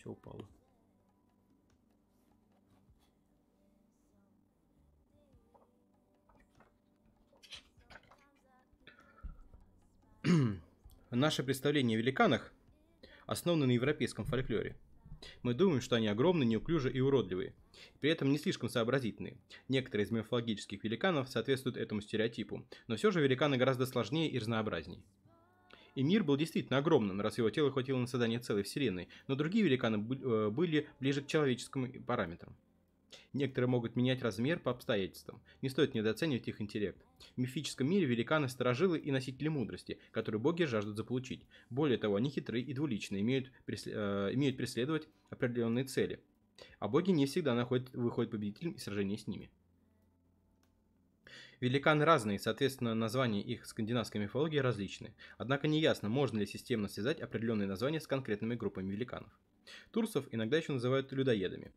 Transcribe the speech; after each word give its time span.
все 0.00 0.10
упало. 0.10 0.48
Наше 11.10 11.42
представление 11.42 11.96
о 11.98 12.00
великанах 12.00 12.52
основано 13.26 13.66
на 13.66 13.72
европейском 13.72 14.24
фольклоре. 14.24 14.76
Мы 15.42 15.52
думаем, 15.52 15.82
что 15.82 15.96
они 15.96 16.08
огромны, 16.08 16.44
неуклюжи 16.44 16.90
и 16.90 17.00
уродливые, 17.00 17.52
при 18.00 18.10
этом 18.10 18.30
не 18.30 18.38
слишком 18.38 18.70
сообразительные. 18.70 19.36
Некоторые 19.68 20.06
из 20.06 20.10
мифологических 20.10 20.82
великанов 20.82 21.28
соответствуют 21.28 21.76
этому 21.76 22.00
стереотипу, 22.00 22.66
но 22.86 22.96
все 22.96 23.10
же 23.10 23.20
великаны 23.20 23.58
гораздо 23.58 23.84
сложнее 23.84 24.30
и 24.30 24.38
разнообразнее. 24.38 25.02
И 25.94 26.02
мир 26.02 26.24
был 26.24 26.36
действительно 26.36 26.78
огромным, 26.78 27.20
раз 27.20 27.38
его 27.38 27.50
тело 27.50 27.70
хватило 27.70 27.98
на 27.98 28.06
создание 28.06 28.38
целой 28.38 28.62
вселенной, 28.62 29.08
но 29.26 29.34
другие 29.34 29.64
великаны 29.64 29.96
э, 29.96 30.50
были 30.50 30.88
ближе 31.00 31.22
к 31.22 31.26
человеческим 31.26 32.02
параметрам. 32.04 32.54
Некоторые 33.32 33.68
могут 33.68 33.94
менять 33.94 34.22
размер 34.22 34.58
по 34.58 34.72
обстоятельствам. 34.72 35.40
Не 35.62 35.68
стоит 35.68 35.94
недооценивать 35.94 36.48
их 36.48 36.60
интеллект. 36.60 36.98
В 37.36 37.38
мифическом 37.38 37.88
мире 37.88 38.06
великаны– 38.06 38.48
сторожилы 38.50 38.98
и 38.98 39.10
носители 39.12 39.48
мудрости, 39.48 39.98
которые 40.10 40.40
боги 40.40 40.64
жаждут 40.64 40.96
заполучить. 40.96 41.42
Более 41.70 41.98
того, 41.98 42.16
они 42.16 42.30
хитрые 42.30 42.64
и 42.64 42.74
двуличные, 42.74 43.22
имеют, 43.22 43.52
э, 43.68 44.30
имеют 44.32 44.56
преследовать 44.56 45.08
определенные 45.30 45.84
цели. 45.84 46.20
А 46.78 46.88
боги 46.88 47.10
не 47.10 47.26
всегда 47.26 47.54
находят, 47.54 47.92
выходят 47.94 48.32
победителем 48.32 48.72
из 48.72 48.82
сражения 48.82 49.16
с 49.16 49.26
ними. 49.26 49.50
Великаны 51.60 52.06
разные, 52.06 52.38
соответственно, 52.38 52.94
названия 52.94 53.42
их 53.42 53.66
скандинавской 53.66 54.18
мифологии 54.18 54.56
различны. 54.56 55.14
Однако 55.36 55.68
неясно, 55.68 56.08
можно 56.08 56.38
ли 56.38 56.46
системно 56.46 56.88
связать 56.88 57.20
определенные 57.20 57.68
названия 57.68 58.00
с 58.00 58.06
конкретными 58.06 58.54
группами 58.54 58.90
великанов. 58.90 59.30
Турсов 59.90 60.26
иногда 60.30 60.56
еще 60.56 60.72
называют 60.72 61.12
людоедами. 61.12 61.70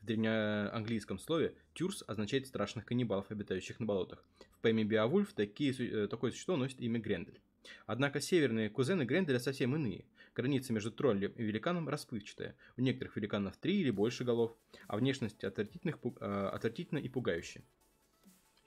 В 0.00 0.06
древнеанглийском 0.06 1.20
слове 1.20 1.54
«тюрс» 1.74 2.02
означает 2.06 2.48
страшных 2.48 2.84
каннибалов, 2.84 3.30
обитающих 3.30 3.78
на 3.78 3.86
болотах. 3.86 4.24
В 4.58 4.58
поэме 4.60 4.82
«Беовульф» 4.82 5.34
такие, 5.34 5.72
э, 5.72 6.08
такое 6.08 6.32
существо 6.32 6.56
носит 6.56 6.80
имя 6.80 6.98
Грендель. 6.98 7.40
Однако 7.86 8.20
северные 8.20 8.70
кузены 8.70 9.04
Гренделя 9.04 9.38
совсем 9.38 9.76
иные. 9.76 10.04
Граница 10.34 10.72
между 10.72 10.90
троллем 10.90 11.30
и 11.32 11.42
великаном 11.44 11.88
расплывчатая. 11.88 12.56
У 12.76 12.80
некоторых 12.80 13.14
великанов 13.16 13.56
три 13.58 13.82
или 13.82 13.90
больше 13.90 14.24
голов, 14.24 14.56
а 14.88 14.96
внешность 14.96 15.44
отвратительных, 15.44 15.98
э, 16.20 17.00
и 17.00 17.08
пугающая. 17.08 17.62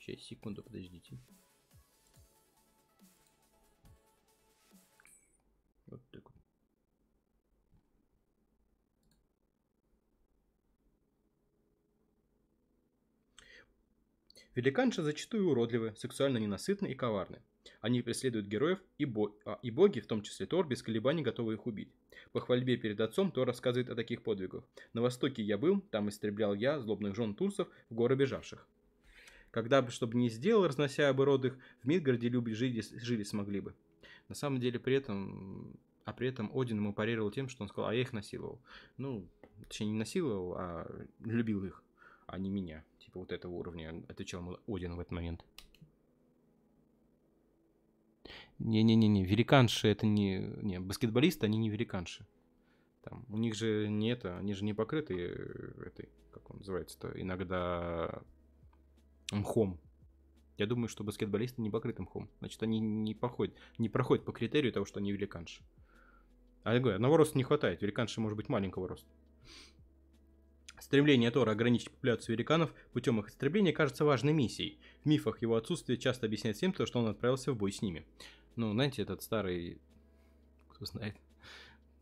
Сейчас, 0.05 0.25
секунду, 0.25 0.61
подождите. 0.61 1.17
Вот 5.85 6.01
так 6.11 6.23
вот. 6.25 6.35
Великанши 14.55 15.01
зачастую 15.03 15.49
уродливы, 15.49 15.95
сексуально 15.95 16.37
ненасытны 16.37 16.87
и 16.87 16.95
коварны. 16.95 17.41
Они 17.79 18.01
преследуют 18.01 18.47
героев, 18.47 18.79
и, 18.97 19.05
бо... 19.05 19.33
а, 19.45 19.57
и 19.61 19.71
боги, 19.71 20.01
в 20.01 20.07
том 20.07 20.21
числе 20.21 20.45
Тор, 20.45 20.67
без 20.67 20.83
колебаний 20.83 21.23
готовы 21.23 21.53
их 21.53 21.65
убить. 21.65 21.93
По 22.33 22.41
хвальбе 22.41 22.75
перед 22.75 22.99
отцом 22.99 23.31
Тор 23.31 23.47
рассказывает 23.47 23.89
о 23.89 23.95
таких 23.95 24.21
подвигах. 24.21 24.65
На 24.91 25.01
востоке 25.01 25.41
я 25.41 25.57
был, 25.57 25.79
там 25.79 26.09
истреблял 26.09 26.53
я 26.53 26.79
злобных 26.79 27.15
жен 27.15 27.35
турсов 27.35 27.69
в 27.89 27.93
горы 27.93 28.17
бежавших. 28.17 28.67
Когда 29.53 29.83
бы, 29.83 29.91
чтобы 29.91 30.17
не 30.17 30.29
сделал, 30.29 30.65
разнося 30.65 31.13
бы 31.13 31.25
род 31.25 31.45
их, 31.45 31.59
в 31.83 31.87
Мидгарде 31.87 32.27
люди 32.27 32.53
жили, 32.53 32.81
жили 32.81 33.21
смогли 33.21 33.61
бы. 33.61 33.75
На 34.27 34.33
самом 34.33 34.59
деле, 34.59 34.79
при 34.79 34.95
этом, 34.95 35.79
а 36.05 36.13
при 36.13 36.27
этом 36.27 36.49
Один 36.57 36.77
ему 36.77 36.91
парировал 36.91 37.29
тем, 37.29 37.47
что 37.47 37.61
он 37.61 37.69
сказал, 37.69 37.91
а 37.91 37.93
я 37.93 38.01
их 38.01 38.13
насиловал. 38.13 38.59
Ну, 38.97 39.29
точнее, 39.67 39.91
не 39.91 39.93
насиловал, 39.93 40.55
а 40.57 41.05
любил 41.19 41.63
их, 41.65 41.83
а 42.25 42.39
не 42.39 42.49
меня 42.49 42.83
типа 42.97 43.19
вот 43.19 43.31
этого 43.31 43.53
уровня, 43.53 44.03
отвечал 44.09 44.41
ему 44.41 44.57
Один 44.65 44.95
в 44.95 44.99
этот 44.99 45.11
момент. 45.11 45.45
Не-не-не-не, 48.57 49.23
великанши 49.23 49.87
это 49.87 50.07
не... 50.07 50.39
Не, 50.63 50.79
баскетболисты, 50.79 51.45
они 51.45 51.59
не 51.59 51.69
великанши. 51.69 52.25
Там, 53.03 53.23
у 53.29 53.37
них 53.37 53.53
же 53.53 53.87
не 53.87 54.09
это, 54.09 54.35
они 54.39 54.55
же 54.55 54.65
не 54.65 54.73
покрыты 54.73 55.13
этой, 55.85 56.09
как 56.31 56.49
он 56.49 56.57
называется-то, 56.57 57.11
иногда 57.21 58.23
мхом. 59.31 59.79
Я 60.57 60.67
думаю, 60.67 60.87
что 60.87 61.03
баскетболисты 61.03 61.61
не 61.61 61.69
покрыты 61.69 62.03
мхом. 62.03 62.29
Значит, 62.39 62.61
они 62.63 62.79
не 62.79 63.15
проходят, 63.15 63.55
не 63.77 63.89
проходят 63.89 64.25
по 64.25 64.31
критерию 64.31 64.71
того, 64.71 64.85
что 64.85 64.99
они 64.99 65.11
великанши. 65.11 65.63
А 66.63 66.73
я 66.73 66.79
говорю, 66.79 66.95
одного 66.95 67.17
роста 67.17 67.37
не 67.37 67.43
хватает. 67.43 67.81
Великанши 67.81 68.21
может 68.21 68.37
быть 68.37 68.49
маленького 68.49 68.87
роста. 68.87 69.09
Стремление 70.79 71.31
Тора 71.31 71.51
ограничить 71.51 71.91
популяцию 71.91 72.35
великанов 72.35 72.73
путем 72.91 73.19
их 73.19 73.29
истребления 73.29 73.73
кажется 73.73 74.05
важной 74.05 74.33
миссией. 74.33 74.79
В 75.03 75.07
мифах 75.07 75.41
его 75.41 75.55
отсутствие 75.55 75.97
часто 75.97 76.25
объясняется 76.25 76.61
тем, 76.61 76.73
что 76.73 76.99
он 76.99 77.07
отправился 77.07 77.51
в 77.51 77.57
бой 77.57 77.71
с 77.71 77.81
ними. 77.81 78.05
Ну, 78.55 78.71
знаете, 78.73 79.01
этот 79.01 79.23
старый... 79.23 79.81
Кто 80.69 80.85
знает? 80.85 81.15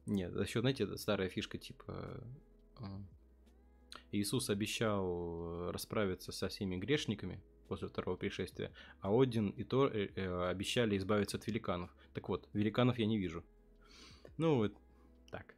Нет, 0.05 0.35
еще, 0.35 0.61
знаете, 0.61 0.83
это 0.83 0.97
старая 0.97 1.29
фишка 1.29 1.57
типа... 1.57 2.23
Иисус 4.11 4.49
обещал 4.49 5.71
расправиться 5.71 6.31
со 6.31 6.49
всеми 6.49 6.75
грешниками 6.75 7.41
после 7.67 7.87
второго 7.87 8.17
пришествия, 8.17 8.71
а 8.99 9.09
Один 9.09 9.49
и 9.49 9.63
Тор 9.63 9.91
э, 9.93 10.09
э, 10.15 10.49
обещали 10.49 10.97
избавиться 10.97 11.37
от 11.37 11.47
великанов. 11.47 11.89
Так 12.13 12.27
вот, 12.27 12.49
великанов 12.51 12.99
я 12.99 13.05
не 13.05 13.17
вижу. 13.17 13.45
Ну, 14.37 14.57
вот 14.57 14.73
так. 15.29 15.55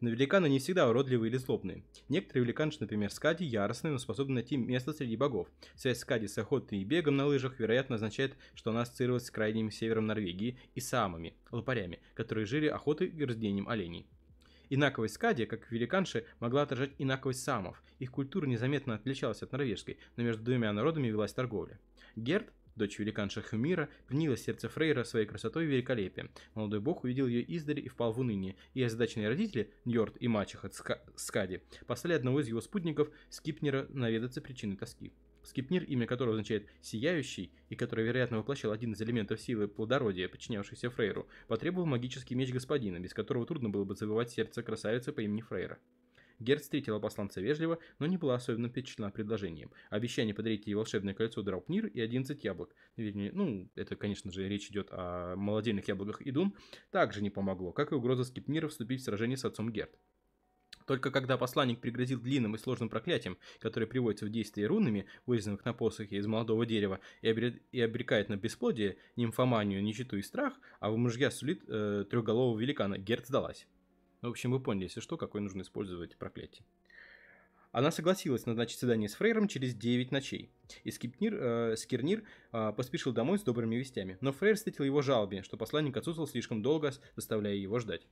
Но 0.00 0.10
великаны 0.10 0.48
не 0.48 0.58
всегда 0.58 0.88
уродливые 0.88 1.30
или 1.30 1.36
злобные. 1.36 1.84
Некоторые 2.08 2.44
великанши, 2.44 2.78
например, 2.80 3.10
Скади, 3.10 3.44
яростные, 3.44 3.92
но 3.92 3.98
способны 3.98 4.34
найти 4.34 4.56
место 4.56 4.92
среди 4.92 5.16
богов. 5.16 5.48
Связь 5.76 5.98
Скади 5.98 6.26
с 6.26 6.38
охотой 6.38 6.78
и 6.78 6.84
бегом 6.84 7.16
на 7.16 7.26
лыжах, 7.26 7.58
вероятно, 7.60 7.96
означает, 7.96 8.36
что 8.54 8.70
она 8.70 8.82
ассоциировалась 8.82 9.26
с 9.26 9.30
крайним 9.30 9.70
севером 9.70 10.06
Норвегии 10.06 10.58
и 10.74 10.80
самыми, 10.80 11.34
лопарями, 11.50 12.00
которые 12.14 12.46
жили 12.46 12.66
охотой 12.66 13.08
и 13.08 13.24
рождением 13.24 13.68
оленей. 13.68 14.08
Инаковость 14.70 15.14
Скади, 15.14 15.46
как 15.46 15.70
великанши, 15.70 16.24
могла 16.40 16.62
отражать 16.62 16.92
инаковость 16.98 17.42
самов. 17.42 17.82
Их 17.98 18.10
культура 18.10 18.46
незаметно 18.46 18.94
отличалась 18.94 19.42
от 19.42 19.52
норвежской, 19.52 19.98
но 20.16 20.22
между 20.22 20.42
двумя 20.42 20.72
народами 20.72 21.08
велась 21.08 21.32
торговля. 21.32 21.78
Герд, 22.16 22.52
дочь 22.76 22.98
великанша 22.98 23.42
Хумира, 23.42 23.88
пленила 24.06 24.36
сердце 24.36 24.68
Фрейра 24.68 25.04
своей 25.04 25.26
красотой 25.26 25.64
и 25.64 25.68
великолепием. 25.68 26.30
Молодой 26.54 26.80
бог 26.80 27.04
увидел 27.04 27.26
ее 27.26 27.42
издали 27.42 27.80
и 27.80 27.88
впал 27.88 28.12
в 28.12 28.20
уныние, 28.20 28.56
и 28.74 28.82
озадаченные 28.82 29.28
родители, 29.28 29.72
Ньорд 29.84 30.16
и 30.20 30.28
мачеха 30.28 30.70
Ска 30.70 31.00
Скади, 31.16 31.62
послали 31.86 32.14
одного 32.14 32.40
из 32.40 32.48
его 32.48 32.60
спутников, 32.60 33.10
Скипнера, 33.30 33.86
наведаться 33.90 34.40
причины 34.40 34.76
тоски. 34.76 35.12
Скипнир, 35.48 35.84
имя 35.84 36.06
которого 36.06 36.34
означает 36.34 36.68
«сияющий», 36.82 37.50
и 37.70 37.74
который, 37.74 38.04
вероятно, 38.04 38.36
воплощал 38.36 38.72
один 38.72 38.92
из 38.92 39.00
элементов 39.00 39.40
силы 39.40 39.66
плодородия, 39.66 40.28
подчинявшийся 40.28 40.90
Фрейру, 40.90 41.26
потребовал 41.46 41.86
магический 41.86 42.34
меч 42.34 42.52
господина, 42.52 43.00
без 43.00 43.14
которого 43.14 43.46
трудно 43.46 43.70
было 43.70 43.84
бы 43.84 43.94
завоевать 43.94 44.30
сердце 44.30 44.62
красавицы 44.62 45.12
по 45.12 45.20
имени 45.20 45.40
Фрейра. 45.40 45.78
Герд 46.38 46.62
встретила 46.62 47.00
посланца 47.00 47.40
вежливо, 47.40 47.78
но 47.98 48.06
не 48.06 48.16
была 48.16 48.36
особенно 48.36 48.68
впечатлена 48.68 49.10
предложением. 49.10 49.72
Обещание 49.90 50.34
подарить 50.34 50.66
ей 50.66 50.74
волшебное 50.74 51.14
кольцо 51.14 51.42
Драупнир 51.42 51.86
и 51.86 52.00
11 52.00 52.44
яблок. 52.44 52.74
Ну, 52.96 53.68
это, 53.74 53.96
конечно 53.96 54.30
же, 54.30 54.48
речь 54.48 54.70
идет 54.70 54.88
о 54.92 55.34
молодильных 55.34 55.88
яблоках 55.88 56.22
Идун, 56.24 56.54
также 56.90 57.22
не 57.22 57.30
помогло, 57.30 57.72
как 57.72 57.90
и 57.90 57.94
угроза 57.96 58.22
Скипнира 58.24 58.68
вступить 58.68 59.00
в 59.00 59.04
сражение 59.04 59.36
с 59.36 59.44
отцом 59.44 59.72
Герд. 59.72 59.98
Только 60.88 61.10
когда 61.10 61.36
посланник 61.36 61.80
пригрозил 61.80 62.18
длинным 62.18 62.54
и 62.54 62.58
сложным 62.58 62.88
проклятием, 62.88 63.36
которое 63.60 63.84
приводится 63.86 64.24
в 64.24 64.30
действие 64.30 64.66
рунами, 64.66 65.04
вырезанных 65.26 65.62
на 65.66 65.74
посохе 65.74 66.16
из 66.16 66.26
молодого 66.26 66.64
дерева, 66.64 67.00
и, 67.20 67.28
обре... 67.28 67.60
и 67.72 67.80
обрекает 67.82 68.30
на 68.30 68.36
бесплодие, 68.36 68.96
нимфоманию, 69.14 69.82
нищету 69.82 70.16
и 70.16 70.22
страх, 70.22 70.54
а 70.80 70.90
в 70.90 70.96
мужья 70.96 71.30
сулит 71.30 71.62
э, 71.68 72.06
трехголового 72.08 72.58
великана, 72.58 72.96
Герд 72.96 73.26
сдалась. 73.26 73.66
В 74.22 74.28
общем, 74.28 74.50
вы 74.50 74.60
поняли, 74.60 74.84
если 74.84 75.00
что, 75.00 75.18
какой 75.18 75.42
нужно 75.42 75.60
использовать 75.60 76.16
проклятие. 76.16 76.64
Она 77.70 77.90
согласилась 77.90 78.46
назначить 78.46 78.78
свидание 78.78 79.10
с 79.10 79.14
Фрейром 79.16 79.46
через 79.46 79.74
9 79.74 80.10
ночей. 80.10 80.50
И 80.84 80.90
Скипнир, 80.90 81.34
э, 81.34 81.76
Скирнир 81.76 82.24
э, 82.52 82.72
поспешил 82.74 83.12
домой 83.12 83.38
с 83.38 83.42
добрыми 83.42 83.76
вестями. 83.76 84.16
Но 84.22 84.32
Фрейр 84.32 84.56
встретил 84.56 84.84
его 84.84 85.02
жалобе, 85.02 85.42
что 85.42 85.58
посланник 85.58 85.98
отсутствовал 85.98 86.26
слишком 86.26 86.62
долго, 86.62 86.94
заставляя 87.14 87.56
его 87.56 87.78
ждать. 87.78 88.06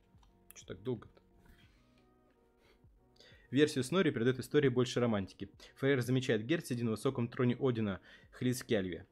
Что 0.53 0.67
так 0.67 0.83
долго-то? 0.83 1.26
Версию 3.51 3.83
Снори 3.83 4.09
придает 4.09 4.39
истории 4.39 4.69
больше 4.69 4.99
романтики. 4.99 5.49
Фрейр 5.75 6.01
замечает 6.01 6.45
Герд 6.45 6.67
сидя 6.67 6.85
на 6.85 6.91
высоком 6.91 7.27
троне 7.27 7.55
Одина, 7.59 7.99
Хлискельве 8.31 9.05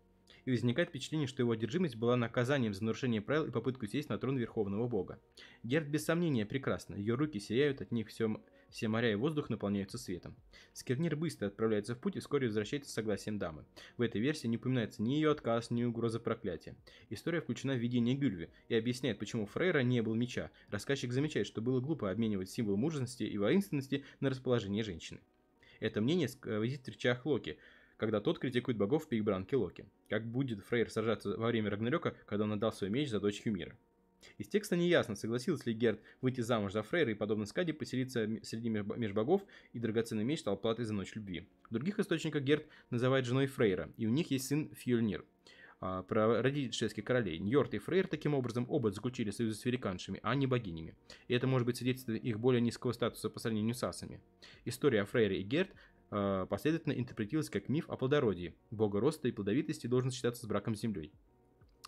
и 0.45 0.51
возникает 0.51 0.89
впечатление, 0.89 1.27
что 1.27 1.41
его 1.41 1.51
одержимость 1.51 1.95
была 1.95 2.15
наказанием 2.15 2.73
за 2.73 2.83
нарушение 2.83 3.21
правил 3.21 3.45
и 3.45 3.51
попытку 3.51 3.87
сесть 3.87 4.09
на 4.09 4.17
трон 4.17 4.37
Верховного 4.37 4.87
Бога. 4.87 5.19
Герд 5.63 5.87
без 5.87 6.05
сомнения 6.05 6.45
прекрасна, 6.45 6.95
ее 6.95 7.15
руки 7.15 7.39
сияют, 7.39 7.81
от 7.81 7.91
них 7.91 8.09
все, 8.09 8.39
Все 8.75 8.89
моря 8.89 9.13
и 9.13 9.16
воздух 9.16 9.50
наполняются 9.50 9.98
светом. 9.98 10.36
Скирнир 10.74 11.16
быстро 11.16 11.48
отправляется 11.48 11.95
в 11.95 11.98
путь 11.98 12.18
и 12.18 12.19
вскоре 12.19 12.48
возвращается 12.48 12.92
с 12.92 12.94
согласием 12.94 13.38
дамы. 13.38 13.63
В 13.95 14.01
этой 14.01 14.19
версии 14.19 14.48
не 14.48 14.57
упоминается 14.57 15.01
ни 15.01 15.13
ее 15.13 15.31
отказ, 15.31 15.72
ни 15.72 15.86
угроза 15.86 16.19
проклятия. 16.19 16.75
История 17.10 17.39
включена 17.39 17.75
в 17.75 17.77
видение 17.77 18.16
Гюльве 18.16 18.50
и 18.68 18.75
объясняет, 18.75 19.18
почему 19.18 19.45
Фрейра 19.45 19.80
не 19.80 20.01
был 20.01 20.13
меча. 20.13 20.51
Рассказчик 20.72 21.13
замечает, 21.13 21.48
что 21.48 21.62
было 21.62 21.80
глупо 21.80 22.12
обменивать 22.12 22.50
символ 22.50 22.75
мужественности 22.75 23.24
и 23.24 23.38
воинственности 23.38 24.04
на 24.19 24.30
расположение 24.30 24.83
женщины. 24.83 25.21
Это 25.80 26.01
мнение 26.01 26.28
сквозит 26.28 26.83
в 26.83 26.89
речах 26.89 27.25
Локи, 27.25 27.57
когда 27.95 28.19
тот 28.19 28.39
критикует 28.39 28.78
богов 28.78 29.06
в 29.06 29.07
пикбранке 29.07 29.56
Локи. 29.56 29.86
Как 30.10 30.28
будет 30.28 30.60
Фрейр 30.66 30.92
сражаться 30.92 31.38
во 31.38 31.48
время 31.48 31.69
Рагнарёка, 31.69 32.13
когда 32.25 32.44
он 32.44 32.51
отдал 32.51 32.74
свой 32.74 32.89
меч 32.89 33.10
за 33.10 33.21
дочь 33.21 33.42
Хюмира. 33.42 33.78
Из 34.38 34.48
текста 34.48 34.75
не 34.75 34.88
ясно, 34.88 35.16
согласился 35.16 35.69
ли 35.69 35.75
Герд 35.75 36.00
выйти 36.22 36.42
замуж 36.42 36.74
за 36.74 36.83
Фрейра 36.83 37.12
и, 37.12 37.16
подобно 37.16 37.45
Скаде, 37.45 37.74
поселиться 37.74 38.27
среди 38.44 38.69
межбогов, 38.69 39.42
и 39.74 39.80
драгоценный 39.80 40.24
меч 40.24 40.39
стал 40.39 40.57
платой 40.57 40.86
за 40.86 40.94
ночь 40.94 41.16
любви. 41.16 41.48
В 41.69 41.74
других 41.74 42.00
источниках 42.00 42.44
Герд 42.44 42.66
называет 42.89 43.25
женой 43.25 43.48
Фрейра, 43.48 43.92
и 43.98 44.06
у 44.07 44.10
них 44.10 44.31
есть 44.31 44.48
сын 44.48 44.69
Фьюльнир. 44.75 45.25
А, 45.81 46.04
про 46.04 46.42
родительских 46.42 47.04
королей. 47.04 47.38
Ньорт 47.38 47.74
и 47.74 47.80
Фрейр 47.80 48.07
таким 48.07 48.33
образом 48.33 48.66
оба 48.69 48.92
заключили 48.92 49.30
союз 49.31 49.60
с 49.60 49.66
великаншами, 49.66 50.19
а 50.24 50.33
не 50.33 50.48
богинями. 50.48 50.95
И 51.28 51.33
это 51.33 51.48
может 51.48 51.66
быть 51.66 51.78
свидетельством 51.78 52.16
их 52.16 52.39
более 52.39 52.62
низкого 52.62 52.94
статуса 52.94 53.30
по 53.30 53.39
сравнению 53.39 53.75
с 53.75 53.83
асами. 53.83 54.21
История 54.63 55.01
о 55.01 55.06
Фрейре 55.06 55.42
и 55.42 55.44
Герд 55.44 55.69
а, 56.12 56.45
последовательно 56.45 56.94
интерпретировалась 56.94 57.50
как 57.50 57.68
миф 57.69 57.89
о 57.89 57.98
плодородии. 57.98 58.56
Бога 58.71 59.00
роста 59.00 59.28
и 59.28 59.31
плодовитости 59.31 59.88
должен 59.88 60.12
считаться 60.12 60.44
с 60.44 60.48
браком 60.48 60.75
с 60.75 60.81
землей. 60.81 61.12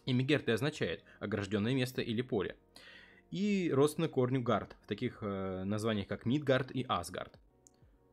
Имя 0.07 0.23
Герты 0.23 0.53
означает 0.53 1.03
огражденное 1.19 1.75
место 1.75 2.01
или 2.01 2.21
поле. 2.21 2.55
И 3.29 3.69
родственно 3.73 4.07
корню 4.07 4.41
Гард, 4.41 4.77
в 4.83 4.87
таких 4.87 5.17
э, 5.19 5.65
названиях 5.65 6.07
как 6.07 6.25
Мидгард 6.25 6.71
и 6.71 6.85
Асгард. 6.87 7.37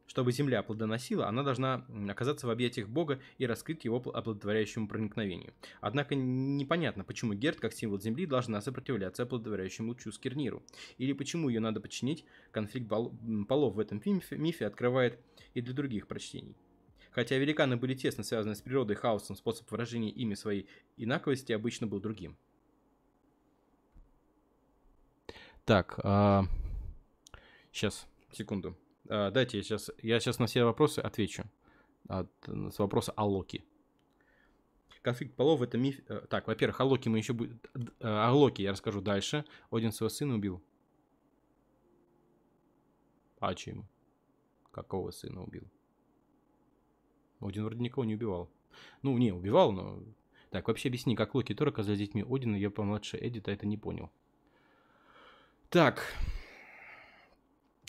Чтобы 0.09 0.33
земля 0.33 0.65
плодоносила, 0.65 1.29
она 1.29 1.45
должна 1.45 1.87
оказаться 2.09 2.49
в 2.49 2.51
объятиях 2.51 2.89
Бога 2.89 3.21
и 3.39 3.47
раскрыть 3.47 3.85
его 3.85 3.99
оплодотворяющему 3.99 4.89
проникновению. 4.89 5.55
Однако 5.81 6.17
непонятно, 6.17 7.05
почему 7.05 7.33
Герд, 7.33 7.61
как 7.61 7.73
символ 7.73 8.01
земли, 8.01 8.27
должна 8.27 8.61
сопротивляться 8.61 9.23
оплодотворяющему 9.23 9.89
лучу 9.89 10.11
Скирниру. 10.11 10.65
Или 10.99 11.13
почему 11.13 11.49
ее 11.49 11.61
надо 11.61 11.81
подчинить. 11.81 12.25
Конфликт 12.51 12.89
полов 13.49 13.77
в 13.77 13.79
этом 13.79 14.03
мифе 14.05 14.67
открывает 14.67 15.21
и 15.55 15.61
для 15.61 15.73
других 15.73 16.09
прочтений. 16.09 16.57
Хотя 17.15 17.39
великаны 17.39 17.77
были 17.77 17.95
тесно 17.95 18.25
связаны 18.25 18.57
с 18.57 18.61
природой, 18.61 18.97
хаосом, 18.97 19.37
способ 19.37 19.71
выражения 19.71 20.11
ими 20.11 20.35
своей 20.35 20.69
инаковости 20.97 21.53
обычно 21.53 21.87
был 21.87 22.01
другим. 22.01 22.37
Так, 25.65 26.01
а... 26.03 26.45
сейчас, 27.71 28.09
секунду. 28.33 28.77
А, 29.09 29.31
дайте 29.31 29.59
я 29.59 29.63
сейчас, 29.63 29.93
я 30.03 30.19
сейчас 30.19 30.41
на 30.41 30.47
все 30.47 30.65
вопросы 30.65 30.99
отвечу. 30.99 31.45
От, 32.09 32.29
с 32.47 32.79
вопроса 32.81 33.13
о 33.13 33.27
Локи. 33.27 33.65
Конфликт 35.03 35.37
полов 35.37 35.63
это 35.63 35.79
миф. 35.79 36.01
Э, 36.09 36.27
так, 36.29 36.49
во-первых, 36.49 36.81
о 36.81 36.85
Локи 36.85 37.09
мы 37.09 37.19
еще 37.19 37.33
будем. 37.33 37.61
Э, 38.01 38.09
о 38.09 38.33
Локи 38.33 38.63
я 38.63 38.73
расскажу 38.73 39.01
дальше. 39.01 39.45
Один 39.71 39.93
своего 39.93 40.11
сына 40.11 40.35
убил. 40.35 40.63
А 43.39 43.55
чем? 43.55 43.87
Какого 44.73 45.13
сына 45.13 45.43
убил? 45.43 45.71
Один 47.45 47.65
вроде 47.65 47.81
никого 47.81 48.05
не 48.05 48.15
убивал. 48.15 48.51
Ну, 49.03 49.17
не, 49.19 49.33
убивал, 49.33 49.73
но... 49.73 50.03
Так, 50.51 50.69
вообще 50.69 50.89
объясни, 50.89 51.15
как 51.15 51.35
Локи 51.35 51.55
Тор 51.55 51.69
оказались 51.69 51.99
детьми 51.99 52.25
Одина, 52.29 52.57
я 52.57 52.71
помладше 52.71 53.19
Эдита 53.21 53.51
это 53.51 53.67
не 53.67 53.77
понял. 53.77 54.11
Так. 55.69 56.05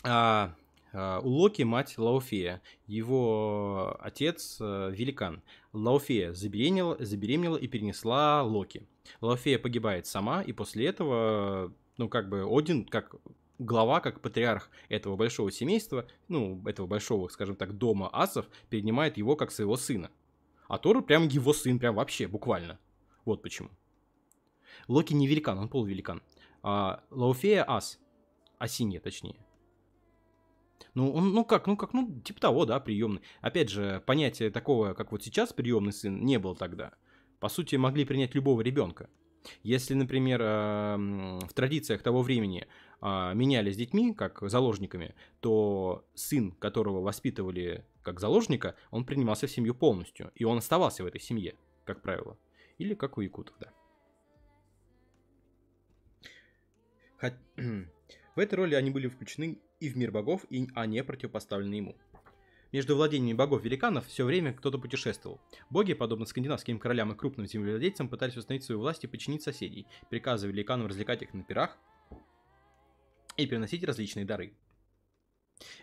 А, 0.04 0.54
а, 0.92 1.20
у 1.20 1.28
Локи 1.28 1.62
мать 1.62 1.96
Лауфея. 1.96 2.60
Его 2.86 3.96
отец 4.00 4.58
э, 4.60 4.90
великан. 4.92 5.42
Лауфея 5.72 6.32
забеременела, 6.32 6.96
забеременела 6.98 7.56
и 7.56 7.66
перенесла 7.66 8.42
Локи. 8.42 8.86
Лауфея 9.20 9.58
погибает 9.58 10.06
сама, 10.06 10.42
и 10.42 10.52
после 10.52 10.86
этого, 10.86 11.72
ну, 11.96 12.08
как 12.08 12.28
бы, 12.28 12.44
Один, 12.46 12.84
как 12.84 13.14
глава, 13.58 14.00
как 14.00 14.20
патриарх 14.20 14.70
этого 14.88 15.16
большого 15.16 15.50
семейства, 15.50 16.06
ну, 16.28 16.62
этого 16.66 16.86
большого, 16.86 17.28
скажем 17.28 17.56
так, 17.56 17.76
дома 17.76 18.08
асов, 18.12 18.48
перенимает 18.68 19.16
его 19.16 19.36
как 19.36 19.50
своего 19.50 19.76
сына. 19.76 20.10
А 20.68 20.78
Тор 20.78 21.02
прям 21.02 21.28
его 21.28 21.52
сын, 21.52 21.78
прям 21.78 21.94
вообще, 21.94 22.26
буквально. 22.26 22.78
Вот 23.24 23.42
почему. 23.42 23.70
Локи 24.88 25.14
не 25.14 25.26
великан, 25.26 25.58
он 25.58 25.68
полувеликан. 25.68 26.22
А 26.62 27.02
Лауфея 27.10 27.64
ас. 27.66 27.98
Осинья, 28.58 29.00
точнее. 29.00 29.36
Ну, 30.94 31.12
он, 31.12 31.32
ну 31.32 31.44
как, 31.44 31.66
ну 31.66 31.76
как, 31.76 31.92
ну, 31.92 32.20
типа 32.20 32.40
того, 32.40 32.64
да, 32.64 32.80
приемный. 32.80 33.20
Опять 33.40 33.68
же, 33.68 34.02
понятие 34.06 34.50
такого, 34.50 34.94
как 34.94 35.12
вот 35.12 35.22
сейчас 35.22 35.52
приемный 35.52 35.92
сын, 35.92 36.24
не 36.24 36.38
было 36.38 36.56
тогда. 36.56 36.92
По 37.38 37.48
сути, 37.48 37.76
могли 37.76 38.04
принять 38.04 38.34
любого 38.34 38.62
ребенка. 38.62 39.10
Если, 39.62 39.94
например, 39.94 40.40
в 40.40 41.52
традициях 41.54 42.02
того 42.02 42.22
времени 42.22 42.66
а, 43.00 43.34
менялись 43.34 43.76
детьми, 43.76 44.14
как 44.14 44.40
заложниками, 44.42 45.14
то 45.40 46.06
сын, 46.14 46.52
которого 46.52 47.00
воспитывали 47.00 47.84
как 48.02 48.20
заложника, 48.20 48.76
он 48.90 49.04
принимался 49.04 49.46
в 49.46 49.50
семью 49.50 49.74
полностью, 49.74 50.30
и 50.34 50.44
он 50.44 50.58
оставался 50.58 51.02
в 51.02 51.06
этой 51.06 51.20
семье, 51.20 51.56
как 51.84 52.02
правило. 52.02 52.38
Или 52.78 52.94
как 52.94 53.18
у 53.18 53.20
якутов, 53.20 53.56
да. 53.58 53.72
В 58.36 58.38
этой 58.38 58.54
роли 58.54 58.74
они 58.74 58.90
были 58.90 59.08
включены 59.08 59.58
и 59.80 59.88
в 59.88 59.96
мир 59.96 60.12
богов, 60.12 60.44
и, 60.50 60.68
а 60.74 60.84
не 60.86 61.02
противопоставлены 61.02 61.74
ему. 61.74 61.96
Между 62.72 62.96
владениями 62.96 63.36
богов-великанов 63.36 64.06
все 64.06 64.24
время 64.24 64.52
кто-то 64.52 64.78
путешествовал. 64.78 65.40
Боги, 65.70 65.94
подобно 65.94 66.26
скандинавским 66.26 66.78
королям 66.78 67.12
и 67.12 67.16
крупным 67.16 67.46
землевладельцам, 67.46 68.08
пытались 68.08 68.36
установить 68.36 68.64
свою 68.64 68.80
власть 68.80 69.04
и 69.04 69.06
подчинить 69.06 69.42
соседей, 69.42 69.86
приказывая 70.10 70.52
великанам 70.52 70.86
развлекать 70.86 71.22
их 71.22 71.32
на 71.32 71.42
пирах 71.42 71.78
и 73.36 73.46
приносить 73.46 73.84
различные 73.84 74.24
дары. 74.24 74.54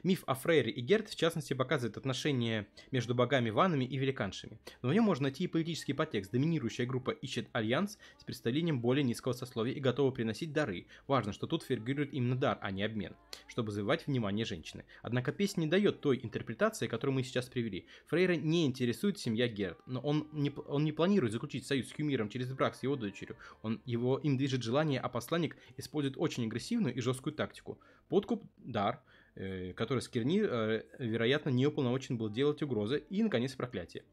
Миф 0.04 0.24
о 0.28 0.36
Фрейре 0.36 0.72
и 0.72 0.82
Герд, 0.82 1.10
в 1.10 1.16
частности, 1.16 1.54
показывает 1.54 1.98
отношения 1.98 2.68
между 2.92 3.16
богами 3.16 3.50
ванами 3.50 3.86
и 3.86 3.98
великаншами. 3.98 4.60
Но 4.82 4.90
в 4.90 4.94
нем 4.94 5.04
можно 5.04 5.24
найти 5.24 5.46
и 5.46 5.48
политический 5.48 5.94
подтекст. 5.94 6.32
Доминирующая 6.32 6.86
группа 6.86 7.12
ищет 7.12 7.48
альянс 7.54 7.98
с 8.20 8.24
представлением 8.24 8.82
более 8.82 9.04
низкого 9.04 9.34
сословия 9.34 9.74
и 9.74 9.80
готова 9.80 10.12
приносить 10.12 10.54
дары. 10.54 10.86
Важно, 11.08 11.34
что 11.34 11.48
тут 11.48 11.64
фигурирует 11.64 12.14
именно 12.14 12.36
дар, 12.36 12.60
а 12.62 12.72
не 12.72 12.84
обмен, 12.84 13.16
чтобы 13.48 13.72
завоевать 13.72 14.06
внимание 14.06 14.46
женщины. 14.46 14.86
Однако 15.02 15.32
песня 15.32 15.62
не 15.62 15.68
дает 15.68 16.02
той 16.02 16.20
интерпретации, 16.22 16.88
которую 16.88 17.16
мы 17.16 17.24
сейчас 17.24 17.48
привели. 17.48 17.88
Фрейра 18.08 18.36
не 18.36 18.66
интересует 18.66 19.18
семья 19.18 19.48
Герд, 19.48 19.80
но 19.86 20.00
он 20.02 20.28
не, 20.32 20.52
он 20.68 20.84
не 20.84 20.92
планирует 20.92 21.34
заключить 21.34 21.66
союз 21.66 21.90
с 21.90 21.94
Хюмиром 21.94 22.30
через 22.30 22.52
брак 22.54 22.76
с 22.76 22.84
его 22.84 22.96
дочерью. 22.96 23.38
Он, 23.62 23.82
его, 23.86 24.18
им 24.20 24.38
движет 24.38 24.64
желание, 24.64 25.00
а 25.00 25.10
посланник 25.10 25.58
использует 25.78 26.18
очень 26.18 26.46
агрессивную 26.46 26.94
и 26.94 27.02
жесткую 27.02 27.34
тактику. 27.34 27.80
Подкуп, 28.10 28.44
дар– 28.58 29.02
который 29.36 30.02
Скирни, 30.02 30.42
э, 30.44 30.84
вероятно, 31.00 31.50
не 31.50 31.66
уполномочен 31.68 32.18
был 32.18 32.30
делать 32.30 32.62
угрозы, 32.62 33.04
и, 33.10 33.24
наконец, 33.24 33.54
проклятие. 33.54 34.04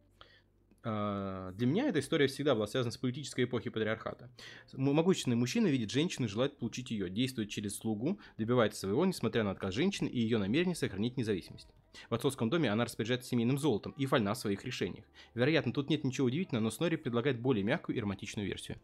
А, 0.82 1.52
для 1.52 1.66
меня 1.66 1.88
эта 1.88 2.00
история 2.00 2.26
всегда 2.26 2.54
была 2.54 2.66
связана 2.66 2.90
с 2.90 2.96
политической 2.96 3.44
эпохой 3.44 3.70
патриархата. 3.70 4.30
Могущественный 4.72 5.36
мужчина 5.36 5.66
видит 5.66 5.90
женщину 5.90 6.26
и 6.26 6.30
желает 6.30 6.56
получить 6.58 6.90
ее, 6.90 7.10
действует 7.10 7.50
через 7.50 7.76
слугу, 7.76 8.18
добивается 8.38 8.80
своего, 8.80 9.04
несмотря 9.04 9.44
на 9.44 9.50
отказ 9.50 9.74
женщины 9.74 10.08
и 10.08 10.18
ее 10.18 10.38
намерение 10.38 10.74
сохранить 10.74 11.16
независимость. 11.18 11.68
В 12.08 12.14
отцовском 12.14 12.48
доме 12.48 12.70
она 12.70 12.84
распоряжается 12.84 13.28
семейным 13.28 13.58
золотом 13.58 13.92
и 13.92 14.06
вольна 14.06 14.32
в 14.32 14.38
своих 14.38 14.64
решениях. 14.64 15.04
Вероятно, 15.34 15.72
тут 15.72 15.90
нет 15.90 16.04
ничего 16.04 16.28
удивительного, 16.28 16.64
но 16.64 16.70
Снори 16.70 16.96
предлагает 16.96 17.40
более 17.40 17.64
мягкую 17.64 17.96
и 17.96 18.00
романтичную 18.00 18.46
версию. 18.46 18.78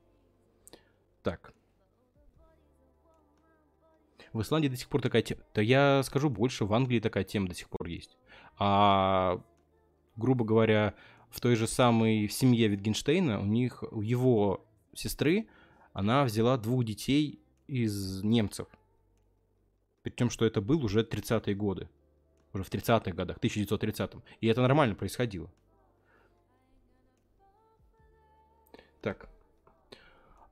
Так, 1.22 1.54
в 4.32 4.40
Исландии 4.42 4.68
до 4.68 4.76
сих 4.76 4.88
пор 4.88 5.02
такая 5.02 5.22
тема. 5.22 5.42
Да 5.54 5.62
я 5.62 6.02
скажу 6.02 6.30
больше, 6.30 6.64
в 6.64 6.74
Англии 6.74 7.00
такая 7.00 7.24
тема 7.24 7.48
до 7.48 7.54
сих 7.54 7.68
пор 7.68 7.86
есть. 7.86 8.16
А, 8.58 9.42
грубо 10.16 10.44
говоря, 10.44 10.94
в 11.30 11.40
той 11.40 11.56
же 11.56 11.66
самой 11.66 12.28
семье 12.28 12.68
Витгенштейна, 12.68 13.40
у 13.40 13.44
них, 13.44 13.82
у 13.90 14.00
его 14.02 14.66
сестры, 14.94 15.48
она 15.92 16.24
взяла 16.24 16.56
двух 16.56 16.84
детей 16.84 17.40
из 17.66 18.22
немцев. 18.22 18.68
Причем, 20.02 20.30
что 20.30 20.44
это 20.44 20.60
был 20.60 20.84
уже 20.84 21.02
30-е 21.02 21.54
годы. 21.54 21.88
Уже 22.52 22.64
в 22.64 22.70
30-х 22.70 23.10
годах, 23.12 23.38
1930-м. 23.38 24.22
И 24.40 24.46
это 24.46 24.62
нормально 24.62 24.94
происходило. 24.94 25.50
Так, 29.02 29.28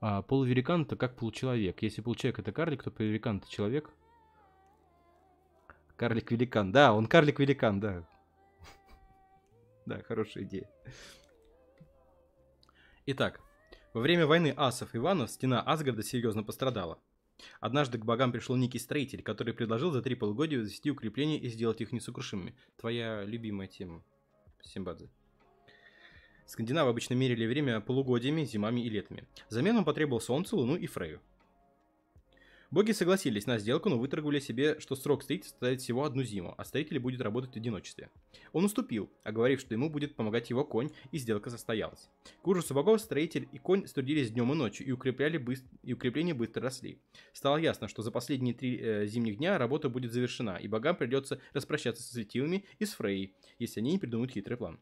а 0.07 0.21
полувеликан 0.21 0.83
это 0.83 0.95
как 0.95 1.15
получеловек. 1.15 1.81
Если 1.81 2.03
получеловек 2.03 2.37
это 2.37 2.51
карлик, 2.51 2.83
то 2.83 2.91
полувеликан 2.91 3.37
это 3.37 3.49
человек. 3.49 3.89
Карлик-великан. 5.97 6.71
Да, 6.71 6.93
он 6.93 7.07
карлик-великан, 7.07 7.79
да. 7.79 8.07
Да, 9.87 10.03
хорошая 10.03 10.43
идея. 10.43 10.69
Итак, 13.07 13.41
во 13.95 14.01
время 14.01 14.27
войны 14.27 14.53
асов 14.55 14.93
и 14.93 14.99
стена 15.27 15.59
Асгарда 15.63 16.03
серьезно 16.03 16.43
пострадала. 16.43 16.99
Однажды 17.59 17.97
к 17.97 18.05
богам 18.05 18.31
пришел 18.31 18.55
некий 18.55 18.77
строитель, 18.77 19.23
который 19.23 19.55
предложил 19.55 19.89
за 19.89 20.03
три 20.03 20.13
полугодия 20.13 20.59
возвести 20.59 20.91
укрепления 20.91 21.39
и 21.39 21.49
сделать 21.49 21.81
их 21.81 21.91
несокрушимыми. 21.91 22.55
Твоя 22.77 23.23
любимая 23.23 23.67
тема, 23.67 24.03
Симбадзе. 24.61 25.09
Скандинавы 26.45 26.89
обычно 26.89 27.13
мерили 27.15 27.45
время 27.45 27.81
полугодиями, 27.81 28.43
зимами 28.43 28.81
и 28.81 28.89
летами. 28.89 29.25
Взамен 29.49 29.77
он 29.77 29.85
потребовал 29.85 30.21
Солнце, 30.21 30.55
Луну 30.55 30.75
и 30.75 30.87
Фрею. 30.87 31.21
Боги 32.71 32.91
согласились 32.91 33.45
на 33.45 33.57
сделку, 33.57 33.89
но 33.89 33.97
выторговали 33.97 34.39
себе, 34.39 34.79
что 34.79 34.95
срок 34.95 35.23
строительства 35.23 35.55
составит 35.55 35.81
всего 35.81 36.03
одну 36.03 36.23
зиму, 36.23 36.55
а 36.57 36.65
строитель 36.65 36.99
будет 36.99 37.21
работать 37.21 37.53
в 37.53 37.55
одиночестве. 37.55 38.09
Он 38.53 38.65
уступил, 38.65 39.09
оговорив, 39.23 39.61
что 39.61 39.73
ему 39.73 39.89
будет 39.89 40.15
помогать 40.15 40.49
его 40.49 40.65
конь, 40.65 40.89
и 41.11 41.17
сделка 41.17 41.49
состоялась. 41.49 42.09
К 42.41 42.47
ужасу 42.47 42.73
богов 42.73 42.99
строитель 42.99 43.47
и 43.51 43.59
конь 43.59 43.87
струдились 43.87 44.31
днем 44.31 44.51
и 44.51 44.55
ночью, 44.55 44.85
и, 44.87 44.91
укрепляли 44.91 45.37
быстро, 45.37 45.69
и 45.83 45.93
укрепления 45.93 46.33
быстро 46.33 46.63
росли. 46.63 46.99
Стало 47.33 47.57
ясно, 47.57 47.87
что 47.87 48.01
за 48.01 48.11
последние 48.11 48.53
три 48.53 48.77
э, 48.77 49.05
зимних 49.05 49.37
дня 49.37 49.57
работа 49.57 49.87
будет 49.87 50.11
завершена, 50.11 50.57
и 50.57 50.67
богам 50.67 50.95
придется 50.97 51.39
распрощаться 51.53 52.03
со 52.03 52.13
светилами 52.13 52.65
и 52.79 52.85
с 52.85 52.93
Фрей, 52.95 53.35
если 53.59 53.79
они 53.79 53.91
не 53.91 53.99
придумают 53.99 54.31
хитрый 54.31 54.57
план. 54.57 54.81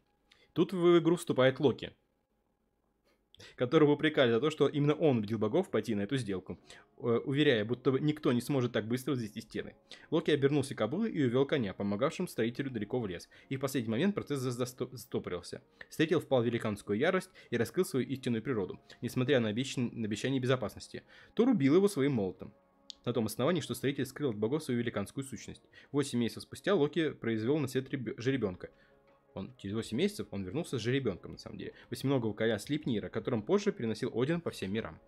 Тут 0.53 0.71
в 0.71 0.99
игру 0.99 1.15
вступает 1.15 1.59
Локи, 1.59 1.93
которого 3.55 3.93
упрекали 3.93 4.31
за 4.31 4.39
то, 4.39 4.51
что 4.51 4.67
именно 4.67 4.93
он 4.93 5.17
убедил 5.17 5.39
богов 5.39 5.71
пойти 5.71 5.95
на 5.95 6.01
эту 6.01 6.17
сделку, 6.17 6.59
э, 6.99 7.01
уверяя, 7.25 7.65
будто 7.65 7.91
никто 7.91 8.31
не 8.31 8.41
сможет 8.41 8.71
так 8.71 8.87
быстро 8.87 9.11
возвести 9.11 9.41
стены. 9.41 9.75
Локи 10.11 10.29
обернулся 10.29 10.75
к 10.75 10.81
Абулу 10.81 11.05
и 11.05 11.23
увел 11.23 11.45
коня, 11.45 11.73
помогавшим 11.73 12.27
строителю 12.27 12.69
далеко 12.69 12.99
в 12.99 13.07
лес, 13.07 13.29
и 13.49 13.57
в 13.57 13.59
последний 13.59 13.89
момент 13.89 14.13
процесс 14.13 14.39
застопорился. 14.39 15.63
Строитель 15.89 16.19
впал 16.19 16.43
в 16.43 16.45
великанскую 16.45 16.99
ярость 16.99 17.31
и 17.49 17.57
раскрыл 17.57 17.85
свою 17.85 18.05
истинную 18.07 18.43
природу, 18.43 18.79
несмотря 19.01 19.39
на, 19.39 19.49
обещан... 19.49 19.89
на 19.91 20.05
обещание 20.05 20.39
безопасности. 20.39 21.03
Тор 21.33 21.49
убил 21.49 21.75
его 21.75 21.87
своим 21.87 22.13
молотом. 22.13 22.53
На 23.05 23.11
том 23.11 23.25
основании, 23.25 23.59
что 23.59 23.73
строитель 23.73 24.05
скрыл 24.05 24.29
от 24.29 24.37
богов 24.37 24.63
свою 24.63 24.79
великанскую 24.79 25.25
сущность. 25.25 25.63
Восемь 25.91 26.19
месяцев 26.19 26.43
спустя 26.43 26.73
Локи 26.73 27.09
произвел 27.09 27.57
на 27.57 27.67
свет 27.67 27.89
реб... 27.89 28.13
жеребенка, 28.17 28.69
он, 29.35 29.53
через 29.57 29.75
8 29.75 29.97
месяцев 29.97 30.27
он 30.31 30.43
вернулся 30.43 30.77
с 30.77 30.81
жеребенком, 30.81 31.33
на 31.33 31.37
самом 31.37 31.57
деле. 31.57 31.73
Восьминогого 31.89 32.33
коня 32.33 32.59
Слипнира, 32.59 33.09
которым 33.09 33.41
позже 33.41 33.71
переносил 33.71 34.11
Один 34.13 34.41
по 34.41 34.51
всем 34.51 34.71
мирам. 34.71 34.99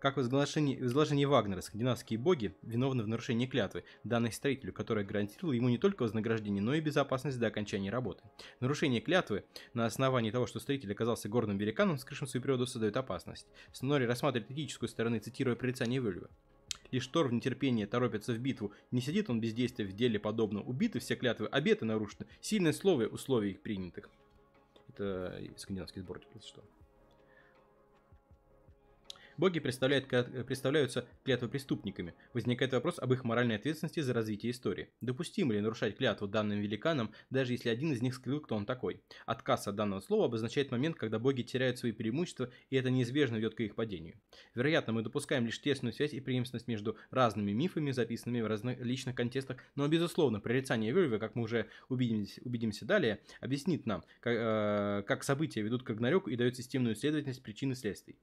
Как 0.00 0.16
в 0.16 0.22
изложении, 0.22 0.76
в 0.76 0.86
изложении 0.86 1.26
Вагнера, 1.26 1.60
скандинавские 1.60 2.18
боги 2.18 2.54
виновны 2.62 3.02
в 3.02 3.06
нарушении 3.06 3.44
клятвы, 3.44 3.84
данной 4.02 4.32
строителю, 4.32 4.72
которая 4.72 5.04
гарантировала 5.04 5.52
ему 5.52 5.68
не 5.68 5.76
только 5.76 6.04
вознаграждение, 6.04 6.62
но 6.62 6.72
и 6.72 6.80
безопасность 6.80 7.38
до 7.38 7.48
окончания 7.48 7.90
работы. 7.90 8.22
Нарушение 8.60 9.02
клятвы 9.02 9.44
на 9.74 9.84
основании 9.84 10.30
того, 10.30 10.46
что 10.46 10.58
строитель 10.58 10.90
оказался 10.90 11.28
горным 11.28 11.58
великаном, 11.58 11.98
скрывшим 11.98 12.28
свою 12.28 12.42
природу, 12.42 12.66
создает 12.66 12.96
опасность. 12.96 13.46
Снори 13.72 14.06
рассматривает 14.06 14.50
этическую 14.50 14.88
сторону, 14.88 15.18
цитируя 15.18 15.54
прорицание 15.54 16.00
Вельва. 16.00 16.30
Лишь 16.90 17.06
Тор 17.06 17.28
в 17.28 17.32
нетерпении 17.32 17.84
торопится 17.84 18.32
в 18.32 18.38
битву. 18.38 18.72
Не 18.90 19.00
сидит 19.00 19.30
он 19.30 19.40
без 19.40 19.52
действия 19.52 19.84
в 19.84 19.92
деле 19.92 20.18
подобно. 20.18 20.62
Убиты 20.62 20.98
все 20.98 21.16
клятвы, 21.16 21.46
обеты 21.46 21.84
нарушены. 21.84 22.26
Сильное 22.40 22.72
слово 22.72 23.04
условий 23.04 23.52
их 23.52 23.60
принятых. 23.60 24.10
Это 24.88 25.40
скандинавский 25.56 26.02
сборник, 26.02 26.28
если 26.34 26.48
что. 26.48 26.64
Боги 29.40 29.58
представляют, 29.58 30.06
представляются 30.46 31.08
клятвопреступниками. 31.24 32.12
Возникает 32.34 32.74
вопрос 32.74 32.98
об 32.98 33.10
их 33.14 33.24
моральной 33.24 33.56
ответственности 33.56 34.00
за 34.00 34.12
развитие 34.12 34.52
истории. 34.52 34.90
Допустимо 35.00 35.54
ли 35.54 35.62
нарушать 35.62 35.96
клятву 35.96 36.28
данным 36.28 36.60
великанам, 36.60 37.14
даже 37.30 37.54
если 37.54 37.70
один 37.70 37.90
из 37.90 38.02
них 38.02 38.14
скрыл, 38.14 38.40
кто 38.40 38.54
он 38.54 38.66
такой? 38.66 39.00
Отказ 39.24 39.66
от 39.66 39.76
данного 39.76 40.00
слова 40.00 40.26
обозначает 40.26 40.70
момент, 40.70 40.96
когда 40.96 41.18
боги 41.18 41.40
теряют 41.40 41.78
свои 41.78 41.92
преимущества, 41.92 42.50
и 42.68 42.76
это 42.76 42.90
неизбежно 42.90 43.36
ведет 43.36 43.54
к 43.54 43.60
их 43.60 43.76
падению. 43.76 44.20
Вероятно, 44.54 44.92
мы 44.92 45.00
допускаем 45.00 45.46
лишь 45.46 45.58
тесную 45.58 45.94
связь 45.94 46.12
и 46.12 46.20
преемственность 46.20 46.68
между 46.68 46.98
разными 47.10 47.52
мифами, 47.52 47.92
записанными 47.92 48.42
в 48.42 48.46
разных 48.46 48.78
личных 48.80 49.14
контекстах, 49.14 49.56
но, 49.74 49.88
безусловно, 49.88 50.40
прорицание 50.40 50.92
Вельвы, 50.92 51.18
как 51.18 51.34
мы 51.34 51.44
уже 51.44 51.70
убедимся, 51.88 52.42
убедимся 52.44 52.84
далее, 52.84 53.20
объяснит 53.40 53.86
нам, 53.86 54.04
как, 54.20 54.34
э, 54.36 55.02
как 55.06 55.24
события 55.24 55.62
ведут 55.62 55.82
к 55.82 55.88
Рагнарёку 55.88 56.28
и 56.28 56.36
дает 56.36 56.56
системную 56.56 56.94
следовательность 56.94 57.42
причин 57.42 57.72
и 57.72 57.74
следствий. 57.74 58.18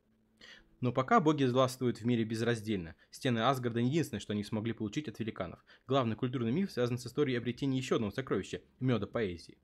Но 0.80 0.92
пока 0.92 1.20
боги 1.20 1.44
властвуют 1.44 2.00
в 2.00 2.06
мире 2.06 2.24
безраздельно. 2.24 2.96
Стены 3.10 3.40
Асгарда 3.40 3.82
не 3.82 3.90
единственное, 3.90 4.22
что 4.22 4.34
они 4.34 4.44
смогли 4.44 4.74
получить 4.74 5.08
от 5.08 5.18
великанов. 5.20 5.64
Главный 5.88 6.16
культурный 6.16 6.52
миф 6.52 6.72
связан 6.72 7.00
с 7.00 7.08
историей 7.08 7.38
обретения 7.38 7.78
еще 7.78 7.96
одного 7.96 8.12
сокровища– 8.12 8.62
меда 8.80 9.08
поэзии. 9.08 9.58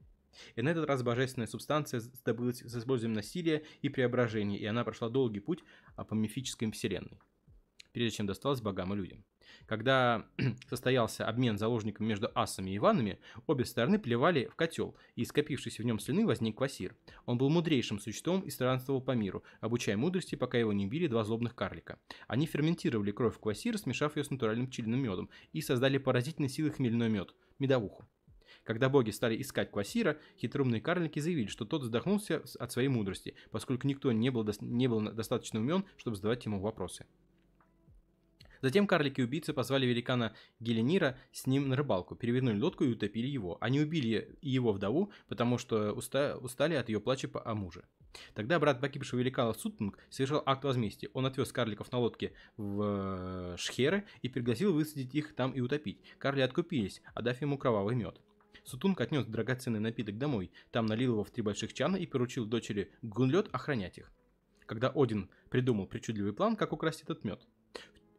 И 0.55 0.62
на 0.63 0.70
этот 0.70 0.88
раз 0.88 1.03
божественная 1.03 1.48
субстанция 1.48 2.01
добылась 2.25 2.62
с 2.62 2.75
использованием 2.75 3.15
насилия 3.15 3.63
и 3.84 3.89
преображения, 3.89 4.58
и 4.58 4.65
она 4.65 4.84
прошла 4.84 5.10
долгий 5.10 5.39
путь 5.39 5.63
по 5.96 6.13
мифической 6.15 6.72
вселенной, 6.72 7.20
прежде 7.91 8.17
чем 8.17 8.25
досталась 8.25 8.62
богам 8.62 8.93
и 8.93 8.98
людям. 8.98 9.24
Когда 9.65 10.25
состоялся 10.69 11.27
обмен 11.27 11.57
заложниками 11.57 12.07
между 12.07 12.29
асами 12.36 12.72
и 12.72 12.77
иванами, 12.77 13.19
обе 13.48 13.65
стороны 13.65 14.00
плевали 14.00 14.45
в 14.45 14.55
котел, 14.55 14.95
и 15.15 15.22
из 15.22 15.29
скопившейся 15.29 15.81
в 15.81 15.86
нем 15.86 16.00
слюны 16.00 16.25
возник 16.25 16.57
квасир. 16.57 16.95
Он 17.25 17.38
был 17.38 17.50
мудрейшим 17.50 18.00
существом 18.00 18.41
и 18.41 18.50
странствовал 18.50 19.01
по 19.01 19.12
миру, 19.12 19.43
обучая 19.62 19.98
мудрости, 19.98 20.36
пока 20.36 20.57
его 20.57 20.74
не 20.74 20.86
убили 20.86 21.07
два 21.07 21.24
злобных 21.24 21.55
карлика. 21.55 22.00
Они 22.27 22.45
ферментировали 22.45 23.12
кровь 23.12 23.39
квасира, 23.39 23.77
смешав 23.77 24.15
ее 24.15 24.24
с 24.24 24.29
натуральным 24.29 24.67
пчелиным 24.67 25.01
медом, 25.01 25.29
и 25.51 25.62
создали 25.62 25.98
поразительной 25.98 26.50
силы 26.50 26.72
хмельной 26.72 27.10
мед– 27.10 27.33
медовуху. 27.60 28.05
Когда 28.63 28.88
боги 28.89 29.12
стали 29.12 29.41
искать 29.41 29.72
Квасира, 29.72 30.17
хитроумные 30.38 30.81
карлики 30.81 31.19
заявили, 31.19 31.48
что 31.48 31.65
тот 31.65 31.83
задохнулся 31.83 32.43
от 32.60 32.72
своей 32.72 32.88
мудрости, 32.88 33.36
поскольку 33.51 33.88
никто 33.88 34.12
не 34.12 34.29
был, 34.29 34.43
до... 34.43 34.53
не 34.62 34.88
был 34.88 35.01
достаточно 35.01 35.60
умен, 35.60 35.86
чтобы 35.98 36.15
задавать 36.15 36.45
ему 36.45 36.60
вопросы. 36.60 37.05
Затем 38.63 38.88
карлики-убийцы 38.88 39.51
позвали 39.51 39.86
великана 39.86 40.34
Геленира 40.62 41.17
с 41.34 41.48
ним 41.48 41.67
на 41.67 41.75
рыбалку, 41.75 42.15
перевернули 42.15 42.58
лодку 42.62 42.86
и 42.86 42.93
утопили 42.93 43.27
его. 43.27 43.58
Они 43.60 43.82
убили 43.82 44.38
его 44.41 44.72
вдову, 44.72 45.12
потому 45.27 45.58
что 45.58 45.91
уста 45.91 46.38
устали 46.38 46.75
от 46.75 46.88
ее 46.88 47.01
плача 47.01 47.29
о 47.43 47.55
муже. 47.55 47.84
Тогда 48.34 48.58
брат 48.62 48.79
погибшего 48.79 49.20
великана 49.20 49.53
Сутунг 49.53 50.00
совершил 50.10 50.41
акт 50.46 50.63
возмездия. 50.63 51.10
Он 51.13 51.25
отвез 51.25 51.51
карликов 51.51 51.91
на 51.91 52.00
лодке 52.00 52.32
в 52.55 52.84
э, 52.84 53.55
Шхеры 53.58 54.05
и 54.22 54.29
пригласил 54.29 54.72
высадить 54.72 55.13
их 55.13 55.36
там 55.36 55.51
и 55.51 55.60
утопить. 55.60 56.00
Карли 56.17 56.39
откупились, 56.39 57.01
отдав 57.15 57.41
ему 57.41 57.58
кровавый 57.58 57.96
мед. 57.96 58.22
Сутунг 58.63 59.01
отнес 59.01 59.25
драгоценный 59.25 59.82
напиток 59.82 60.17
домой, 60.17 60.51
там 60.72 60.86
налил 60.86 61.15
его 61.15 61.25
в 61.25 61.32
три 61.32 61.43
больших 61.43 61.74
чана 61.74 61.98
и 61.98 62.05
поручил 62.05 62.46
дочери 62.46 62.93
Гунлет 63.01 63.50
охранять 63.51 63.98
их. 63.98 64.10
Когда 64.65 64.88
Один 64.88 65.29
придумал 65.50 65.86
причудливый 65.86 66.32
план, 66.32 66.55
как 66.55 66.72
украсть 66.72 67.01
этот 67.01 67.25
мед. 67.25 67.46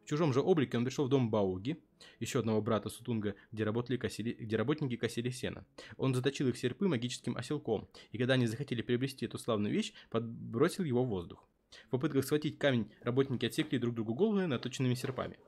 В 0.05 0.07
чужом 0.07 0.33
же 0.33 0.39
облике 0.39 0.77
он 0.77 0.85
пришел 0.85 1.05
в 1.05 1.09
дом 1.09 1.31
Бауги, 1.31 1.83
еще 2.19 2.37
одного 2.37 2.61
брата 2.61 2.89
Сутунга, 2.89 3.33
где, 3.51 3.63
работали, 3.63 3.97
косили, 3.97 4.33
где 4.33 4.55
работники 4.55 4.97
косили 4.97 5.31
сено. 5.31 5.65
Он 5.97 6.13
заточил 6.13 6.47
их 6.47 6.57
серпы 6.57 6.87
магическим 6.87 7.35
оселком, 7.35 7.89
и 8.11 8.19
когда 8.19 8.35
они 8.35 8.45
захотели 8.45 8.83
приобрести 8.83 9.25
эту 9.25 9.39
славную 9.39 9.73
вещь, 9.73 9.93
подбросил 10.11 10.83
его 10.83 11.03
в 11.03 11.07
воздух. 11.07 11.49
В 11.87 11.89
попытках 11.89 12.23
схватить 12.23 12.59
камень 12.59 12.91
работники 13.01 13.47
отсекли 13.47 13.79
друг 13.79 13.95
другу 13.95 14.13
головы 14.13 14.45
наточенными 14.45 14.93
серпами. 14.93 15.39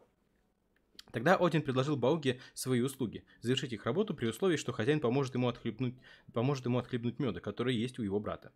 Тогда 1.11 1.35
Один 1.35 1.61
предложил 1.61 1.95
Бауге 1.95 2.39
свои 2.55 2.81
услуги, 2.81 3.25
завершить 3.41 3.73
их 3.73 3.85
работу 3.85 4.15
при 4.15 4.25
условии, 4.25 4.57
что 4.57 4.73
хозяин 4.73 4.99
поможет 4.99 5.35
ему 5.35 5.49
отхлебнуть, 5.49 5.93
поможет 6.33 6.65
ему 6.65 6.79
отхлебнуть 6.79 7.19
меда, 7.19 7.41
который 7.41 7.75
есть 7.75 7.99
у 7.99 8.01
его 8.01 8.19
брата. 8.19 8.51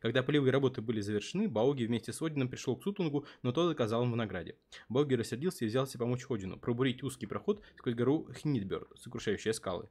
Когда 0.00 0.22
полевые 0.22 0.52
работы 0.52 0.80
были 0.80 1.00
завершены, 1.00 1.48
Бауги 1.48 1.84
вместе 1.84 2.12
с 2.12 2.22
Одином 2.22 2.48
пришел 2.48 2.76
к 2.76 2.82
Сутунгу, 2.82 3.26
но 3.42 3.52
тот 3.52 3.70
отказал 3.70 4.04
им 4.04 4.12
в 4.12 4.16
награде. 4.16 4.56
Бауги 4.88 5.14
рассердился 5.14 5.64
и 5.64 5.68
взялся 5.68 5.98
помочь 5.98 6.26
Одину, 6.28 6.58
пробурить 6.58 7.02
узкий 7.02 7.26
проход 7.26 7.62
сквозь 7.76 7.94
гору 7.94 8.28
Хнидберг, 8.40 8.96
сокрушающие 8.98 9.54
скалы, 9.54 9.88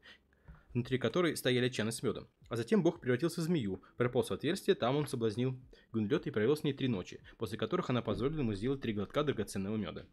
внутри 0.74 0.98
которой 0.98 1.36
стояли 1.36 1.70
чаны 1.70 1.92
с 1.92 2.04
медом. 2.04 2.28
А 2.50 2.56
затем 2.56 2.84
бог 2.84 3.00
превратился 3.00 3.42
в 3.42 3.44
змею, 3.44 3.82
прополз 3.98 4.30
в 4.30 4.34
отверстие, 4.34 4.76
там 4.76 4.96
он 4.96 5.08
соблазнил 5.08 5.60
Гунлет 5.92 6.28
и 6.28 6.32
провел 6.32 6.56
с 6.56 6.64
ней 6.64 6.74
три 6.74 6.88
ночи, 6.88 7.20
после 7.38 7.58
которых 7.58 7.90
она 7.90 8.02
позволила 8.02 8.40
ему 8.40 8.54
сделать 8.54 8.82
три 8.82 8.94
глотка 8.94 9.24
драгоценного 9.24 9.76
меда. 9.76 10.06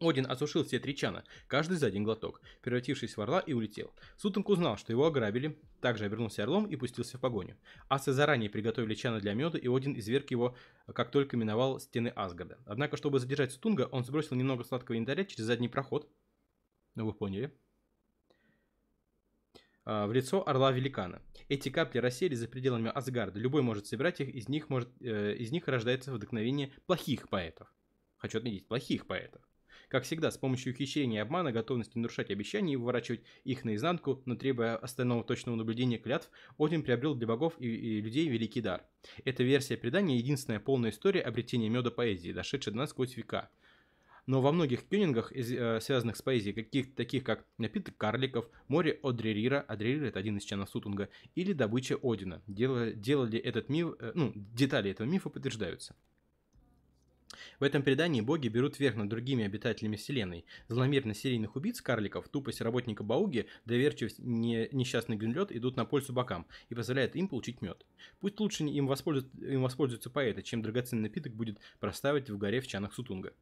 Один 0.00 0.30
осушил 0.30 0.64
все 0.64 0.78
три 0.78 0.94
чана, 0.94 1.24
каждый 1.48 1.76
за 1.76 1.88
один 1.88 2.04
глоток, 2.04 2.40
превратившись 2.62 3.16
в 3.16 3.20
орла 3.20 3.40
и 3.40 3.52
улетел. 3.52 3.92
Сутанг 4.16 4.48
узнал, 4.48 4.76
что 4.76 4.92
его 4.92 5.06
ограбили, 5.06 5.58
также 5.80 6.04
обернулся 6.04 6.44
орлом 6.44 6.66
и 6.66 6.76
пустился 6.76 7.18
в 7.18 7.20
погоню. 7.20 7.56
Асы 7.88 8.12
заранее 8.12 8.48
приготовили 8.48 8.94
чана 8.94 9.18
для 9.18 9.34
меда, 9.34 9.58
и 9.58 9.66
Один 9.66 9.98
изверг 9.98 10.30
его, 10.30 10.56
как 10.94 11.10
только 11.10 11.36
миновал 11.36 11.80
стены 11.80 12.08
Асгарда. 12.14 12.58
Однако, 12.64 12.96
чтобы 12.96 13.18
задержать 13.18 13.50
Сутунга, 13.50 13.88
он 13.90 14.04
сбросил 14.04 14.36
немного 14.36 14.62
сладкого 14.62 14.94
янтаря 14.94 15.24
через 15.24 15.46
задний 15.46 15.68
проход. 15.68 16.08
Ну, 16.94 17.06
вы 17.06 17.12
поняли 17.12 17.52
а, 19.84 20.06
в 20.06 20.12
лицо 20.12 20.46
орла-великана. 20.46 21.22
Эти 21.48 21.70
капли 21.70 21.98
рассели 21.98 22.36
за 22.36 22.46
пределами 22.46 22.90
Асгарда. 22.94 23.40
Любой 23.40 23.62
может 23.62 23.88
собирать 23.88 24.20
их, 24.20 24.28
из 24.28 24.48
них, 24.48 24.68
может, 24.68 24.90
э, 25.00 25.34
из 25.34 25.50
них 25.50 25.66
рождается 25.66 26.12
вдохновение 26.12 26.72
плохих 26.86 27.28
поэтов. 27.28 27.72
Хочу 28.16 28.38
отметить, 28.38 28.66
плохих 28.68 29.06
поэтов 29.06 29.47
Как 29.88 30.04
всегда, 30.04 30.30
с 30.30 30.36
помощью 30.36 30.74
ухищрения 30.74 31.18
и 31.18 31.22
обмана, 31.22 31.50
готовности 31.50 31.96
нарушать 31.96 32.30
обещания 32.30 32.74
и 32.74 32.76
выворачивать 32.76 33.22
их 33.44 33.64
наизнанку, 33.64 34.22
но 34.26 34.36
требуя 34.36 34.76
остального 34.76 35.24
точного 35.24 35.56
наблюдения 35.56 35.96
клятв, 35.96 36.30
Один 36.58 36.82
приобрел 36.82 37.14
для 37.14 37.26
богов 37.26 37.54
и, 37.58 37.66
и 37.66 38.00
людей 38.02 38.28
великий 38.28 38.60
дар. 38.60 38.84
Эта 39.24 39.42
версия 39.42 39.78
предания 39.78 40.18
единственная 40.18 40.60
полная 40.60 40.90
история 40.90 41.22
обретения 41.22 41.70
меда 41.70 41.90
поэзии, 41.90 42.32
дошедшая 42.32 42.72
до 42.72 42.80
нас 42.80 42.90
сквозь 42.90 43.16
века. 43.16 43.50
Но 44.26 44.42
во 44.42 44.52
многих 44.52 44.86
кюнингах, 44.86 45.32
э, 45.32 45.80
связанных 45.80 46.16
с 46.16 46.20
поэзией, 46.20 46.52
каких, 46.52 46.94
таких 46.94 47.24
как 47.24 47.46
напиток 47.56 47.96
карликов, 47.96 48.46
море 48.68 49.00
Одрерира, 49.02 49.62
Одрерир 49.62 50.04
это 50.04 50.18
один 50.18 50.36
из 50.36 50.44
членов 50.44 50.68
Сутунга, 50.68 51.08
или 51.34 51.54
добыча 51.54 51.96
Одина, 52.02 52.42
делали, 52.46 52.92
делали 52.92 53.38
этот 53.38 53.70
миф, 53.70 53.94
э, 53.98 54.12
ну, 54.14 54.32
детали 54.34 54.90
этого 54.90 55.06
мифа 55.06 55.30
подтверждаются. 55.30 55.96
В 57.60 57.64
этом 57.64 57.82
предании 57.82 58.20
боги 58.20 58.48
берут 58.48 58.78
верх 58.78 58.96
над 58.96 59.08
другими 59.08 59.44
обитателями 59.44 59.96
Вселенной. 59.96 60.44
Злонамеренность 60.68 61.20
серийных 61.20 61.56
убийц 61.56 61.80
карликов, 61.80 62.28
тупость 62.28 62.60
работника 62.60 63.02
Бауги, 63.02 63.46
доверчивость 63.64 64.18
не, 64.18 64.68
несчастный 64.72 65.16
гринлет 65.16 65.52
идут 65.52 65.76
на 65.76 65.84
пользу 65.84 66.12
бокам 66.12 66.46
и 66.68 66.74
позволяют 66.74 67.16
им 67.16 67.28
получить 67.28 67.62
мед. 67.62 67.84
Пусть 68.20 68.38
лучше 68.40 68.64
им, 68.64 68.86
воспользуются, 68.86 69.36
им 69.44 69.62
воспользуются 69.62 70.10
поэты, 70.10 70.42
чем 70.42 70.62
драгоценный 70.62 71.02
напиток 71.02 71.34
будет 71.34 71.58
проставить 71.80 72.30
в 72.30 72.38
горе 72.38 72.60
в 72.60 72.66
чанах 72.66 72.94
Сутунга. 72.94 73.32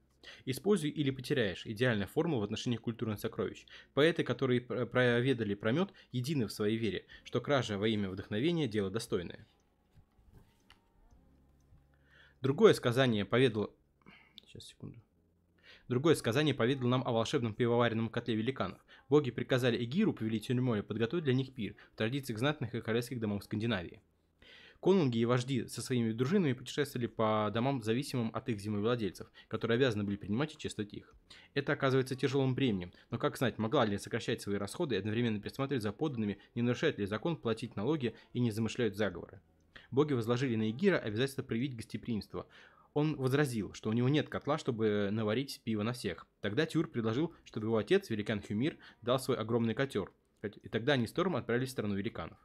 Используй 0.45 0.91
или 0.91 1.11
потеряешь. 1.11 1.67
Идеальная 1.67 2.07
формула 2.07 2.41
в 2.41 2.45
отношении 2.45 2.76
культурных 2.76 3.21
сокровищ. 3.21 3.65
Поэты, 3.95 4.25
которые 4.25 4.61
проведали 4.61 5.55
про 5.55 5.73
мед, 5.73 5.91
едины 6.12 6.47
в 6.47 6.53
своей 6.53 6.76
вере, 6.76 7.07
что 7.25 7.41
кража 7.41 7.79
во 7.79 7.87
имя 7.87 8.11
вдохновения– 8.11 8.67
дело 8.69 8.91
достойное. 8.91 9.47
Другое 12.43 12.75
сказание 12.75 13.25
поведало... 13.25 13.71
Сейчас, 14.56 14.68
секунду. 14.68 14.98
Другое 15.88 16.14
сказание 16.14 16.54
поведало 16.54 16.88
нам 16.88 17.02
о 17.06 17.12
волшебном 17.12 17.52
пивоваренном 17.52 18.08
котле 18.08 18.34
великанов. 18.34 18.78
Боги 19.08 19.30
приказали 19.30 19.82
Эгиру, 19.84 20.14
повелителю 20.14 20.62
моря, 20.62 20.82
подготовить 20.82 21.25
для 21.25 21.34
них 21.34 21.52
пир 21.52 21.76
в 21.92 21.96
традициях 21.96 22.38
знатных 22.38 22.75
и 22.75 22.80
королевских 22.80 23.20
домов 23.20 23.44
Скандинавии. 23.44 24.00
Конунги 24.80 25.18
и 25.18 25.25
вожди 25.26 25.66
со 25.66 25.82
своими 25.82 26.12
дружинами 26.12 26.54
путешествовали 26.54 27.06
по 27.06 27.50
домам, 27.52 27.82
зависимым 27.82 28.30
от 28.32 28.48
их 28.48 28.60
землевладельцев, 28.60 29.30
которые 29.48 29.76
обязаны 29.76 30.04
были 30.04 30.16
принимать 30.16 30.54
и 30.54 30.58
чествовать 30.58 30.94
их. 30.94 31.14
Это 31.54 31.72
оказывается 31.72 32.14
тяжелым 32.14 32.54
бременем, 32.54 32.92
но 33.10 33.18
как 33.18 33.36
знать, 33.36 33.58
могла 33.58 33.84
ли 33.84 33.98
сокращать 33.98 34.40
свои 34.40 34.56
расходы 34.56 34.94
и 34.94 34.98
одновременно 34.98 35.40
присматривать 35.40 35.82
за 35.82 35.92
подданными, 35.92 36.38
не 36.54 36.62
нарушает 36.62 36.98
ли 36.98 37.06
закон 37.06 37.36
платить 37.36 37.76
налоги 37.76 38.14
и 38.32 38.40
не 38.40 38.50
замышляют 38.50 38.96
заговоры. 38.96 39.40
Боги 39.90 40.14
возложили 40.14 40.56
на 40.56 40.68
Егира 40.68 40.98
обязательство 40.98 41.42
проявить 41.42 41.76
гостеприимство, 41.76 42.46
он 42.97 43.15
возразил, 43.17 43.75
что 43.75 43.91
у 43.91 43.93
него 43.93 44.09
нет 44.09 44.29
котла, 44.29 44.57
чтобы 44.57 45.11
наварить 45.12 45.61
пиво 45.65 45.83
на 45.83 45.93
всех. 45.93 46.26
Тогда 46.41 46.65
Тюр 46.65 46.88
предложил, 46.88 47.35
чтобы 47.45 47.67
его 47.67 47.76
отец, 47.76 48.09
великан 48.09 48.41
Хюмир, 48.43 48.79
дал 49.03 49.19
свой 49.19 49.37
огромный 49.37 49.75
котер. 49.75 50.11
И 50.43 50.69
тогда 50.69 50.95
они 50.95 51.07
с 51.07 51.12
Тором 51.12 51.37
отправились 51.37 51.69
в 51.69 51.73
страну 51.73 51.95
великанов. 51.95 52.38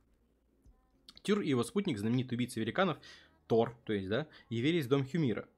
Тюр 1.23 1.41
и 1.41 1.49
его 1.49 1.63
спутник, 1.63 1.97
знаменитый 1.97 2.35
убийца 2.35 2.59
великанов, 2.59 2.97
Тор, 3.47 3.75
то 3.85 3.93
есть, 3.93 4.09
да, 4.09 4.27
явились 4.49 4.85
в 4.85 4.89
дом 4.89 5.07
Хюмира– 5.07 5.47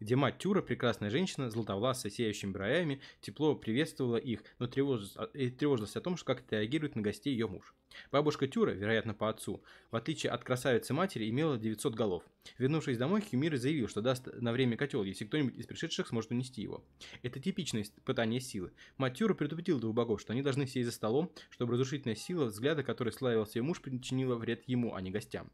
где 0.00 0.16
мать 0.16 0.38
Тюра, 0.38 0.62
прекрасная 0.62 1.10
женщина, 1.10 1.50
золотовласая, 1.50 2.12
сияющими 2.12 2.50
бровями, 2.50 3.00
тепло 3.20 3.54
приветствовала 3.54 4.16
их, 4.16 4.42
но 4.58 4.66
тревожилась, 4.66 5.16
тревожилась 5.56 5.96
о 5.96 6.00
том, 6.00 6.16
что 6.16 6.26
как 6.26 6.44
реагирует 6.50 6.96
на 6.96 7.02
гостей 7.02 7.32
ее 7.32 7.46
муж. 7.46 7.74
Бабушка 8.12 8.46
Тюра, 8.46 8.72
вероятно 8.72 9.14
по 9.14 9.28
отцу, 9.28 9.62
в 9.90 9.96
отличие 9.96 10.30
от 10.32 10.44
красавицы 10.44 10.92
матери, 10.92 11.28
имела 11.28 11.58
900 11.58 11.94
голов. 11.94 12.22
Вернувшись 12.58 12.98
домой, 12.98 13.22
Хюмир 13.22 13.56
заявил, 13.56 13.88
что 13.88 14.00
даст 14.00 14.28
на 14.40 14.52
время 14.52 14.76
котел, 14.76 15.02
если 15.02 15.24
кто-нибудь 15.24 15.56
из 15.56 15.66
пришедших 15.66 16.08
сможет 16.08 16.30
унести 16.30 16.62
его. 16.62 16.84
Это 17.22 17.40
типичное 17.40 17.82
испытание 17.82 18.40
силы. 18.40 18.72
Мать 18.96 19.18
Тюра 19.18 19.34
предупредила 19.34 19.80
двух 19.80 19.94
богов, 19.94 20.20
что 20.20 20.32
они 20.32 20.42
должны 20.42 20.66
сесть 20.66 20.86
за 20.86 20.92
столом, 20.92 21.30
чтобы 21.50 21.72
разрушительная 21.72 22.16
сила 22.16 22.46
взгляда, 22.46 22.82
который 22.82 23.12
славился 23.12 23.58
ее 23.58 23.62
муж, 23.62 23.80
причинила 23.80 24.36
вред 24.36 24.62
ему, 24.68 24.94
а 24.94 25.00
не 25.00 25.10
гостям. 25.10 25.50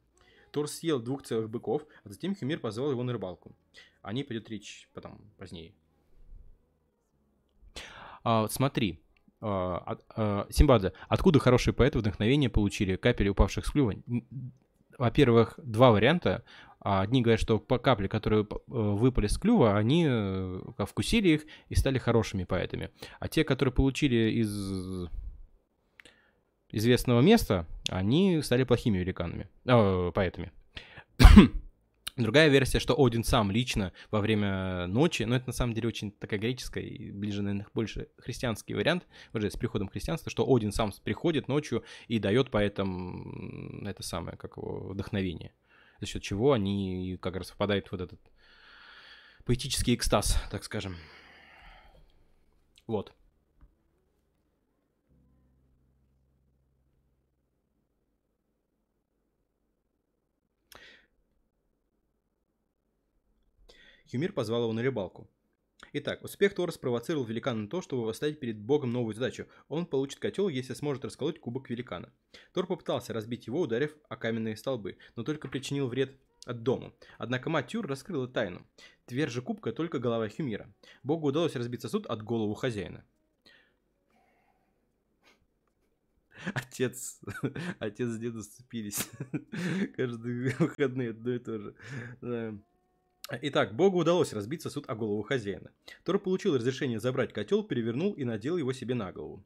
Тор 0.51 0.69
съел 0.69 1.01
двух 1.01 1.23
целых 1.23 1.49
быков, 1.49 1.87
а 2.05 2.11
затем 2.11 2.37
Хюмир 2.37 2.59
позвал 2.59 2.91
его 2.91 3.03
на 3.03 3.12
рыбалку. 3.12 3.57
О 4.03 4.12
ней 4.12 4.23
пойдет 4.23 4.51
речь 4.51 4.89
потом, 4.93 5.19
позднее. 5.39 5.73
А, 8.25 8.47
смотри, 8.49 9.01
Симбадзе, 9.43 10.93
откуда 11.09 11.41
хорошие 11.41 11.75
поэты 11.75 11.99
вдохновение 11.99 12.49
получили 12.49 12.97
капели 12.97 13.29
упавших 13.29 13.67
с 13.67 13.71
клюва? 13.71 13.95
Во-первых, 14.99 15.59
два 15.63 15.91
варианта. 15.91 16.45
Одни 16.79 17.23
говорят, 17.23 17.41
что 17.41 17.59
капли, 17.61 18.09
которые 18.09 18.43
э, 18.43 18.55
выпали 18.67 19.28
с 19.28 19.39
клюва, 19.39 19.76
они 19.76 20.05
э, 20.09 20.61
вкусили 20.78 21.28
их 21.28 21.43
и 21.69 21.76
стали 21.76 21.99
хорошими 21.99 22.43
поэтами. 22.43 22.91
А 23.21 23.28
те, 23.28 23.45
которые 23.45 23.73
получили 23.73 24.41
из 24.41 25.09
известного 26.71 27.21
места, 27.21 27.67
они 27.89 28.43
стали 28.43 28.65
плохими 28.65 28.99
великанами, 28.99 29.49
э, 29.65 30.13
поэтами. 30.13 30.52
Другая 32.17 32.49
версия, 32.49 32.79
что 32.79 32.95
Один 32.99 33.25
сам 33.25 33.51
лично 33.51 33.93
во 34.11 34.21
время 34.21 34.87
ночи, 34.87 35.23
но 35.23 35.35
это 35.35 35.47
на 35.47 35.53
самом 35.53 35.73
деле 35.73 35.89
очень 35.89 36.13
такая 36.13 36.39
греческая 36.39 36.85
и 36.85 37.11
ближе, 37.11 37.41
наверное, 37.41 37.67
больше 37.73 38.09
христианский 38.19 38.75
вариант, 38.75 39.07
уже 39.33 39.51
с 39.51 39.57
приходом 39.57 39.89
христианства, 39.89 40.31
что 40.31 40.45
Один 40.47 40.73
сам 40.73 40.93
приходит 41.03 41.49
ночью 41.49 41.85
и 42.09 42.19
дает 42.19 42.51
поэтам 42.51 43.87
это 43.87 44.03
самое, 44.03 44.37
как 44.37 44.59
его, 44.59 44.89
вдохновение, 44.91 45.53
за 46.01 46.07
счет 46.07 46.23
чего 46.23 46.53
они 46.53 47.17
как 47.21 47.37
раз 47.37 47.51
впадают 47.51 47.89
в 47.89 47.93
вот 47.93 48.03
этот 48.03 48.21
поэтический 49.47 49.95
экстаз, 49.95 50.37
так 50.51 50.65
скажем. 50.65 50.97
Вот. 52.87 53.15
Хюмир 64.13 64.33
позвал 64.35 64.65
его 64.65 64.73
на 64.75 64.83
рыбалку. 64.83 65.27
Итак, 65.95 66.23
успех 66.23 66.55
Тора 66.55 66.71
спровоцировал 66.71 67.25
великана 67.25 67.63
на 67.63 67.69
то, 67.69 67.81
чтобы 67.81 68.07
поставить 68.07 68.41
перед 68.41 68.59
богом 68.59 68.93
новую 68.93 69.15
задачу. 69.15 69.47
Он 69.69 69.87
получит 69.87 70.21
котел, 70.21 70.49
если 70.49 70.75
сможет 70.75 71.05
расколоть 71.05 71.41
кубок 71.41 71.71
великана. 71.71 72.13
Тор 72.53 72.67
попытался 72.67 73.15
разбить 73.15 73.47
его, 73.47 73.61
ударив 73.61 73.97
о 74.11 74.17
каменные 74.17 74.57
столбы, 74.57 74.99
но 75.17 75.23
только 75.23 75.49
причинил 75.49 75.89
вред 75.89 76.15
от 76.45 76.63
дома. 76.63 76.93
Однако 77.17 77.49
мать 77.49 77.69
Тюр 77.69 77.87
раскрыла 77.87 78.29
тайну. 78.29 78.67
Тверь 79.07 79.31
же 79.31 79.41
кубка 79.41 79.73
только 79.73 79.99
голова 79.99 80.29
Хюмира. 80.29 80.71
Богу 81.03 81.29
удалось 81.29 81.57
разбить 81.57 81.81
сосуд 81.81 82.07
от 82.07 82.23
голову 82.23 82.53
хозяина. 82.55 83.05
Отец, 86.55 87.21
отец 87.79 88.09
с 88.09 88.19
дедом 88.19 88.43
сцепились. 88.43 89.09
Каждые 89.97 90.55
выходные 90.59 91.11
одно 91.11 91.31
и 91.31 91.39
то 91.39 91.59
же. 91.59 91.75
Итак, 93.40 93.75
Богу 93.75 93.99
удалось 93.99 94.34
разбить 94.34 94.60
сосуд 94.60 94.84
о 94.88 94.95
голову 94.95 95.23
хозяина. 95.23 95.71
Тор 96.04 96.18
получил 96.18 96.56
разрешение 96.56 97.00
забрать 97.00 97.32
котел, 97.32 97.62
перевернул 97.64 98.12
и 98.12 98.25
надел 98.25 98.58
его 98.58 98.75
себе 98.75 98.95
на 98.95 99.10
голову. 99.10 99.42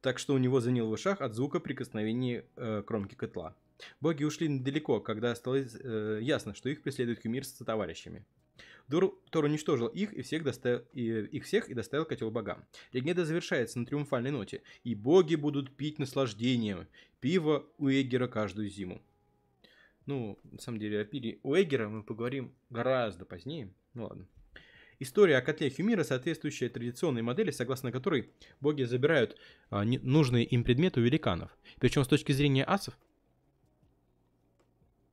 Так 0.00 0.20
что 0.20 0.34
у 0.34 0.38
него 0.38 0.60
звенел 0.60 0.88
в 0.88 0.92
ушах 0.92 1.20
от 1.20 1.34
звука 1.34 1.58
прикосновения 1.58 2.44
э, 2.54 2.82
кромки 2.86 3.16
котла. 3.16 3.56
Боги 4.00 4.22
ушли 4.22 4.48
недалеко, 4.48 5.00
когда 5.00 5.34
стало 5.34 5.56
э, 5.56 6.18
ясно, 6.22 6.54
что 6.54 6.68
их 6.68 6.82
преследует 6.82 7.20
Хюмир 7.20 7.44
с 7.44 7.52
товарищами. 7.52 8.24
Дор, 8.86 9.18
Тор 9.30 9.44
уничтожил 9.44 9.88
их 9.88 10.12
и 10.12 10.22
всех, 10.22 10.44
доставил, 10.44 10.84
и, 10.92 11.02
их 11.02 11.44
всех 11.44 11.68
и 11.68 11.74
доставил 11.74 12.04
котел 12.04 12.30
богам. 12.30 12.64
Легенда 12.92 13.24
завершается 13.24 13.80
на 13.80 13.86
триумфальной 13.86 14.30
ноте. 14.30 14.62
И 14.84 14.94
боги 14.94 15.34
будут 15.34 15.76
пить 15.76 15.98
наслаждением. 15.98 16.86
Пиво 17.18 17.66
у 17.78 17.88
Эгера 17.88 18.28
каждую 18.28 18.68
зиму. 18.68 19.02
Ну, 20.06 20.38
на 20.44 20.58
самом 20.58 20.78
деле, 20.78 21.00
о 21.00 21.04
пире 21.04 21.40
Уэггера 21.42 21.88
мы 21.88 22.04
поговорим 22.04 22.54
гораздо 22.70 23.24
позднее. 23.24 23.72
Ну 23.94 24.04
ладно. 24.04 24.28
История 24.98 25.36
о 25.36 25.42
котле 25.42 25.68
Хюмира, 25.68 26.04
соответствующая 26.04 26.70
традиционной 26.70 27.20
модели, 27.22 27.50
согласно 27.50 27.92
которой 27.92 28.30
боги 28.60 28.84
забирают 28.84 29.36
а, 29.68 29.84
не, 29.84 29.98
нужные 29.98 30.44
им 30.44 30.64
предметы 30.64 31.00
у 31.00 31.02
великанов. 31.02 31.54
Причем 31.78 32.02
с 32.04 32.08
точки 32.08 32.32
зрения 32.32 32.64
асов... 32.64 32.96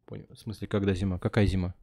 Понял. 0.05 0.27
В 0.29 0.37
смысле, 0.37 0.67
когда 0.67 0.93
зима? 0.93 1.19
Какая 1.19 1.47
зима? 1.47 1.75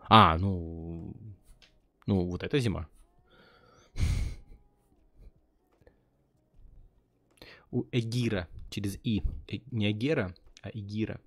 А, 0.00 0.38
ну... 0.38 1.14
Ну, 2.06 2.24
вот 2.24 2.42
эта 2.42 2.58
зима. 2.60 2.88
У 7.70 7.84
Эгира 7.90 8.48
через 8.74 8.98
И. 9.04 9.22
Э, 9.48 9.58
не 9.70 9.86
Агера, 9.86 10.34
а 10.62 10.70
Игира. 10.70 11.20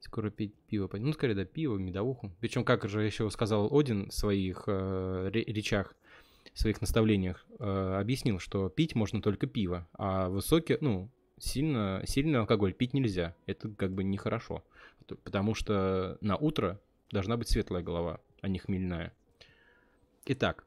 Скоро 0.00 0.30
пить 0.30 0.54
пиво. 0.66 0.90
Ну, 0.92 1.12
скорее, 1.12 1.34
да, 1.34 1.44
пиво, 1.44 1.76
медовуху. 1.76 2.32
Причем, 2.40 2.64
как 2.64 2.88
же 2.88 3.02
еще 3.02 3.30
сказал 3.30 3.68
Один 3.72 4.08
в 4.08 4.14
своих 4.14 4.64
э, 4.66 5.30
речах, 5.32 5.94
в 6.52 6.58
своих 6.58 6.80
наставлениях, 6.80 7.46
э, 7.60 7.98
объяснил, 8.00 8.40
что 8.40 8.68
пить 8.68 8.96
можно 8.96 9.22
только 9.22 9.46
пиво, 9.46 9.88
а 9.92 10.28
высокий, 10.28 10.76
ну, 10.80 11.08
сильно, 11.38 12.02
сильный 12.04 12.40
алкоголь 12.40 12.72
пить 12.72 12.94
нельзя. 12.94 13.36
Это 13.46 13.68
как 13.70 13.92
бы 13.92 14.02
нехорошо. 14.02 14.64
Потому 15.06 15.54
что 15.54 16.18
на 16.20 16.36
утро 16.36 16.80
должна 17.10 17.36
быть 17.36 17.48
светлая 17.48 17.82
голова, 17.82 18.20
а 18.40 18.48
не 18.48 18.58
хмельная. 18.58 19.12
Итак, 20.26 20.64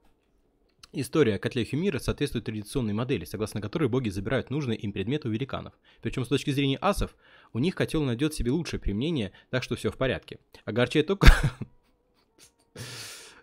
История 0.97 1.35
о 1.35 1.39
котле 1.39 1.65
Хюмира 1.65 1.99
соответствует 1.99 2.45
традиционной 2.45 2.93
модели, 2.93 3.25
согласно 3.25 3.59
которой 3.59 3.89
боги 3.89 4.07
забирают 4.07 4.49
нужные 4.49 4.77
им 4.77 4.93
предметы 4.93 5.27
у 5.27 5.31
великанов. 5.31 5.73
Причем 6.01 6.23
с 6.23 6.29
точки 6.29 6.51
зрения 6.51 6.77
асов, 6.79 7.17
у 7.51 7.59
них 7.59 7.75
котел 7.75 8.01
найдет 8.03 8.33
себе 8.33 8.51
лучшее 8.51 8.79
применение, 8.79 9.33
так 9.49 9.61
что 9.61 9.75
все 9.75 9.91
в 9.91 9.97
порядке. 9.97 10.39
Огорчает 10.63 11.07
то, 11.07 11.19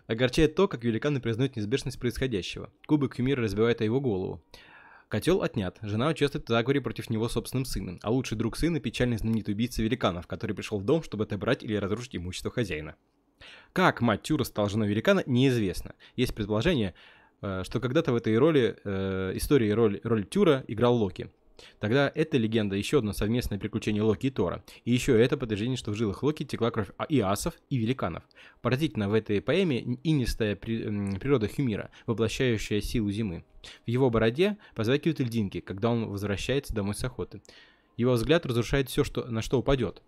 Огорчает 0.07 0.55
то, 0.55 0.67
как 0.67 0.83
великаны 0.83 1.21
признают 1.21 1.55
неизбежность 1.55 1.99
происходящего. 1.99 2.71
Кубок 2.87 3.17
Хюмира 3.17 3.43
разбивает 3.43 3.81
о 3.81 3.83
его 3.83 4.01
голову. 4.01 4.43
Котел 5.07 5.43
отнят. 5.43 5.77
Жена 5.83 6.07
участвует 6.07 6.45
в 6.45 6.49
заговоре 6.49 6.81
против 6.81 7.11
него 7.11 7.29
собственным 7.29 7.65
сыном, 7.65 7.99
а 8.01 8.09
лучший 8.09 8.35
друг 8.35 8.57
сына– 8.57 8.79
печальный 8.81 9.17
знаменитый 9.17 9.53
убийца 9.53 9.83
великанов, 9.83 10.25
который 10.25 10.55
пришел 10.55 10.79
в 10.79 10.85
дом, 10.85 11.03
чтобы 11.03 11.25
отобрать 11.25 11.61
или 11.61 11.75
разрушить 11.75 12.15
имущество 12.15 12.49
хозяина. 12.49 12.95
Как 13.73 14.01
мать 14.01 14.23
Тюра 14.23 14.43
стала 14.43 14.69
женой 14.69 14.87
великана, 14.87 15.21
неизвестно. 15.27 15.93
Есть 16.15 16.33
предположение, 16.33 16.95
что 17.63 17.79
когда-то 17.79 18.13
в 18.13 18.15
этой 18.15 18.37
роли, 18.37 18.77
э, 18.83 19.33
истории 19.35 19.69
роль, 19.71 19.99
роль 20.03 20.25
Тюра 20.25 20.63
играл 20.67 20.95
Локи. 20.95 21.29
Тогда 21.79 22.11
эта 22.13 22.37
легенда 22.37 22.75
еще 22.75 22.99
одно 22.99 23.13
совместное 23.13 23.59
приключение 23.59 24.01
Локи 24.01 24.27
и 24.27 24.29
Тора. 24.29 24.63
И 24.85 24.91
еще 24.91 25.21
это 25.21 25.37
подтверждение, 25.37 25.77
что 25.77 25.91
в 25.91 25.95
жилах 25.95 26.23
Локи 26.23 26.43
текла 26.45 26.71
кровь 26.71 26.89
и 27.09 27.19
асов, 27.19 27.53
и 27.69 27.77
великанов. 27.77 28.23
Поразительно 28.61 29.09
в 29.09 29.13
этой 29.13 29.41
поэме 29.41 29.97
инистая 30.03 30.55
при, 30.55 31.17
природа 31.19 31.47
Хюмира, 31.47 31.91
воплощающая 32.05 32.81
силу 32.81 33.11
зимы. 33.11 33.43
В 33.85 33.89
его 33.89 34.09
бороде 34.09 34.57
позвякивают 34.75 35.19
льдинки, 35.19 35.59
когда 35.59 35.89
он 35.89 36.07
возвращается 36.07 36.73
домой 36.73 36.95
с 36.95 37.03
охоты. 37.03 37.41
Его 37.97 38.13
взгляд 38.13 38.45
разрушает 38.45 38.89
все, 38.89 39.03
что, 39.03 39.25
на 39.25 39.41
что 39.41 39.59
упадет. 39.59 40.01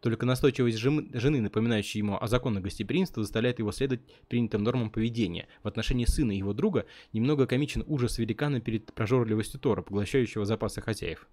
Только 0.00 0.26
настойчивость 0.26 0.78
жены, 0.78 1.40
напоминающей 1.40 1.98
ему 1.98 2.18
о 2.20 2.26
законах 2.26 2.62
гостеприимства, 2.62 3.22
заставляет 3.22 3.58
его 3.58 3.70
следовать 3.72 4.02
принятым 4.28 4.62
нормам 4.62 4.90
поведения. 4.90 5.46
В 5.62 5.68
отношении 5.68 6.06
сына 6.06 6.32
и 6.32 6.38
его 6.38 6.52
друга 6.52 6.86
немного 7.12 7.46
комичен 7.46 7.84
ужас 7.86 8.18
великана 8.18 8.60
перед 8.60 8.92
прожорливостью 8.92 9.60
Тора, 9.60 9.82
поглощающего 9.82 10.44
запасы 10.44 10.80
хозяев. 10.80 11.28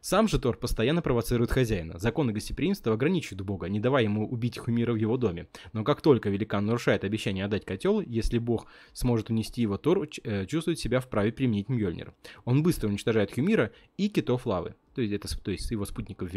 Сам 0.00 0.28
же 0.28 0.38
Тор 0.40 0.56
постоянно 0.56 1.02
провоцирует 1.02 1.50
хозяина. 1.50 1.98
Законы 1.98 2.32
гостеприимства 2.32 2.94
ограничивают 2.94 3.42
Бога, 3.42 3.68
не 3.68 3.80
давая 3.80 4.04
ему 4.04 4.26
убить 4.26 4.56
Хумира 4.56 4.94
в 4.94 4.96
его 4.96 5.18
доме. 5.18 5.46
Но 5.74 5.84
как 5.84 6.00
только 6.00 6.30
великан 6.30 6.64
нарушает 6.64 7.04
обещание 7.04 7.44
отдать 7.44 7.66
котел, 7.66 8.00
если 8.00 8.38
Бог 8.38 8.66
сможет 8.94 9.28
унести 9.28 9.60
его, 9.60 9.76
Тор 9.76 10.08
э, 10.24 10.46
чувствует 10.46 10.78
себя 10.78 11.00
вправе 11.00 11.32
применить 11.32 11.68
Мьёльнир. 11.68 12.14
Он 12.46 12.62
быстро 12.62 12.88
уничтожает 12.88 13.34
Хумира 13.34 13.72
и 13.98 14.08
китов 14.08 14.46
лавы, 14.46 14.74
то 14.94 15.02
есть, 15.02 15.12
это, 15.12 15.28
то 15.38 15.50
есть 15.50 15.70
его 15.70 15.84
спутников 15.84 16.30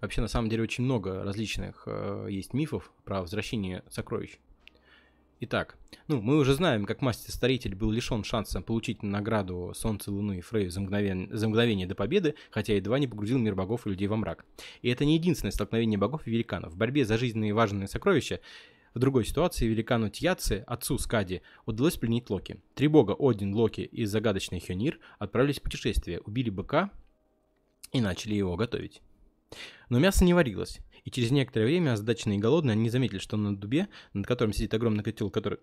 Вообще, 0.00 0.20
на 0.20 0.28
самом 0.28 0.48
деле, 0.48 0.62
очень 0.62 0.84
много 0.84 1.24
различных 1.24 1.82
э, 1.86 2.28
есть 2.30 2.54
мифов 2.54 2.92
про 3.04 3.20
возвращение 3.20 3.82
сокровищ. 3.90 4.38
Итак, 5.40 5.76
ну, 6.08 6.20
мы 6.20 6.36
уже 6.36 6.54
знаем, 6.54 6.84
как 6.84 7.00
мастер-старитель 7.00 7.76
был 7.76 7.92
лишен 7.92 8.24
шанса 8.24 8.60
получить 8.60 9.04
награду 9.04 9.72
Солнца, 9.72 10.10
Луны 10.10 10.38
и 10.38 10.40
Фрейю 10.40 10.70
за 10.70 10.80
мгновение, 10.80 11.28
за 11.30 11.48
мгновение 11.48 11.86
до 11.86 11.94
победы, 11.94 12.34
хотя 12.50 12.74
едва 12.74 12.98
не 12.98 13.06
погрузил 13.06 13.38
мир 13.38 13.54
богов 13.54 13.86
и 13.86 13.90
людей 13.90 14.08
во 14.08 14.16
мрак. 14.16 14.44
И 14.82 14.88
это 14.88 15.04
не 15.04 15.14
единственное 15.14 15.52
столкновение 15.52 15.96
богов 15.96 16.26
и 16.26 16.30
великанов. 16.30 16.72
В 16.72 16.76
борьбе 16.76 17.04
за 17.04 17.18
жизненные 17.18 17.54
важные 17.54 17.86
сокровища 17.86 18.40
в 18.94 18.98
другой 18.98 19.24
ситуации 19.24 19.66
великану 19.66 20.10
Тьяце, 20.10 20.64
отцу 20.66 20.98
Скади, 20.98 21.42
удалось 21.66 21.96
пленить 21.96 22.30
Локи. 22.30 22.60
Три 22.74 22.88
бога, 22.88 23.14
Один, 23.16 23.54
Локи 23.54 23.82
и 23.82 24.06
загадочный 24.06 24.58
Хёнир, 24.58 24.98
отправились 25.20 25.60
в 25.60 25.62
путешествие, 25.62 26.20
убили 26.20 26.50
быка 26.50 26.90
и 27.92 28.00
начали 28.00 28.34
его 28.34 28.56
готовить. 28.56 29.02
Но 29.88 29.98
мясо 29.98 30.24
не 30.24 30.34
варилось, 30.34 30.80
и 31.04 31.10
через 31.10 31.30
некоторое 31.30 31.66
время, 31.66 31.92
озадаченные 31.92 32.38
и 32.38 32.40
голодные, 32.40 32.72
они 32.72 32.90
заметили, 32.90 33.18
что 33.18 33.36
на 33.36 33.56
дубе, 33.56 33.88
над 34.12 34.26
которым 34.26 34.52
сидит 34.52 34.74
огромный 34.74 35.04
котел, 35.04 35.30
который 35.30 35.58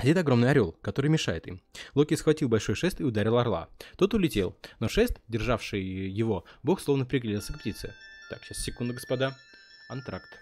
Сидит 0.00 0.16
огромный 0.16 0.50
орел, 0.50 0.72
который 0.82 1.10
мешает 1.10 1.46
им. 1.46 1.62
Локи 1.94 2.14
схватил 2.14 2.48
большой 2.48 2.74
шест 2.74 3.00
и 3.00 3.04
ударил 3.04 3.38
орла. 3.38 3.68
Тот 3.96 4.14
улетел, 4.14 4.58
но 4.80 4.88
шест, 4.88 5.20
державший 5.28 5.80
его, 5.82 6.44
бог 6.64 6.80
словно 6.80 7.04
приклеился 7.04 7.52
к 7.52 7.60
птице. 7.60 7.94
Так, 8.28 8.42
сейчас 8.42 8.64
секунду, 8.64 8.94
господа. 8.94 9.36
Антракт. 9.88 10.41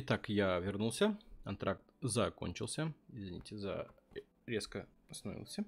Итак, 0.00 0.28
я 0.28 0.60
вернулся. 0.60 1.18
Антракт 1.42 1.82
закончился. 2.02 2.94
Извините 3.12 3.56
за 3.56 3.88
резко 4.46 4.86
остановился. 5.08 5.64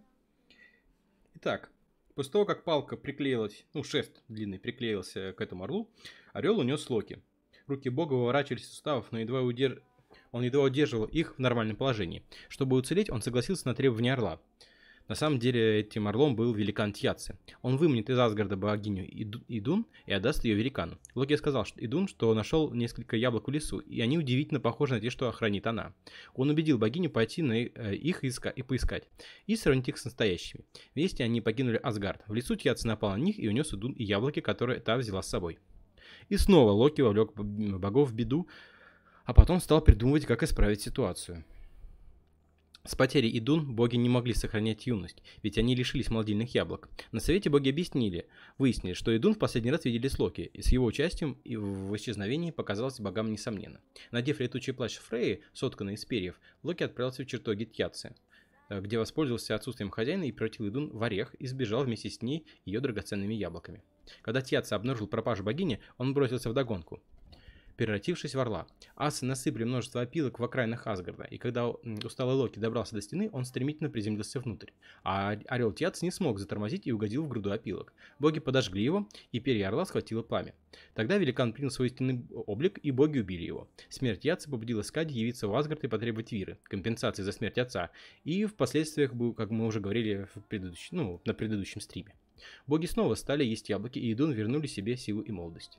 Итак, 1.35 1.73
после 2.15 2.31
того, 2.31 2.45
как 2.45 2.63
палка 2.63 2.97
приклеилась, 2.97 3.65
ну, 3.75 3.83
шест 3.83 4.23
длинный 4.29 4.61
приклеился 4.61 5.33
к 5.33 5.41
этому 5.41 5.65
орлу, 5.65 5.91
орел 6.33 6.61
унес 6.61 6.89
Локи. 6.89 7.21
Руки 7.67 7.89
бога 7.89 8.13
выворачивались 8.15 8.67
из 8.67 8.71
суставов, 8.71 9.11
но 9.11 9.19
едва 9.19 9.43
удерж... 9.43 9.83
он 10.31 10.45
едва 10.45 10.63
удерживал 10.63 11.07
их 11.07 11.35
в 11.35 11.41
нормальном 11.41 11.77
положении. 11.77 12.23
Чтобы 12.49 12.77
уцелеть, 12.77 13.11
он 13.11 13.23
согласился 13.23 13.67
на 13.67 13.75
требования 13.75 14.13
орла. 14.13 14.41
На 15.11 15.17
самом 15.17 15.41
деле 15.41 15.81
этим 15.81 16.07
орлом 16.07 16.37
был 16.37 16.55
великан 16.55 16.93
Тьяци. 16.93 17.37
Он 17.63 17.77
выманит 17.77 18.09
из 18.09 18.17
Асгарда 18.17 18.57
богиню 18.57 19.05
Идун 19.49 19.85
и 20.07 20.13
отдаст 20.13 20.45
ее 20.45 20.55
великану. 20.55 20.99
Локи 21.17 21.35
сказал 21.35 21.65
что 21.65 21.85
Идун, 21.85 22.07
что 22.07 22.33
нашел 22.33 22.73
несколько 22.73 23.17
яблок 23.17 23.49
в 23.49 23.51
лесу, 23.51 23.81
и 23.81 24.01
они 24.03 24.19
удивительно 24.19 24.61
похожи 24.61 24.95
на 24.95 25.01
те, 25.01 25.11
что 25.11 25.29
охранит 25.29 25.67
она. 25.67 25.95
Он 26.35 26.49
убедил 26.49 26.79
богиню 26.79 27.11
пойти 27.11 27.43
на 27.43 27.55
э, 27.55 27.97
их 27.97 28.23
и 28.23 28.63
поискать, 28.63 29.09
и 29.49 29.57
сравнить 29.57 29.89
их 29.89 29.99
с 29.99 30.05
настоящими. 30.05 30.65
Вместе 30.95 31.25
они 31.25 31.41
покинули 31.41 31.81
Асгард. 31.83 32.23
В 32.29 32.35
лесу 32.35 32.55
Тьяци 32.55 32.87
напал 32.87 33.11
на 33.11 33.21
них 33.21 33.37
и 33.37 33.49
унес 33.49 33.75
Идун 33.75 33.91
и 33.91 34.05
яблоки, 34.05 34.39
которые 34.39 34.79
та 34.79 34.97
взяла 34.97 35.23
с 35.23 35.29
собой. 35.29 35.59
И 36.29 36.37
снова 36.37 36.71
Локи 36.71 37.01
вовлек 37.01 37.35
богов 37.35 38.11
в 38.11 38.15
беду, 38.15 38.47
а 39.25 39.35
потом 39.35 39.59
стал 39.59 39.81
придумывать, 39.81 40.27
как 40.27 40.45
исправить 40.45 40.83
ситуацию. 40.83 41.45
С 42.85 42.95
потерей 42.95 43.37
Идун 43.39 43.75
боги 43.75 43.97
не 43.97 44.09
могли 44.09 44.33
сохранять 44.33 44.87
юность, 44.87 45.23
ведь 45.43 45.59
они 45.59 45.75
лишились 45.75 46.09
молодильных 46.09 46.55
яблок. 46.55 46.89
На 47.13 47.21
совете 47.21 47.51
боги 47.51 47.69
объяснили, 47.69 48.27
выяснили, 48.57 48.95
что 48.95 49.15
Идун 49.15 49.35
в 49.35 49.39
последний 49.39 49.71
раз 49.71 49.85
видели 49.85 50.09
с 50.09 50.19
Локи, 50.19 50.51
и 50.55 50.63
с 50.63 50.73
его 50.73 50.87
участием 50.87 51.37
и 51.45 51.57
в 51.57 51.95
исчезновении 51.97 52.51
показалось 52.51 52.99
богам 52.99 53.31
несомненно. 53.31 53.83
Надев 54.13 54.41
летучий 54.41 54.73
плащ 54.73 54.97
Фреи, 54.97 55.43
сотканный 55.53 55.95
из 55.95 56.07
перьев, 56.07 56.41
Локи 56.63 56.83
отправился 56.83 57.23
в 57.23 57.27
чертоги 57.27 57.65
Тьяцы, 57.65 58.15
э, 58.71 58.81
где 58.81 58.97
воспользовался 58.97 59.55
отсутствием 59.55 59.91
хозяина 59.91 60.25
и 60.25 60.33
превратил 60.33 60.67
Идун 60.69 60.89
в 60.89 61.03
орех 61.03 61.35
и 61.35 61.47
сбежал 61.47 61.85
вместе 61.85 62.09
с 62.09 62.23
ней 62.23 62.47
ее 62.65 62.81
драгоценными 62.81 63.35
яблоками. 63.35 63.83
Когда 64.23 64.41
Тьяца 64.41 64.75
обнаружил 64.75 65.07
пропажу 65.07 65.45
богини, 65.45 65.81
он 65.99 66.15
бросился 66.15 66.49
в 66.49 66.55
догонку 66.55 67.03
превратившись 67.81 68.35
в 68.35 68.39
орла. 68.39 68.67
Асы 68.95 69.25
насыпали 69.25 69.65
множество 69.65 70.03
опилок 70.03 70.39
в 70.39 70.45
окраинах 70.45 70.87
Асгарда, 70.87 71.25
и 71.25 71.39
когда 71.39 71.67
усталый 71.67 72.35
Локи 72.35 72.59
добрался 72.59 72.95
до 72.95 73.01
стены, 73.01 73.31
он 73.33 73.47
стремительно 73.47 73.89
приземлился 73.89 74.39
внутрь. 74.39 74.69
А 75.03 75.31
орел 75.47 75.73
Тьяц 75.73 76.03
не 76.03 76.11
смог 76.11 76.39
затормозить 76.39 76.87
и 76.87 76.93
угодил 76.93 77.25
в 77.25 77.29
груду 77.29 77.53
опилок. 77.53 77.95
Боги 78.19 78.39
подожгли 78.39 78.85
его, 78.85 79.09
и 79.33 79.41
перья 79.41 79.69
орла 79.69 79.87
схватило 79.87 80.21
пламя. 80.21 80.55
Тогда 80.93 81.17
великан 81.17 81.55
принял 81.55 81.71
свой 81.71 81.89
истинный 81.89 82.23
облик, 82.35 82.79
и 82.83 82.91
боги 82.91 83.21
убили 83.21 83.45
его. 83.45 83.67
Смерть 83.89 84.27
Яца 84.27 84.51
побудила 84.51 84.83
Скади 84.83 85.19
явиться 85.19 85.49
в 85.49 85.57
Асгард 85.57 85.83
и 85.83 85.89
потребовать 85.89 86.33
Виры, 86.33 86.59
компенсации 86.65 87.23
за 87.23 87.33
смерть 87.33 87.57
отца, 87.57 87.89
и 88.25 88.45
впоследствии, 88.45 89.07
как 89.33 89.49
мы 89.49 89.65
уже 89.65 89.81
говорили 89.81 90.29
в 90.35 90.43
предыдущем, 90.43 90.99
ну, 90.99 91.23
на 91.25 91.33
предыдущем 91.33 91.81
стриме. 91.81 92.15
Боги 92.67 92.85
снова 92.85 93.15
стали 93.15 93.43
есть 93.43 93.71
яблоки, 93.71 93.99
и 93.99 94.13
Идун 94.13 94.33
вернули 94.33 94.67
себе 94.67 94.99
силу 94.99 95.23
и 95.23 95.31
молодость. 95.31 95.79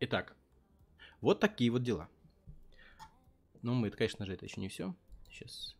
Итак, 0.00 0.36
вот 1.20 1.40
такие 1.40 1.70
вот 1.70 1.82
дела. 1.82 2.08
Ну, 3.62 3.74
мы, 3.74 3.90
конечно 3.90 4.24
же, 4.24 4.34
это 4.34 4.46
еще 4.46 4.60
не 4.60 4.68
все. 4.68 4.94
Сейчас 5.28 5.76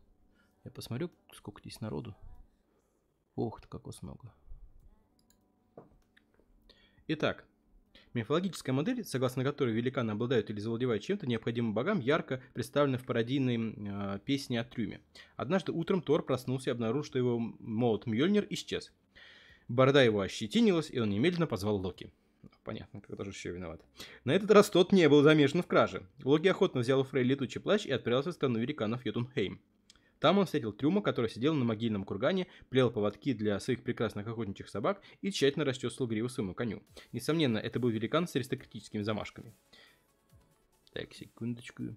я 0.65 0.71
посмотрю, 0.71 1.09
сколько 1.33 1.61
здесь 1.61 1.79
народу. 1.79 2.15
Ох 3.35 3.61
ты, 3.61 3.67
как 3.67 3.85
вас 3.85 4.01
много. 4.01 4.33
Итак, 7.07 7.45
Мифологическая 8.15 8.73
модель, 8.73 9.05
согласно 9.05 9.43
которой 9.43 9.73
великаны 9.73 10.11
обладают 10.11 10.49
или 10.49 10.59
завладевают 10.59 11.03
чем-то 11.03 11.27
необходимым 11.27 11.75
богам, 11.75 11.99
ярко 11.99 12.41
представлена 12.53 12.97
в 12.97 13.05
пародийной 13.05 13.75
э, 14.15 14.19
песне 14.25 14.59
о 14.59 14.63
Трюме. 14.63 14.99
Однажды 15.35 15.71
утром 15.71 16.01
Тор 16.01 16.25
проснулся 16.25 16.71
и 16.71 16.73
обнаружил, 16.73 17.03
что 17.03 17.19
его 17.19 17.37
молот 17.37 18.07
Мьёльнир 18.07 18.47
исчез. 18.49 18.91
Борода 19.67 20.01
его 20.01 20.21
ощетинилась, 20.21 20.89
и 20.89 20.99
он 20.99 21.11
немедленно 21.11 21.45
позвал 21.45 21.77
Локи. 21.77 22.11
Понятно, 22.63 23.01
кто 23.01 23.23
же 23.23 23.31
еще 23.31 23.51
виноват. 23.51 23.81
На 24.25 24.33
этот 24.33 24.51
раз 24.51 24.69
тот 24.69 24.91
не 24.91 25.07
был 25.09 25.23
замешан 25.23 25.63
в 25.63 25.67
краже. 25.67 26.05
Локи 26.23 26.47
охотно 26.47 26.81
взял 26.81 26.99
у 26.99 27.03
Фрей 27.03 27.23
летучий 27.23 27.61
плащ 27.61 27.85
и 27.85 27.91
отправился 27.91 28.31
в 28.31 28.33
страну 28.33 28.59
великанов 28.59 29.05
Йотунхейм. 29.05 29.61
Там 30.19 30.37
он 30.37 30.45
встретил 30.45 30.73
Трюма, 30.73 31.01
который 31.01 31.29
сидел 31.29 31.53
на 31.53 31.63
могильном 31.63 32.03
кургане, 32.03 32.47
плел 32.69 32.91
поводки 32.91 33.33
для 33.33 33.59
своих 33.59 33.83
прекрасных 33.83 34.27
охотничьих 34.27 34.69
собак 34.69 35.01
и 35.21 35.31
тщательно 35.31 35.63
расчесывал 35.63 36.07
гриву 36.07 36.27
своему 36.27 36.53
коню. 36.53 36.83
Несомненно, 37.13 37.57
это 37.57 37.79
был 37.79 37.89
великан 37.89 38.27
с 38.27 38.35
аристократическими 38.35 39.01
замашками. 39.01 39.55
Так, 40.91 41.13
секундочку. 41.13 41.95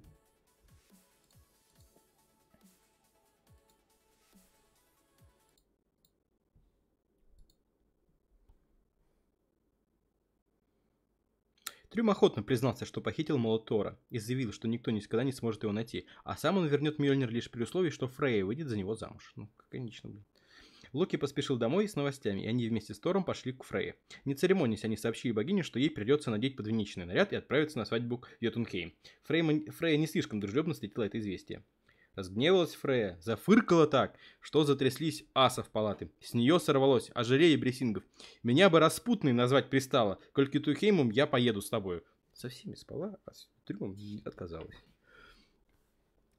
Трюм 11.92 12.08
охотно 12.08 12.42
признался, 12.42 12.86
что 12.86 13.02
похитил 13.02 13.36
молот 13.36 13.66
Тора, 13.66 13.98
и 14.08 14.18
заявил, 14.18 14.50
что 14.50 14.66
никто 14.66 14.90
никогда 14.90 15.24
не 15.24 15.32
сможет 15.32 15.64
его 15.64 15.74
найти, 15.74 16.06
а 16.24 16.38
сам 16.38 16.56
он 16.56 16.66
вернет 16.66 16.98
Мьёльнир 16.98 17.28
лишь 17.28 17.50
при 17.50 17.64
условии, 17.64 17.90
что 17.90 18.08
Фрейя 18.08 18.46
выйдет 18.46 18.68
за 18.68 18.78
него 18.78 18.94
замуж. 18.94 19.30
Ну, 19.36 19.50
конечно, 19.68 20.08
блин. 20.08 20.24
Локи 20.94 21.16
поспешил 21.16 21.58
домой 21.58 21.86
с 21.86 21.94
новостями, 21.94 22.40
и 22.40 22.46
они 22.46 22.66
вместе 22.66 22.94
с 22.94 22.98
Тором 22.98 23.24
пошли 23.24 23.52
к 23.52 23.64
Фрейе. 23.64 23.96
Не 24.24 24.34
церемонясь, 24.34 24.84
они 24.84 24.96
сообщили 24.96 25.32
богине, 25.32 25.62
что 25.62 25.78
ей 25.78 25.90
придется 25.90 26.30
надеть 26.30 26.56
подвенечный 26.56 27.04
наряд 27.04 27.34
и 27.34 27.36
отправиться 27.36 27.76
на 27.76 27.84
свадьбу 27.84 28.24
Йотунхейм. 28.40 28.94
Фрейя, 29.24 29.70
Фрейя 29.70 29.98
не 29.98 30.06
слишком 30.06 30.40
дружелюбно 30.40 30.72
встретила 30.72 31.04
это 31.04 31.18
известие. 31.18 31.62
Разгневалась 32.14 32.74
Фрея, 32.74 33.18
зафыркала 33.22 33.86
так, 33.86 34.16
что 34.40 34.64
затряслись 34.64 35.24
асов 35.34 35.70
палаты. 35.70 36.10
С 36.20 36.34
нее 36.34 36.60
сорвалось 36.60 37.10
ожерелье 37.14 37.56
бресингов. 37.56 38.04
Меня 38.42 38.68
бы 38.68 38.80
распутный 38.80 39.32
назвать 39.32 39.70
пристало, 39.70 40.18
коль 40.34 40.48
к 40.48 40.62
Тухеймум 40.62 41.10
я 41.10 41.26
поеду 41.26 41.62
с 41.62 41.70
тобою. 41.70 42.04
Со 42.34 42.48
всеми 42.48 42.74
спала, 42.74 43.18
а 43.24 43.32
с 43.32 43.48
трюмом 43.64 43.96
отказалась. 44.26 44.76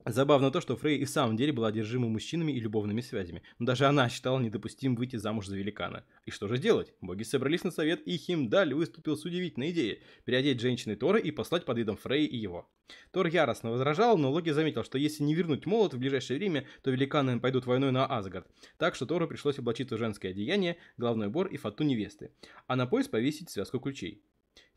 Забавно 0.06 0.52
то, 0.52 0.60
что 0.60 0.76
Фрей 0.76 0.98
и 0.98 1.06
в 1.06 1.10
самом 1.10 1.38
деле 1.38 1.54
была 1.54 1.70
одержима 1.70 2.10
мужчинами 2.10 2.52
и 2.52 2.60
любовными 2.60 3.00
связями, 3.00 3.42
но 3.58 3.68
даже 3.68 3.86
она 3.86 4.10
считала 4.10 4.38
недопустимым 4.40 4.98
выйти 4.98 5.16
замуж 5.16 5.48
за 5.48 5.56
великана. 5.56 6.04
И 6.26 6.32
что 6.32 6.50
же 6.50 6.58
делать? 6.58 6.94
Боги 7.00 7.24
собрались 7.24 7.64
на 7.64 7.72
совет, 7.72 8.02
и 8.06 8.18
Химдаль 8.18 8.74
выступил 8.74 9.16
с 9.16 9.24
удивительной 9.24 9.72
идеей– 9.72 10.02
переодеть 10.26 10.60
женщины 10.60 10.98
Тора 10.98 11.20
и 11.20 11.32
послать 11.32 11.64
под 11.64 11.78
видом 11.78 11.96
Фрей 11.96 12.26
и 12.26 12.36
его. 12.36 12.70
Тор 13.12 13.28
яростно 13.28 13.72
возражал, 13.72 14.18
но 14.18 14.30
Логи 14.30 14.50
заметил, 14.50 14.84
что 14.84 14.98
если 14.98 15.24
не 15.24 15.36
вернуть 15.36 15.66
молот 15.66 15.94
в 15.94 16.00
ближайшее 16.00 16.38
время, 16.38 16.66
то 16.82 16.92
великаны 16.92 17.40
пойдут 17.40 17.66
войной 17.66 17.92
на 17.92 18.06
Асгард. 18.06 18.46
Так 18.78 18.96
что 18.96 19.06
Тору 19.06 19.26
пришлось 19.28 19.58
облачиться 19.58 19.96
в 19.96 20.00
женское 20.00 20.32
одеяние, 20.32 20.76
головной 20.98 21.28
убор 21.28 21.48
и 21.48 21.56
фату 21.56 21.86
невесты, 21.86 22.32
а 22.68 22.76
на 22.76 22.88
пояс 22.88 23.08
повесить 23.08 23.50
связку 23.50 23.80
ключей 23.80 24.22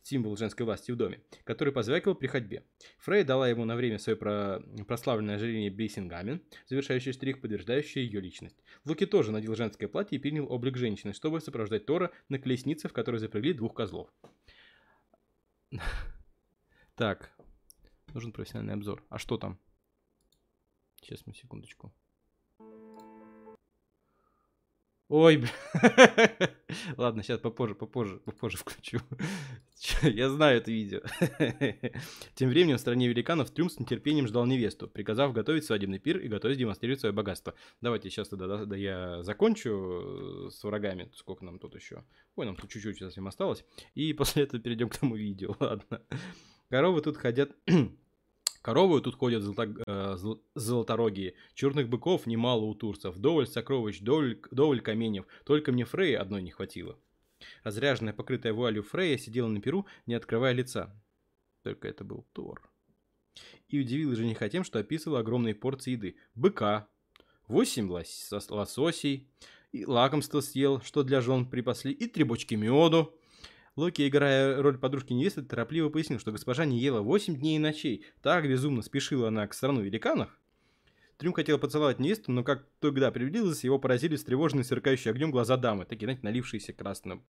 символ 0.06 0.36
женской 0.36 0.64
власти 0.64 0.92
в 0.92 0.96
доме, 0.96 1.20
который 1.44 1.72
позвякивал 1.72 2.14
при 2.14 2.28
ходьбе. 2.28 2.64
Фрей 2.98 3.24
дала 3.24 3.48
ему 3.48 3.64
на 3.64 3.74
время 3.76 3.98
свое 3.98 4.16
про... 4.16 4.60
прославленное 4.86 5.36
ожерелье 5.36 5.70
Брейсингамен, 5.70 6.42
завершающий 6.68 7.12
штрих, 7.12 7.40
подтверждающий 7.40 8.02
ее 8.02 8.20
личность. 8.20 8.62
Луки 8.84 9.06
тоже 9.06 9.32
надел 9.32 9.54
женское 9.56 9.88
платье 9.88 10.18
и 10.18 10.20
принял 10.20 10.50
облик 10.50 10.76
женщины, 10.76 11.12
чтобы 11.12 11.40
сопровождать 11.40 11.86
Тора 11.86 12.12
на 12.28 12.38
колеснице, 12.38 12.88
в 12.88 12.92
которой 12.92 13.18
запрягли 13.18 13.52
двух 13.52 13.74
козлов. 13.74 14.08
Так, 16.94 17.30
нужен 18.14 18.32
профессиональный 18.32 18.74
обзор. 18.74 19.04
А 19.10 19.18
что 19.18 19.36
там? 19.36 19.58
Сейчас, 21.02 21.26
мы 21.26 21.34
секундочку. 21.34 21.92
Ой, 25.08 25.36
бля. 25.36 25.50
Ладно, 26.96 27.22
сейчас 27.22 27.38
попозже, 27.38 27.76
попозже, 27.76 28.18
попозже 28.24 28.58
включу. 28.58 28.98
Я 30.02 30.28
знаю 30.30 30.58
это 30.58 30.72
видео. 30.72 31.00
Тем 32.34 32.48
временем 32.48 32.76
в 32.76 32.80
стране 32.80 33.06
великанов 33.06 33.50
Трюм 33.50 33.70
с 33.70 33.78
нетерпением 33.78 34.26
ждал 34.26 34.46
невесту, 34.46 34.88
приказав 34.88 35.32
готовить 35.32 35.64
свадебный 35.64 36.00
пир 36.00 36.18
и 36.18 36.26
готовить 36.26 36.58
демонстрировать 36.58 36.98
свое 36.98 37.12
богатство. 37.12 37.54
Давайте 37.80 38.10
сейчас 38.10 38.28
тогда 38.28 38.48
да, 38.48 38.64
да, 38.64 38.74
я 38.74 39.22
закончу 39.22 40.48
э, 40.48 40.50
с 40.50 40.64
врагами. 40.64 41.08
Сколько 41.14 41.44
нам 41.44 41.60
тут 41.60 41.76
еще? 41.76 42.02
Ой, 42.34 42.44
нам 42.44 42.56
тут 42.56 42.68
чуть-чуть 42.68 42.98
совсем 42.98 43.28
осталось. 43.28 43.64
И 43.94 44.12
после 44.12 44.42
этого 44.42 44.60
перейдем 44.60 44.88
к 44.88 44.96
тому 44.96 45.14
видео. 45.14 45.54
Ладно. 45.60 46.02
Коровы 46.68 47.00
тут 47.00 47.16
ходят 47.16 47.54
Коровы 48.66 49.00
тут 49.00 49.14
ходят 49.14 49.44
золото, 49.44 49.72
э, 49.86 50.16
золоторогие. 50.56 51.34
Черных 51.54 51.88
быков 51.88 52.26
немало 52.26 52.64
у 52.64 52.74
турцев. 52.74 53.16
Доволь 53.16 53.46
сокровищ, 53.46 54.00
доволь, 54.00 54.40
доволь 54.50 54.80
каменев. 54.80 55.24
Только 55.44 55.70
мне 55.70 55.84
Фреи 55.84 56.14
одной 56.14 56.42
не 56.42 56.50
хватило. 56.50 56.98
Разряженная, 57.62 58.12
покрытая 58.12 58.52
вуалью 58.52 58.82
Фрея 58.82 59.18
сидела 59.18 59.46
на 59.46 59.60
перу, 59.60 59.86
не 60.06 60.14
открывая 60.14 60.52
лица. 60.52 60.92
Только 61.62 61.86
это 61.86 62.02
был 62.02 62.26
Тор. 62.32 62.68
И 63.68 63.78
удивил 63.78 64.16
жениха 64.16 64.48
тем, 64.48 64.64
что 64.64 64.80
описывал 64.80 65.18
огромные 65.18 65.54
порции 65.54 65.92
еды. 65.92 66.16
Быка, 66.34 66.88
восемь 67.46 67.88
лос 67.88 68.32
лососей, 68.50 69.28
и 69.70 69.86
лакомство 69.86 70.40
съел, 70.40 70.80
что 70.80 71.04
для 71.04 71.20
жен 71.20 71.48
припасли, 71.48 71.92
и 71.92 72.08
три 72.08 72.24
бочки 72.24 72.56
меду. 72.56 73.14
Локи, 73.76 74.08
играя 74.08 74.62
роль 74.62 74.78
подружки 74.78 75.12
невесты, 75.12 75.42
торопливо 75.42 75.90
пояснил, 75.90 76.18
что 76.18 76.32
госпожа 76.32 76.64
не 76.64 76.78
ела 76.78 77.02
8 77.02 77.36
дней 77.36 77.56
и 77.56 77.60
ночей. 77.60 78.06
Так 78.22 78.48
безумно 78.48 78.80
спешила 78.80 79.28
она 79.28 79.46
к 79.46 79.52
страну 79.52 79.82
великанов. 79.82 80.30
Трюм 81.18 81.34
хотел 81.34 81.58
поцеловать 81.58 81.98
невесту, 81.98 82.32
но 82.32 82.42
как 82.42 82.66
тогда 82.80 83.10
приблизилась, 83.10 83.64
его 83.64 83.78
поразили 83.78 84.16
встревоженные, 84.16 84.64
сверкающие 84.64 85.10
огнем 85.10 85.30
глаза 85.30 85.56
дамы, 85.56 85.84
такие, 85.84 86.06
знаете, 86.06 86.22
налившиеся 86.24 86.72
красным, 86.72 87.24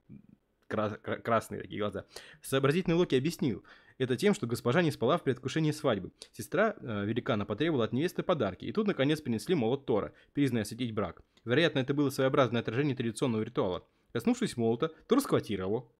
кра- 0.68 0.98
красные 0.98 1.62
такие 1.62 1.80
глаза. 1.80 2.06
Сообразительный 2.42 2.96
Локи 2.96 3.16
объяснил 3.16 3.64
это 3.98 4.16
тем, 4.16 4.34
что 4.34 4.48
госпожа 4.48 4.82
не 4.82 4.92
спала 4.92 5.18
в 5.18 5.24
предвкушении 5.24 5.72
свадьбы. 5.72 6.12
Сестра 6.32 6.76
э, 6.80 7.06
великана 7.06 7.46
потребовала 7.46 7.86
от 7.86 7.94
невесты 7.94 8.24
подарки, 8.24 8.66
и 8.66 8.72
тут 8.72 8.88
наконец 8.88 9.20
принесли 9.22 9.56
молот 9.56 9.86
Тора, 9.86 10.14
признанный 10.34 10.62
осветить 10.62 10.94
брак. 10.94 11.22
Вероятно, 11.46 11.80
это 11.80 11.94
было 11.94 12.10
своеобразное 12.10 12.62
отражение 12.62 12.96
традиционного 12.96 13.42
ритуала. 13.42 13.86
Коснувшись 14.14 14.58
молота, 14.58 14.92
Тор 15.08 15.22
схватил 15.22 15.60
его, 15.60 15.94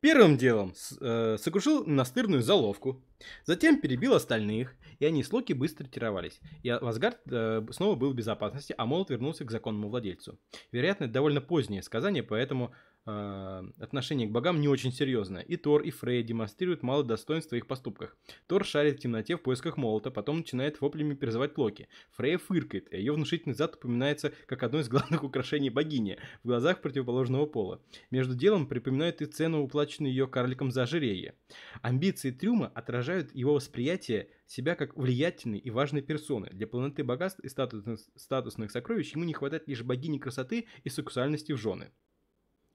Первым 0.00 0.36
делом 0.36 0.74
э, 1.00 1.36
сокрушил 1.40 1.84
настырную 1.84 2.42
заловку, 2.42 3.02
затем 3.44 3.80
перебил 3.80 4.14
остальных, 4.14 4.74
и 4.98 5.04
они 5.04 5.22
с 5.22 5.32
Локи 5.32 5.52
быстро 5.52 5.84
ретировались. 5.84 6.40
И 6.62 6.68
Асгард 6.68 7.20
э, 7.30 7.66
снова 7.70 7.94
был 7.96 8.12
в 8.12 8.14
безопасности, 8.14 8.74
а 8.76 8.86
молот 8.86 9.10
вернулся 9.10 9.44
к 9.44 9.50
законному 9.50 9.88
владельцу. 9.88 10.38
Вероятно, 10.72 11.04
это 11.04 11.14
довольно 11.14 11.40
позднее 11.40 11.82
сказание, 11.82 12.22
поэтому 12.22 12.72
э, 13.06 13.62
отношение 13.78 14.28
к 14.28 14.32
богам 14.32 14.60
не 14.60 14.68
очень 14.68 14.92
серьезное. 14.92 15.42
И 15.42 15.56
Тор, 15.56 15.82
и 15.82 15.90
Фрей 15.90 16.22
демонстрируют 16.22 16.82
мало 16.82 17.04
достоинства 17.04 17.54
в 17.54 17.58
их 17.58 17.66
поступках. 17.66 18.16
Тор 18.46 18.64
шарит 18.64 18.98
в 18.98 19.00
темноте 19.00 19.36
в 19.36 19.42
поисках 19.42 19.76
молота, 19.76 20.10
потом 20.10 20.38
начинает 20.38 20.80
воплями 20.80 21.14
призывать 21.14 21.56
Локи. 21.56 21.88
Фрейя 22.12 22.38
фыркает, 22.38 22.92
и 22.92 22.98
ее 22.98 23.12
внушительный 23.12 23.54
зад 23.54 23.76
упоминается 23.76 24.32
как 24.46 24.62
одно 24.62 24.80
из 24.80 24.88
главных 24.88 25.22
украшений 25.24 25.70
богини 25.70 26.18
в 26.42 26.48
глазах 26.48 26.80
противоположного 26.80 27.46
пола. 27.46 27.80
Между 28.10 28.34
делом 28.34 28.66
припоминает 28.66 29.22
и 29.22 29.26
цену, 29.26 29.62
уплаченную 29.62 30.10
ее 30.10 30.26
карликом 30.26 30.70
за 30.70 30.82
ожерелье. 30.82 31.34
Амбиции 31.82 32.30
Трюма 32.30 32.70
отражают 32.74 33.34
его 33.34 33.54
восприятие 33.54 34.28
себя 34.48 34.74
как 34.74 34.96
влиятельной 34.96 35.58
и 35.58 35.70
важной 35.70 36.02
персоны. 36.02 36.48
Для 36.50 36.66
полноты 36.66 37.04
богатств 37.04 37.38
и 37.40 37.48
статусных, 37.48 38.00
статусных 38.16 38.72
сокровищ 38.72 39.12
ему 39.12 39.24
не 39.24 39.34
хватает 39.34 39.68
лишь 39.68 39.84
богини 39.84 40.18
красоты 40.18 40.66
и 40.82 40.88
сексуальности 40.88 41.52
в 41.52 41.58
жены 41.58 41.92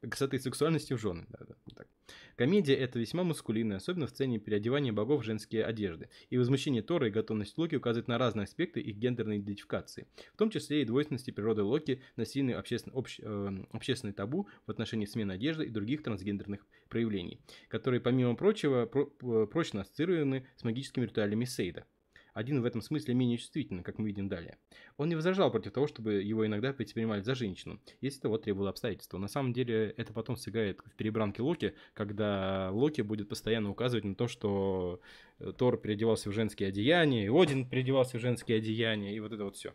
красоты 0.10 0.38
и 0.38 0.40
сексуальности 0.40 0.94
в 0.94 1.00
жены. 1.00 1.26
Да, 1.30 1.40
да, 1.48 1.56
так. 1.76 1.88
Комедия 2.36 2.76
это 2.76 3.00
весьма 3.00 3.24
маскулинная, 3.24 3.78
особенно 3.78 4.08
в 4.08 4.10
сцене 4.10 4.40
переодевания 4.40 4.92
богов 4.92 5.22
в 5.22 5.26
женские 5.26 5.66
одежды. 5.66 6.10
И 6.30 6.38
возмущение 6.38 6.82
Тора 6.82 7.08
и 7.08 7.12
готовность 7.12 7.58
Локи 7.58 7.76
указывают 7.76 8.08
на 8.08 8.18
разные 8.18 8.46
аспекты 8.46 8.82
их 8.82 8.98
гендерной 8.98 9.38
идентификации, 9.38 10.08
в 10.34 10.38
том 10.38 10.50
числе 10.50 10.82
и 10.82 10.86
двойственности 10.86 11.32
природы 11.32 11.64
Локи, 11.64 12.02
насильный 12.16 12.58
обществен, 12.58 12.92
общ, 12.96 13.20
э, 13.22 13.66
общественный 13.72 14.14
табу 14.14 14.50
в 14.66 14.72
отношении 14.72 15.06
смены 15.06 15.34
одежды 15.34 15.66
и 15.66 15.70
других 15.70 16.02
трансгендерных 16.04 16.66
проявлений, 16.90 17.40
которые, 17.68 18.02
помимо 18.02 18.36
прочего, 18.36 18.86
про, 18.86 19.12
э, 19.22 19.48
прочно 19.48 19.82
ассоциированы 19.82 20.48
с 20.56 20.64
магическими 20.64 21.06
ритуалями 21.06 21.46
Сейда. 21.46 21.86
Один 22.34 22.62
в 22.62 22.66
этом 22.66 22.82
смысле 22.82 23.14
менее 23.14 23.38
чувствительный, 23.38 23.84
как 23.84 24.00
мы 24.00 24.08
видим 24.08 24.28
далее. 24.28 24.58
Он 24.98 25.08
не 25.08 25.16
возражал 25.16 25.52
против 25.52 25.72
того, 25.72 25.88
чтобы 25.88 26.22
его 26.22 26.46
иногда 26.46 26.74
предпринимали 26.74 27.22
за 27.22 27.36
женщину, 27.36 27.80
если 28.02 28.22
того 28.22 28.38
требовало 28.38 28.72
обстоятельства. 28.72 29.18
На 29.18 29.28
самом 29.28 29.54
деле 29.54 29.92
это 29.98 30.14
потом 30.14 30.36
сыграет 30.36 30.82
в 30.86 30.96
перебранке 30.96 31.42
Локи, 31.42 31.76
когда 31.94 32.70
Локи 32.72 33.02
будет 33.02 33.30
постоянно 33.30 33.70
указывать 33.70 34.06
на 34.06 34.16
то, 34.16 34.28
что 34.28 35.00
э, 35.40 35.54
Тор 35.56 35.78
переодевался 35.78 36.30
в 36.30 36.34
женские 36.34 36.70
одеяния, 36.70 37.26
и 37.26 37.30
Один 37.30 37.70
переодевался 37.70 38.18
в 38.18 38.22
женские 38.22 38.58
одеяния, 38.58 39.14
и 39.14 39.20
вот 39.20 39.32
это 39.32 39.44
вот 39.44 39.56
все. 39.56 39.74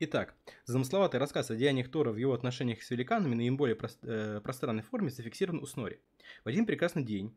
Итак, 0.00 0.34
замысловатый 0.66 1.20
рассказ 1.20 1.50
о 1.50 1.56
деяниях 1.56 1.88
Тора 1.88 2.10
в 2.10 2.16
его 2.16 2.32
отношениях 2.32 2.82
с 2.82 2.90
великанами 2.90 3.30
на 3.30 3.36
наиболее 3.36 3.76
прост, 3.76 4.00
э, 4.02 4.40
пространной 4.42 4.82
форме 4.82 5.08
зафиксирован 5.08 5.62
у 5.62 5.66
Снори. 5.66 6.00
В 6.42 6.48
один 6.48 6.66
прекрасный 6.66 7.04
день, 7.04 7.32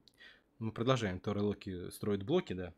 мы 0.60 0.72
продолжаем, 0.72 1.20
Тор 1.20 1.38
и 1.38 1.42
Локи 1.42 1.90
строят 1.92 2.24
блоки, 2.24 2.54
да, 2.54 2.74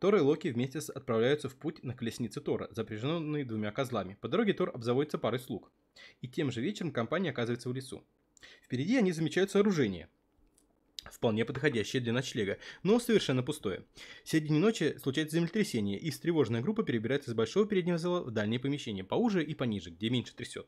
Тор 0.00 0.16
и 0.16 0.20
Локи 0.20 0.48
вместе 0.48 0.80
отправляются 0.80 1.48
в 1.48 1.54
путь 1.56 1.82
на 1.84 1.94
колеснице 1.94 2.40
Тора, 2.40 2.68
запряженной 2.72 3.44
двумя 3.44 3.70
козлами. 3.70 4.18
По 4.20 4.28
дороге 4.28 4.52
Тор 4.52 4.70
обзаводится 4.74 5.18
парой 5.18 5.38
слуг. 5.38 5.70
И 6.20 6.28
тем 6.28 6.50
же 6.50 6.60
вечером 6.60 6.90
компания 6.90 7.30
оказывается 7.30 7.68
в 7.68 7.72
лесу. 7.72 8.04
Впереди 8.62 8.96
они 8.96 9.12
замечают 9.12 9.50
сооружение, 9.52 10.08
вполне 11.10 11.44
подходящее 11.44 12.02
для 12.02 12.12
ночлега, 12.12 12.58
но 12.82 12.98
совершенно 12.98 13.42
пустое. 13.42 13.84
В 14.24 14.28
середине 14.28 14.58
ночи 14.58 14.96
случается 15.00 15.36
землетрясение, 15.36 15.98
и 15.98 16.10
встревоженная 16.10 16.60
группа 16.60 16.82
перебирается 16.82 17.30
из 17.30 17.34
большого 17.34 17.66
переднего 17.66 17.98
зала 17.98 18.22
в 18.22 18.32
дальние 18.32 18.58
помещения, 18.58 19.04
поуже 19.04 19.44
и 19.44 19.54
пониже, 19.54 19.90
где 19.90 20.10
меньше 20.10 20.34
трясет. 20.34 20.66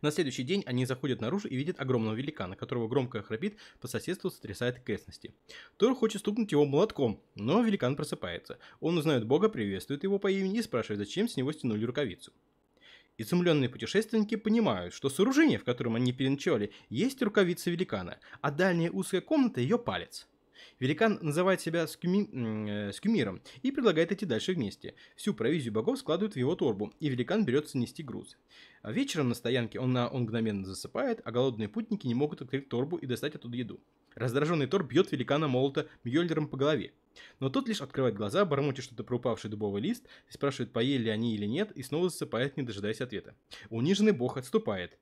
На 0.00 0.12
следующий 0.12 0.44
день 0.44 0.62
они 0.66 0.86
заходят 0.86 1.20
наружу 1.20 1.48
и 1.48 1.56
видят 1.56 1.80
огромного 1.80 2.14
великана, 2.14 2.54
которого 2.54 2.86
громко 2.86 3.22
храпит, 3.22 3.56
по 3.80 3.88
соседству 3.88 4.30
сотрясает 4.30 4.76
окрестности. 4.76 5.34
Тор 5.76 5.94
хочет 5.94 6.20
стукнуть 6.20 6.52
его 6.52 6.64
молотком, 6.64 7.20
но 7.34 7.62
великан 7.62 7.96
просыпается. 7.96 8.58
Он 8.80 8.96
узнает 8.96 9.26
бога, 9.26 9.48
приветствует 9.48 10.04
его 10.04 10.18
по 10.18 10.30
имени 10.30 10.58
и 10.58 10.62
спрашивает, 10.62 11.00
зачем 11.00 11.28
с 11.28 11.36
него 11.36 11.52
стянули 11.52 11.84
рукавицу. 11.84 12.32
Изумленные 13.16 13.68
путешественники 13.68 14.36
понимают, 14.36 14.94
что 14.94 15.10
сооружение, 15.10 15.58
в 15.58 15.64
котором 15.64 15.96
они 15.96 16.12
переночевали, 16.12 16.70
есть 16.88 17.20
рукавица 17.20 17.68
великана, 17.68 18.18
а 18.40 18.52
дальняя 18.52 18.92
узкая 18.92 19.20
комната 19.20 19.60
ее 19.60 19.76
палец. 19.76 20.28
Великан 20.78 21.18
называет 21.22 21.60
себя 21.60 21.86
скюми... 21.86 22.28
э, 22.32 22.92
скюмиром 22.92 23.42
и 23.62 23.70
предлагает 23.70 24.12
идти 24.12 24.26
дальше 24.26 24.52
вместе. 24.52 24.94
Всю 25.16 25.34
провизию 25.34 25.72
богов 25.72 25.98
складывают 25.98 26.34
в 26.34 26.38
его 26.38 26.54
торбу, 26.54 26.92
и 27.00 27.08
великан 27.08 27.44
берется 27.44 27.78
нести 27.78 28.02
груз. 28.02 28.36
А 28.82 28.92
вечером 28.92 29.28
на 29.28 29.34
стоянке 29.34 29.80
он, 29.80 29.92
на... 29.92 30.08
он 30.08 30.22
мгновенно 30.22 30.64
засыпает, 30.64 31.20
а 31.24 31.30
голодные 31.30 31.68
путники 31.68 32.06
не 32.06 32.14
могут 32.14 32.42
открыть 32.42 32.68
торбу 32.68 32.96
и 32.96 33.06
достать 33.06 33.34
оттуда 33.34 33.56
еду. 33.56 33.80
Раздраженный 34.14 34.66
Тор 34.66 34.84
бьет 34.84 35.12
великана 35.12 35.46
молота 35.46 35.88
Мьёльдером 36.02 36.48
по 36.48 36.56
голове. 36.56 36.92
Но 37.40 37.50
тот 37.50 37.68
лишь 37.68 37.80
открывает 37.80 38.16
глаза, 38.16 38.44
бормочет 38.44 38.84
что-то 38.84 39.04
про 39.04 39.16
упавший 39.16 39.50
дубовый 39.50 39.80
лист, 39.80 40.06
спрашивает, 40.28 40.72
поели 40.72 41.08
они 41.08 41.34
или 41.34 41.46
нет, 41.46 41.70
и 41.72 41.82
снова 41.82 42.08
засыпает, 42.08 42.56
не 42.56 42.62
дожидаясь 42.62 43.00
ответа. 43.00 43.36
Униженный 43.70 44.12
бог 44.12 44.36
отступает. 44.36 44.98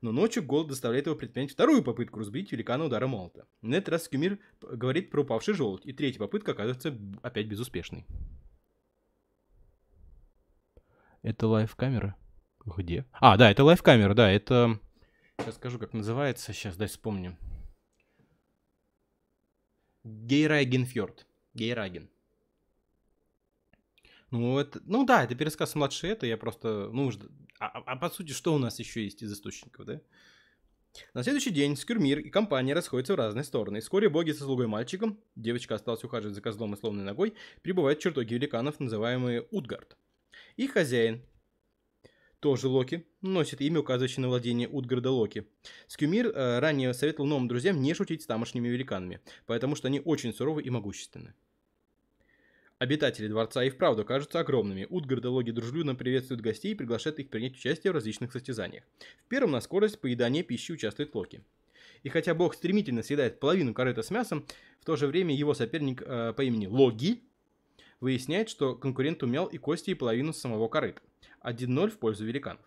Но 0.00 0.12
ночью 0.12 0.42
голод 0.42 0.70
заставляет 0.70 1.06
его 1.06 1.16
предпринять 1.16 1.52
вторую 1.52 1.82
попытку 1.82 2.20
разбить 2.20 2.52
великана 2.52 2.84
удара 2.84 3.06
молота. 3.06 3.46
На 3.62 3.76
этот 3.76 3.90
раз 3.90 4.04
Скюмир 4.04 4.38
говорит 4.60 5.10
про 5.10 5.22
упавший 5.22 5.54
желудь, 5.54 5.84
и 5.84 5.92
третья 5.92 6.18
попытка 6.18 6.52
оказывается 6.52 6.96
опять 7.22 7.46
безуспешной. 7.46 8.06
Это 11.22 11.46
live-камера? 11.48 12.16
Где? 12.64 13.06
А, 13.12 13.36
да, 13.36 13.50
это 13.50 13.64
live-камера, 13.64 14.14
да, 14.14 14.30
это... 14.30 14.78
Сейчас 15.38 15.56
скажу, 15.56 15.78
как 15.78 15.92
называется, 15.92 16.52
сейчас, 16.52 16.76
дай 16.76 16.88
вспомню. 16.88 17.36
Гейрангерфьорд. 20.04 21.26
Гейрангер. 21.54 22.08
Ну, 24.30 24.58
это, 24.58 24.80
ну 24.84 25.04
да, 25.04 25.24
это 25.24 25.34
пересказ 25.34 25.74
младше 25.74 26.08
это, 26.08 26.26
я 26.26 26.36
просто, 26.36 26.90
ну, 26.92 27.12
а, 27.60 27.66
а, 27.66 27.82
а 27.86 27.96
по 27.96 28.10
сути, 28.10 28.32
что 28.32 28.54
у 28.54 28.58
нас 28.58 28.78
еще 28.78 29.04
есть 29.04 29.22
из 29.22 29.32
источников, 29.32 29.86
да? 29.86 30.00
На 31.14 31.22
следующий 31.22 31.50
день 31.50 31.76
Скрюмир 31.76 32.20
и 32.20 32.30
компания 32.30 32.74
расходятся 32.74 33.12
в 33.12 33.16
разные 33.16 33.44
стороны. 33.44 33.78
И 33.78 33.80
вскоре 33.80 34.08
боги 34.08 34.32
со 34.32 34.44
слугой 34.44 34.66
мальчиком, 34.66 35.20
девочка 35.36 35.74
осталась 35.74 36.02
ухаживать 36.04 36.34
за 36.34 36.40
козлом 36.40 36.74
со 36.74 36.78
сломанной 36.78 37.04
ногой, 37.04 37.34
прибывают 37.62 37.98
в 37.98 38.02
чертоги 38.02 38.34
великанов, 38.34 38.80
называемые 38.80 39.46
Утгард. 39.50 39.96
Их 40.56 40.72
хозяин, 40.72 41.22
тоже 42.40 42.68
Локи, 42.68 43.06
носит 43.22 43.60
имя, 43.60 43.80
указывающее 43.80 44.22
на 44.22 44.28
владение 44.28 44.68
Утгарда 44.68 45.10
Локи. 45.10 45.46
Скюмир 45.86 46.28
э, 46.28 46.58
ранее 46.58 46.94
советовал 46.94 47.28
новым 47.28 47.48
друзьям 47.48 47.80
не 47.80 47.94
шутить 47.94 48.22
с 48.22 48.26
тамошними 48.26 48.68
великанами, 48.68 49.20
потому 49.46 49.74
что 49.76 49.88
они 49.88 50.00
очень 50.00 50.32
суровы 50.32 50.62
и 50.62 50.70
могущественны. 50.70 51.34
Обитатели 52.78 53.26
дворца 53.26 53.64
и 53.64 53.70
вправду 53.70 54.04
кажутся 54.04 54.40
огромными. 54.40 54.86
Утгардологи 54.90 55.50
дружелюбно 55.50 55.94
приветствуют 55.94 56.42
гостей 56.42 56.72
и 56.72 56.74
приглашают 56.74 57.18
их 57.18 57.30
принять 57.30 57.54
участие 57.54 57.90
в 57.90 57.94
различных 57.94 58.32
состязаниях. 58.32 58.84
В 59.24 59.28
первом 59.28 59.52
на 59.52 59.62
скорость 59.62 59.98
поедания 59.98 60.42
пищи 60.42 60.72
участвует 60.72 61.14
Локи. 61.14 61.40
И 62.02 62.10
хотя 62.10 62.34
бог 62.34 62.54
стремительно 62.54 63.02
съедает 63.02 63.40
половину 63.40 63.72
корыта 63.72 64.02
с 64.02 64.10
мясом, 64.10 64.46
в 64.78 64.84
то 64.84 64.96
же 64.96 65.06
время 65.06 65.34
его 65.34 65.54
соперник 65.54 66.02
э, 66.02 66.34
по 66.36 66.42
имени 66.42 66.66
Логи 66.66 67.22
выясняет, 68.00 68.50
что 68.50 68.74
конкурент 68.74 69.22
умел 69.22 69.46
и 69.46 69.56
кости, 69.56 69.90
и 69.90 69.94
половину 69.94 70.34
самого 70.34 70.68
корыта. 70.68 71.00
1-0 71.42 71.88
в 71.88 71.96
пользу 71.96 72.26
великанов. 72.26 72.60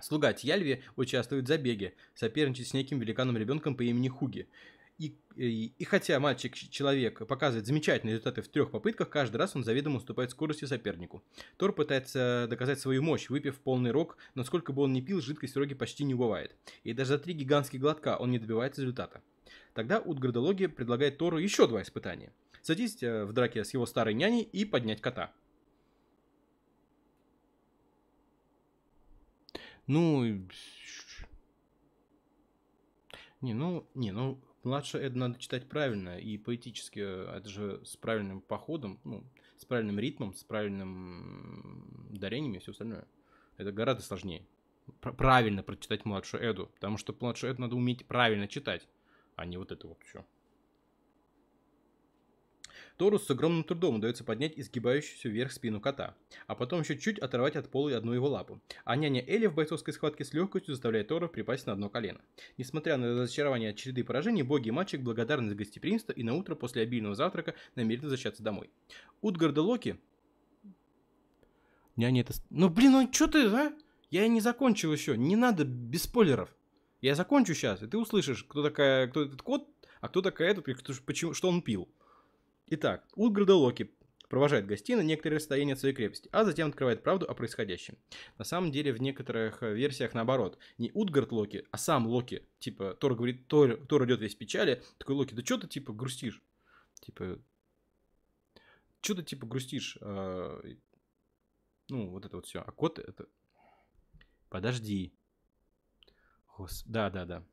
Слуга 0.00 0.32
Тьяльви 0.32 0.82
участвует 0.94 1.46
в 1.46 1.48
забеге, 1.48 1.94
соперничает 2.14 2.68
с 2.68 2.74
неким 2.74 3.00
великаном-ребенком 3.00 3.74
по 3.74 3.82
имени 3.82 4.08
Хуги. 4.08 4.48
И, 4.96 5.16
и, 5.34 5.74
и 5.76 5.84
хотя 5.84 6.20
мальчик-человек 6.20 7.26
показывает 7.26 7.66
замечательные 7.66 8.12
результаты 8.12 8.42
в 8.42 8.48
трех 8.48 8.70
попытках, 8.70 9.10
каждый 9.10 9.36
раз 9.38 9.56
он 9.56 9.64
заведомо 9.64 9.96
уступает 9.96 10.30
скорости 10.30 10.66
сопернику. 10.66 11.24
Тор 11.56 11.72
пытается 11.72 12.46
доказать 12.48 12.78
свою 12.78 13.02
мощь, 13.02 13.28
выпив 13.28 13.58
полный 13.58 13.90
рог, 13.90 14.16
но 14.34 14.44
сколько 14.44 14.72
бы 14.72 14.82
он 14.82 14.92
ни 14.92 15.00
пил, 15.00 15.20
жидкость 15.20 15.54
в 15.54 15.58
роге 15.58 15.74
почти 15.74 16.04
не 16.04 16.14
убывает. 16.14 16.54
И 16.84 16.92
даже 16.92 17.08
за 17.08 17.18
три 17.18 17.34
гигантских 17.34 17.80
глотка 17.80 18.16
он 18.16 18.30
не 18.30 18.38
добивается 18.38 18.82
результата. 18.82 19.20
Тогда 19.72 19.98
Утгардология 19.98 20.68
предлагает 20.68 21.18
Тору 21.18 21.38
еще 21.38 21.66
два 21.66 21.82
испытания. 21.82 22.32
Садись 22.62 23.02
э, 23.02 23.24
в 23.24 23.32
драке 23.32 23.64
с 23.64 23.74
его 23.74 23.86
старой 23.86 24.14
няней 24.14 24.42
и 24.42 24.64
поднять 24.64 25.00
кота. 25.00 25.32
Ну, 29.86 30.48
не, 33.44 33.54
ну, 33.54 33.86
не, 33.94 34.12
ну, 34.12 34.40
Младше 34.64 34.96
это 34.96 35.18
надо 35.18 35.38
читать 35.38 35.68
правильно 35.68 36.18
и 36.18 36.38
поэтически. 36.38 37.00
Э, 37.00 37.36
это 37.36 37.48
же 37.48 37.84
с 37.84 37.96
правильным 37.96 38.40
походом, 38.40 38.98
ну, 39.04 39.22
с 39.58 39.64
правильным 39.66 39.98
ритмом, 39.98 40.34
с 40.34 40.42
правильным 40.42 42.08
дарениями 42.10 42.56
и 42.56 42.60
все 42.60 42.72
остальное. 42.72 43.06
Это 43.58 43.72
гораздо 43.72 44.02
сложнее. 44.02 44.46
Правильно 45.00 45.62
прочитать 45.62 46.06
младшую 46.06 46.50
Эду. 46.50 46.70
Потому 46.74 46.96
что 46.96 47.14
младшую 47.20 47.52
Эду 47.52 47.60
надо 47.60 47.76
уметь 47.76 48.06
правильно 48.06 48.48
читать, 48.48 48.88
а 49.36 49.44
не 49.44 49.58
вот 49.58 49.70
это 49.70 49.86
вот 49.86 49.98
все. 50.02 50.24
Тору 52.96 53.18
с 53.18 53.28
огромным 53.28 53.64
трудом 53.64 53.96
удается 53.96 54.22
поднять 54.22 54.52
изгибающуюся 54.56 55.28
вверх 55.28 55.50
спину 55.50 55.80
кота, 55.80 56.14
а 56.46 56.54
потом 56.54 56.82
еще 56.82 56.96
чуть 56.96 57.18
оторвать 57.18 57.56
от 57.56 57.68
пола 57.68 57.96
одну 57.96 58.12
его 58.12 58.28
лапу. 58.28 58.60
А 58.84 58.94
няня 58.94 59.24
Элли 59.26 59.46
в 59.46 59.54
бойцовской 59.54 59.92
схватке 59.92 60.24
с 60.24 60.32
легкостью 60.32 60.74
заставляет 60.74 61.08
Тора 61.08 61.26
припасть 61.26 61.66
на 61.66 61.72
одно 61.72 61.88
колено. 61.88 62.20
Несмотря 62.56 62.96
на 62.96 63.22
разочарование 63.22 63.70
от 63.70 63.76
череды 63.76 64.04
поражений, 64.04 64.42
боги 64.42 64.68
и 64.68 64.70
мальчик 64.70 65.00
благодарны 65.00 65.50
за 65.50 65.56
гостеприимство 65.56 66.12
и 66.12 66.22
на 66.22 66.34
утро 66.34 66.54
после 66.54 66.82
обильного 66.82 67.16
завтрака 67.16 67.54
намерены 67.74 68.04
возвращаться 68.04 68.42
домой. 68.42 68.70
Утгарда 69.22 69.62
Локи... 69.62 69.98
Няня 71.96 72.22
это... 72.22 72.34
Ну 72.50 72.68
блин, 72.68 72.92
ну 72.92 73.12
что 73.12 73.26
ты, 73.26 73.46
а? 73.46 73.72
Я 74.10 74.28
не 74.28 74.40
закончил 74.40 74.92
еще, 74.92 75.16
не 75.16 75.34
надо 75.34 75.64
без 75.64 76.04
спойлеров. 76.04 76.54
Я 77.00 77.16
закончу 77.16 77.54
сейчас, 77.54 77.82
и 77.82 77.86
ты 77.86 77.98
услышишь, 77.98 78.44
кто 78.44 78.62
такая, 78.62 79.08
кто 79.08 79.22
этот 79.22 79.42
кот, 79.42 79.68
а 80.00 80.08
кто 80.08 80.22
такая 80.22 80.52
этот, 80.52 80.64
почему, 81.04 81.34
что 81.34 81.48
он 81.48 81.62
пил. 81.62 81.88
Итак, 82.66 83.06
Утгарда 83.14 83.54
Локи 83.54 83.94
провожает 84.28 84.66
гостей 84.66 84.96
на 84.96 85.02
некоторое 85.02 85.36
расстояние 85.36 85.74
от 85.74 85.80
своей 85.80 85.94
крепости, 85.94 86.28
а 86.32 86.44
затем 86.44 86.68
открывает 86.68 87.02
правду 87.02 87.26
о 87.26 87.34
происходящем. 87.34 87.98
На 88.38 88.44
самом 88.44 88.72
деле, 88.72 88.92
в 88.92 89.00
некоторых 89.00 89.62
э, 89.62 89.74
версиях 89.74 90.14
наоборот. 90.14 90.58
Не 90.78 90.90
Утгард 90.94 91.30
Локи, 91.30 91.66
а 91.70 91.78
сам 91.78 92.06
Локи. 92.06 92.48
Типа, 92.58 92.94
Тор 92.94 93.14
говорит, 93.14 93.46
Тор, 93.48 93.76
Тор 93.86 94.06
идет 94.06 94.20
весь 94.20 94.34
в 94.34 94.38
печали. 94.38 94.82
Такой 94.98 95.14
Локи, 95.14 95.34
да 95.34 95.44
что 95.44 95.58
ты, 95.58 95.68
типа, 95.68 95.92
грустишь? 95.92 96.42
Типа, 97.00 97.38
что 99.02 99.14
ты, 99.14 99.22
типа, 99.22 99.46
грустишь? 99.46 99.98
А, 100.00 100.60
ну, 101.90 102.08
вот 102.08 102.24
это 102.24 102.36
вот 102.36 102.46
все. 102.46 102.60
А 102.60 102.72
кот 102.72 102.98
это... 102.98 103.26
Подожди. 104.48 105.12
Гос... 106.56 106.82
Да, 106.86 107.10
да, 107.10 107.24
да. 107.26 107.44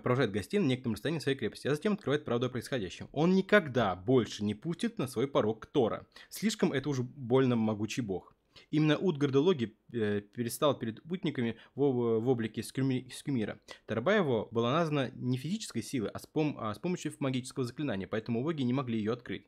Провожает 0.00 0.30
гостей 0.30 0.58
на 0.58 0.66
некотором 0.66 0.94
расстоянии 0.94 1.20
своей 1.20 1.38
крепости, 1.38 1.68
а 1.68 1.74
затем 1.74 1.94
открывает 1.94 2.24
правду 2.24 2.46
о 2.46 2.50
происходящем. 2.50 3.08
Он 3.12 3.34
никогда 3.34 3.96
больше 3.96 4.44
не 4.44 4.54
пустит 4.54 4.98
на 4.98 5.08
свой 5.08 5.26
порог 5.26 5.66
Тора. 5.66 6.06
Слишком 6.28 6.72
это 6.72 6.88
уже 6.88 7.02
больно 7.02 7.56
могучий 7.56 8.02
бог. 8.02 8.34
Именно 8.70 8.98
Утгарда 8.98 9.40
Логи 9.40 9.76
э, 9.92 10.20
перестал 10.20 10.78
перед 10.78 11.02
путниками 11.02 11.56
в, 11.74 11.82
облике 12.28 12.62
Скюмира. 12.62 13.60
Тороба 13.86 14.14
его 14.14 14.48
была 14.50 14.72
названа 14.72 15.10
не 15.14 15.38
физической 15.38 15.82
силой, 15.82 16.10
а 16.10 16.18
с, 16.18 16.28
а 16.34 16.74
помощью 16.74 17.12
магического 17.18 17.64
заклинания, 17.64 18.06
поэтому 18.06 18.42
боги 18.42 18.62
не 18.62 18.72
могли 18.72 18.98
ее 18.98 19.12
открыть. 19.12 19.46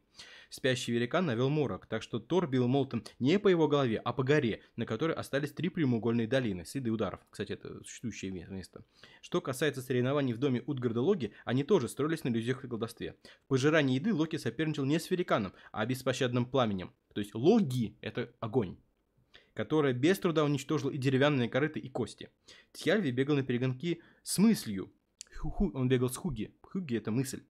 Спящий 0.51 0.91
великан 0.91 1.27
навел 1.27 1.49
морок, 1.49 1.87
так 1.87 2.03
что 2.03 2.19
Тор 2.19 2.49
бил 2.49 2.67
молотом 2.67 3.05
не 3.21 3.39
по 3.39 3.47
его 3.47 3.69
голове, 3.69 3.99
а 4.05 4.13
по 4.13 4.25
горе, 4.25 4.63
на 4.75 4.85
которой 4.85 5.15
остались 5.15 5.53
три 5.53 5.69
прямоугольные 5.69 6.27
долины, 6.27 6.65
следы 6.65 6.91
ударов. 6.91 7.21
Кстати, 7.31 7.53
это 7.53 7.85
существующее 7.85 8.33
место. 8.33 8.85
Что 9.23 9.41
касается 9.41 9.81
соревнований 9.81 10.33
в 10.33 10.39
доме 10.39 10.63
Утгарда 10.67 11.01
Логи, 11.01 11.33
они 11.45 11.63
тоже 11.63 11.89
строились 11.89 12.25
на 12.25 12.31
иллюзиях 12.31 12.65
и 12.65 12.69
колдовстве. 12.69 13.15
В 13.45 13.47
пожирании 13.47 13.95
еды 13.95 14.13
Локи 14.13 14.37
соперничал 14.37 14.85
не 14.85 14.99
с 14.99 15.09
великаном, 15.11 15.53
а 15.71 15.87
беспощадным 15.87 16.47
пламенем. 16.47 16.93
То 17.15 17.21
есть 17.21 17.35
Логи– 17.35 17.97
это 18.01 18.33
огонь 18.41 18.77
которая 19.53 19.93
без 19.93 20.19
труда 20.19 20.45
уничтожила 20.45 20.91
и 20.91 20.97
деревянные 20.97 21.49
корыты, 21.49 21.81
и 21.81 21.91
кости. 21.91 22.31
Тьяльви 22.73 23.11
бегал 23.11 23.37
на 23.37 23.43
перегонки 23.43 24.01
с 24.23 24.39
мыслью. 24.39 24.91
Ху-ху, 25.37 25.71
он 25.75 25.89
бегал 25.89 26.09
с 26.09 26.17
Хуги. 26.17 26.55
Хуги– 26.63 26.97
это 26.97 27.11
мысль. 27.11 27.43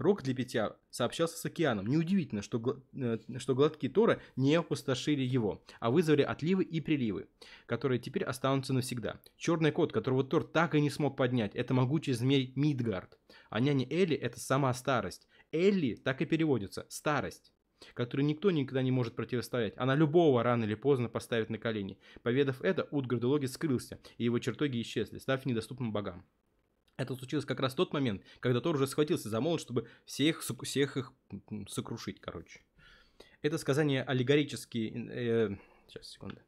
Рок 0.00 0.22
для 0.22 0.34
питья 0.34 0.76
сообщался 0.88 1.36
с 1.36 1.44
океаном. 1.44 1.86
Неудивительно, 1.86 2.40
что, 2.40 2.58
гл... 2.58 2.82
Э, 2.94 3.18
что 3.36 3.54
глотки 3.54 3.86
Тора 3.86 4.18
не 4.34 4.54
опустошили 4.54 5.22
его, 5.22 5.62
а 5.78 5.90
вызвали 5.90 6.22
отливы 6.22 6.64
и 6.64 6.80
приливы, 6.80 7.28
которые 7.66 7.98
теперь 7.98 8.24
останутся 8.24 8.72
навсегда. 8.72 9.20
Черный 9.36 9.72
кот, 9.72 9.92
которого 9.92 10.24
Тор 10.24 10.44
так 10.44 10.74
и 10.74 10.80
не 10.80 10.88
смог 10.88 11.18
поднять, 11.18 11.54
это 11.54 11.74
могучий 11.74 12.14
змей 12.14 12.54
Мидгард. 12.56 13.18
А 13.50 13.60
няня 13.60 13.86
Элли– 13.90 14.16
это 14.16 14.40
сама 14.40 14.72
старость. 14.72 15.28
Элли 15.52 15.96
так 15.96 16.22
и 16.22 16.24
переводится– 16.24 16.86
старость 16.88 17.52
которой 17.94 18.22
никто 18.22 18.50
никогда 18.50 18.82
не 18.82 18.90
может 18.90 19.16
противостоять. 19.16 19.72
Она 19.76 19.94
любого 19.94 20.42
рано 20.42 20.64
или 20.64 20.74
поздно 20.74 21.08
поставит 21.08 21.48
на 21.48 21.56
колени. 21.58 21.98
Поведав 22.22 22.60
это, 22.60 22.86
Утгард 22.90 23.24
Логис 23.24 23.54
скрылся, 23.54 23.98
и 24.18 24.24
его 24.24 24.38
чертоги 24.38 24.80
исчезли, 24.82 25.18
став 25.18 25.46
недоступным 25.46 25.90
богам. 25.90 26.24
Это 27.00 27.16
случилось 27.16 27.46
как 27.46 27.60
раз 27.60 27.72
в 27.72 27.76
тот 27.76 27.94
момент, 27.94 28.22
когда 28.40 28.60
Тор 28.60 28.76
уже 28.76 28.86
схватился 28.86 29.30
за 29.30 29.40
молот, 29.40 29.62
чтобы 29.62 29.88
всех, 30.04 30.42
всех 30.62 30.98
их 30.98 31.14
сокрушить, 31.66 32.20
короче. 32.20 32.60
Это 33.40 33.56
сказание 33.56 34.02
аллегорически... 34.02 34.92
Э, 35.08 35.56
сейчас, 35.88 36.10
секунду. 36.10 36.42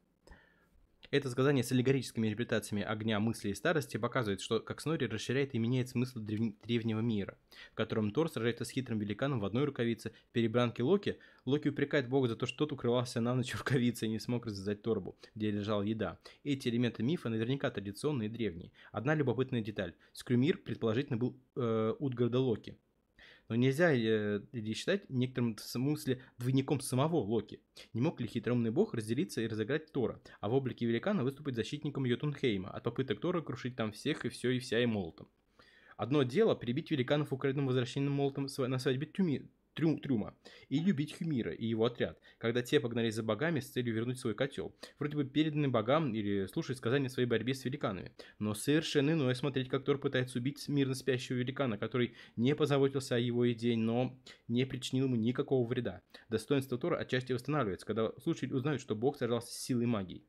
Это 1.13 1.29
сказание 1.29 1.63
с 1.63 1.71
аллегорическими 1.71 2.25
интерпретациями 2.25 2.81
огня, 2.81 3.19
мысли 3.19 3.49
и 3.49 3.53
старости 3.53 3.97
показывает, 3.97 4.41
что 4.41 4.59
как 4.59 4.81
Снори 4.81 5.05
расширяет 5.05 5.53
и 5.53 5.59
меняет 5.59 5.89
смысл 5.89 6.17
древ... 6.17 6.55
древнего 6.63 7.01
мира, 7.01 7.37
в 7.71 7.75
котором 7.75 8.09
Тор 8.09 8.31
сражается 8.31 8.65
с 8.65 8.71
хитрым 8.71 8.97
великаном 8.97 9.39
в 9.39 9.45
одной 9.45 9.65
рукавице. 9.65 10.11
В 10.29 10.31
перебранке 10.31 10.81
Локи 10.81 11.19
Локи 11.45 11.67
упрекает 11.67 12.09
Бога 12.09 12.29
за 12.29 12.35
то, 12.35 12.47
что 12.47 12.57
тот 12.57 12.71
укрывался 12.71 13.21
на 13.21 13.35
ночь 13.35 13.53
рукавицей 13.53 14.07
и 14.07 14.11
не 14.11 14.17
смог 14.17 14.47
развязать 14.47 14.81
торбу, 14.81 15.15
где 15.35 15.51
лежала 15.51 15.83
еда. 15.83 16.17
Эти 16.43 16.67
элементы 16.69 17.03
мифа 17.03 17.29
наверняка 17.29 17.69
традиционные 17.69 18.27
и 18.27 18.31
древние. 18.31 18.71
Одна 18.91 19.13
любопытная 19.13 19.61
деталь. 19.61 19.93
Скрюмир, 20.13 20.57
предположительно, 20.57 21.17
был 21.17 21.37
э, 21.55 21.93
Утгарда 21.99 22.39
Локи. 22.39 22.75
Но 23.49 23.55
нельзя 23.55 23.93
э, 23.93 24.41
ли 24.51 24.73
считать 24.73 25.09
некоторым 25.09 25.57
смысле 25.57 26.21
двойником 26.37 26.79
самого 26.79 27.17
Локи? 27.17 27.61
Не 27.93 28.01
мог 28.01 28.19
ли 28.21 28.27
хитроумный 28.27 28.71
бог 28.71 28.93
разделиться 28.93 29.41
и 29.41 29.47
разыграть 29.47 29.91
Тора, 29.91 30.21
а 30.39 30.49
в 30.49 30.53
облике 30.53 30.85
великана 30.85 31.23
выступить 31.23 31.55
защитником 31.55 32.05
Йотунхейма 32.05 32.69
от 32.69 32.83
попыток 32.83 33.19
Тора 33.19 33.41
крушить 33.41 33.75
там 33.75 33.91
всех 33.91 34.25
и 34.25 34.29
все 34.29 34.51
и 34.51 34.59
вся 34.59 34.79
и 34.79 34.85
молотом? 34.85 35.27
Одно 35.97 36.23
дело 36.23 36.55
прибить 36.55 36.91
великанов 36.91 37.33
украденным 37.33 37.67
возвращением 37.67 38.13
молотом 38.13 38.47
на 38.57 38.79
свадьбе 38.79 39.07
Тюми, 39.07 39.49
Трю, 39.73 39.97
Трюма 39.97 40.35
и 40.69 40.79
любить 40.79 41.17
Хюмира 41.17 41.51
и 41.51 41.65
его 41.65 41.85
отряд, 41.85 42.19
когда 42.37 42.61
те 42.61 42.79
погнались 42.79 43.15
за 43.15 43.23
богами 43.23 43.59
с 43.59 43.69
целью 43.69 43.93
вернуть 43.93 44.19
свой 44.19 44.35
котел. 44.35 44.75
Вроде 44.99 45.15
бы 45.15 45.23
переданный 45.23 45.67
богам 45.67 46.13
или 46.13 46.45
слушать 46.47 46.77
сказания 46.77 47.07
о 47.07 47.09
своей 47.09 47.27
борьбе 47.27 47.53
с 47.53 47.65
великанами. 47.65 48.11
Но 48.39 48.53
совершенно 48.53 49.11
иное 49.11 49.33
смотреть, 49.33 49.69
как 49.69 49.83
Тор 49.83 49.97
пытается 49.97 50.39
убить 50.39 50.67
мирно 50.67 50.95
спящего 50.95 51.37
великана, 51.37 51.77
который 51.77 52.15
не 52.35 52.55
позаботился 52.55 53.15
о 53.15 53.19
его 53.19 53.51
идее, 53.51 53.77
но 53.77 54.19
не 54.47 54.65
причинил 54.65 55.05
ему 55.05 55.15
никакого 55.15 55.67
вреда. 55.67 56.01
Достоинство 56.29 56.77
Тора 56.77 56.97
отчасти 56.97 57.33
восстанавливается, 57.33 57.85
когда 57.85 58.11
слушатели 58.21 58.53
узнают, 58.53 58.81
что 58.81 58.95
бог 58.95 59.17
сражался 59.17 59.51
с 59.51 59.57
силой 59.57 59.85
магии. 59.85 60.25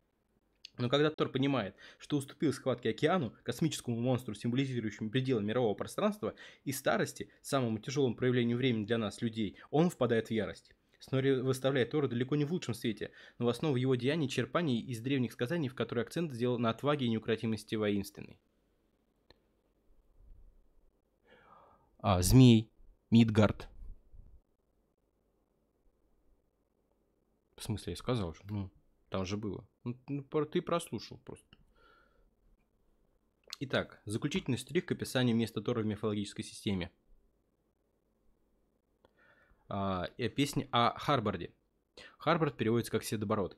Но 0.76 0.88
когда 0.88 1.10
Тор 1.10 1.28
понимает, 1.28 1.76
что 1.98 2.16
уступил 2.16 2.52
схватке 2.52 2.90
океану, 2.90 3.34
космическому 3.44 4.00
монстру, 4.00 4.34
символизирующему 4.34 5.10
пределы 5.10 5.42
мирового 5.42 5.74
пространства, 5.74 6.34
и 6.64 6.72
старости, 6.72 7.30
самому 7.42 7.78
тяжелому 7.78 8.16
проявлению 8.16 8.56
времени 8.56 8.84
для 8.84 8.98
нас, 8.98 9.22
людей, 9.22 9.56
он 9.70 9.90
впадает 9.90 10.28
в 10.28 10.30
ярость. 10.32 10.72
Снори 10.98 11.40
выставляет 11.40 11.90
Тора 11.90 12.08
далеко 12.08 12.34
не 12.34 12.44
в 12.44 12.52
лучшем 12.52 12.74
свете, 12.74 13.12
но 13.38 13.46
в 13.46 13.48
основу 13.50 13.76
его 13.76 13.94
деяний 13.94 14.28
черпаний 14.28 14.80
из 14.80 15.00
древних 15.00 15.32
сказаний, 15.32 15.68
в 15.68 15.74
которые 15.74 16.02
акцент 16.02 16.32
сделал 16.32 16.58
на 16.58 16.70
отваге 16.70 17.06
и 17.06 17.10
неукротимости 17.10 17.74
воинственной. 17.74 18.40
А, 21.98 22.20
змей, 22.22 22.70
Мидгард. 23.10 23.68
В 27.56 27.62
смысле, 27.62 27.92
я 27.92 27.96
сказал 27.96 28.34
же, 28.34 28.40
ну... 28.48 28.70
Там 29.14 29.24
же 29.24 29.36
было. 29.36 29.64
Ну, 29.84 30.22
ты 30.46 30.62
прослушал 30.62 31.18
просто. 31.18 31.56
Итак, 33.60 34.00
заключительный 34.06 34.58
штрих 34.58 34.86
к 34.86 34.92
описанию 34.92 35.36
места 35.36 35.60
Тора 35.60 35.82
в 35.82 35.86
мифологической 35.86 36.44
системе. 36.44 36.90
А, 39.68 40.08
песня 40.36 40.68
о 40.72 40.98
Харбарде. 40.98 41.52
Харбард 42.18 42.56
переводится 42.56 42.90
как 42.90 43.04
Седобород. 43.04 43.56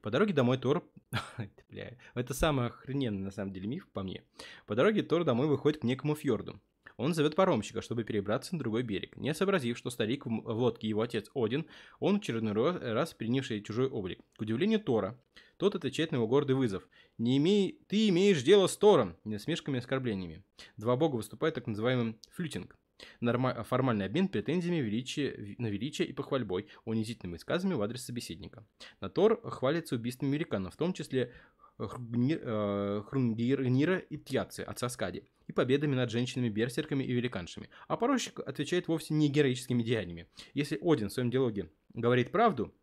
По 0.00 0.10
дороге 0.10 0.32
домой 0.32 0.58
Тор... 0.58 0.88
Это 2.14 2.34
самый 2.34 2.66
охрененный 2.66 3.22
на 3.22 3.30
самом 3.30 3.52
деле 3.52 3.66
миф 3.66 3.88
по 3.88 4.02
мне. 4.02 4.22
По 4.66 4.74
дороге 4.74 5.02
Тор 5.02 5.24
домой 5.24 5.48
выходит 5.48 5.80
к 5.80 5.84
некому 5.84 6.14
фьорду. 6.14 6.60
Он 6.96 7.14
зовет 7.14 7.34
паромщика, 7.34 7.80
чтобы 7.82 8.04
перебраться 8.04 8.54
на 8.54 8.58
другой 8.60 8.82
берег. 8.82 9.16
Не 9.16 9.34
сообразив, 9.34 9.78
что 9.78 9.90
старик 9.90 10.26
в 10.26 10.50
лодке 10.50 10.88
его 10.88 11.00
отец 11.02 11.30
Один, 11.34 11.66
он 11.98 12.16
очередной 12.16 12.92
раз 12.92 13.14
принявший 13.14 13.62
чужой 13.62 13.88
облик. 13.88 14.20
К 14.36 14.42
удивлению 14.42 14.78
Тора, 14.78 15.18
тот 15.62 15.76
отвечает 15.76 16.10
на 16.10 16.16
его 16.16 16.26
гордый 16.26 16.56
вызов. 16.56 16.88
«Не 17.18 17.36
имей... 17.36 17.78
Ты 17.86 18.08
имеешь 18.08 18.42
дело 18.42 18.66
с 18.66 18.76
Тором!» 18.76 19.16
Насмешками 19.22 19.76
и 19.76 19.78
оскорблениями. 19.78 20.42
Два 20.76 20.96
бога 20.96 21.14
выступают 21.14 21.54
так 21.54 21.68
называемым 21.68 22.18
флютинг. 22.32 22.76
Норма... 23.20 23.62
Формальный 23.62 24.06
обмен 24.06 24.26
претензиями 24.26 24.78
величие... 24.78 25.54
на 25.58 25.68
величие 25.68 26.08
и 26.08 26.12
похвальбой, 26.12 26.66
унизительными 26.84 27.36
сказами 27.36 27.74
в 27.74 27.82
адрес 27.82 28.04
собеседника. 28.04 28.66
На 29.00 29.08
Тор 29.08 29.40
хвалится 29.50 29.94
убийством 29.94 30.30
американцев, 30.30 30.74
в 30.74 30.76
том 30.76 30.94
числе 30.94 31.32
Хрунгирнира 31.78 33.98
и 33.98 34.18
Тьяцы, 34.18 34.62
отца 34.62 34.88
Скади, 34.88 35.28
и 35.46 35.52
победами 35.52 35.94
над 35.94 36.10
женщинами-берсерками 36.10 37.04
и 37.04 37.12
великаншами. 37.12 37.68
А 37.86 37.96
порощик 37.96 38.40
отвечает 38.40 38.88
вовсе 38.88 39.14
не 39.14 39.28
героическими 39.28 39.84
деяниями. 39.84 40.26
Если 40.54 40.76
Один 40.82 41.08
в 41.08 41.12
своем 41.12 41.30
диалоге 41.30 41.70
говорит 41.94 42.32
правду, 42.32 42.74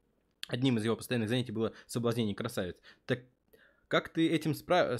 одним 0.50 0.78
из 0.78 0.84
его 0.84 0.98
постоянных 0.98 1.30
занятий 1.30 1.54
было 1.54 1.72
соблазнение 1.88 2.36
красавиц, 2.36 2.76
так 3.06 3.22
как 3.90 4.10
ты, 4.10 4.30
этим 4.30 4.54
спра... 4.54 5.00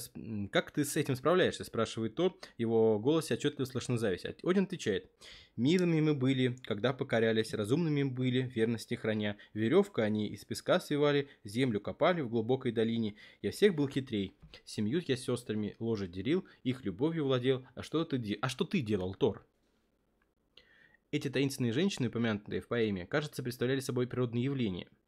как 0.50 0.72
ты 0.72 0.84
с 0.84 0.96
этим 0.96 1.14
справляешься?»– 1.14 1.62
спрашивает 1.64 2.16
то, 2.16 2.36
его 2.58 2.98
голосе 2.98 3.34
отчетливо 3.34 3.64
слышно 3.64 3.96
зависть. 3.96 4.24
Один 4.24 4.64
отвечает. 4.64 5.08
«Милыми 5.56 6.00
мы 6.00 6.12
были, 6.12 6.56
когда 6.64 6.92
покорялись, 6.92 7.54
разумными 7.54 8.02
были, 8.02 8.50
верности 8.52 8.94
храня. 8.94 9.36
Веревка 9.54 10.02
они 10.02 10.26
из 10.26 10.44
песка 10.44 10.80
свивали, 10.80 11.28
землю 11.44 11.80
копали 11.80 12.20
в 12.20 12.28
глубокой 12.28 12.72
долине. 12.72 13.14
Я 13.42 13.52
всех 13.52 13.76
был 13.76 13.86
хитрей. 13.86 14.34
Семью 14.64 15.00
я 15.06 15.16
с 15.16 15.22
сестрами 15.22 15.76
ложе 15.78 16.08
делил, 16.08 16.44
их 16.64 16.84
любовью 16.84 17.26
владел. 17.26 17.64
А 17.76 17.84
что 17.84 18.04
ты, 18.04 18.18
де... 18.18 18.38
а 18.42 18.48
что 18.48 18.64
ты 18.64 18.80
делал, 18.80 19.14
Тор?» 19.14 19.46
Эти 21.12 21.30
таинственные 21.30 21.72
женщины, 21.72 22.08
упомянутые 22.08 22.60
в 22.60 22.66
поэме, 22.66 23.06
кажется, 23.06 23.44
представляли 23.44 23.78
собой 23.78 24.08
природные 24.08 24.42
явления– 24.42 24.88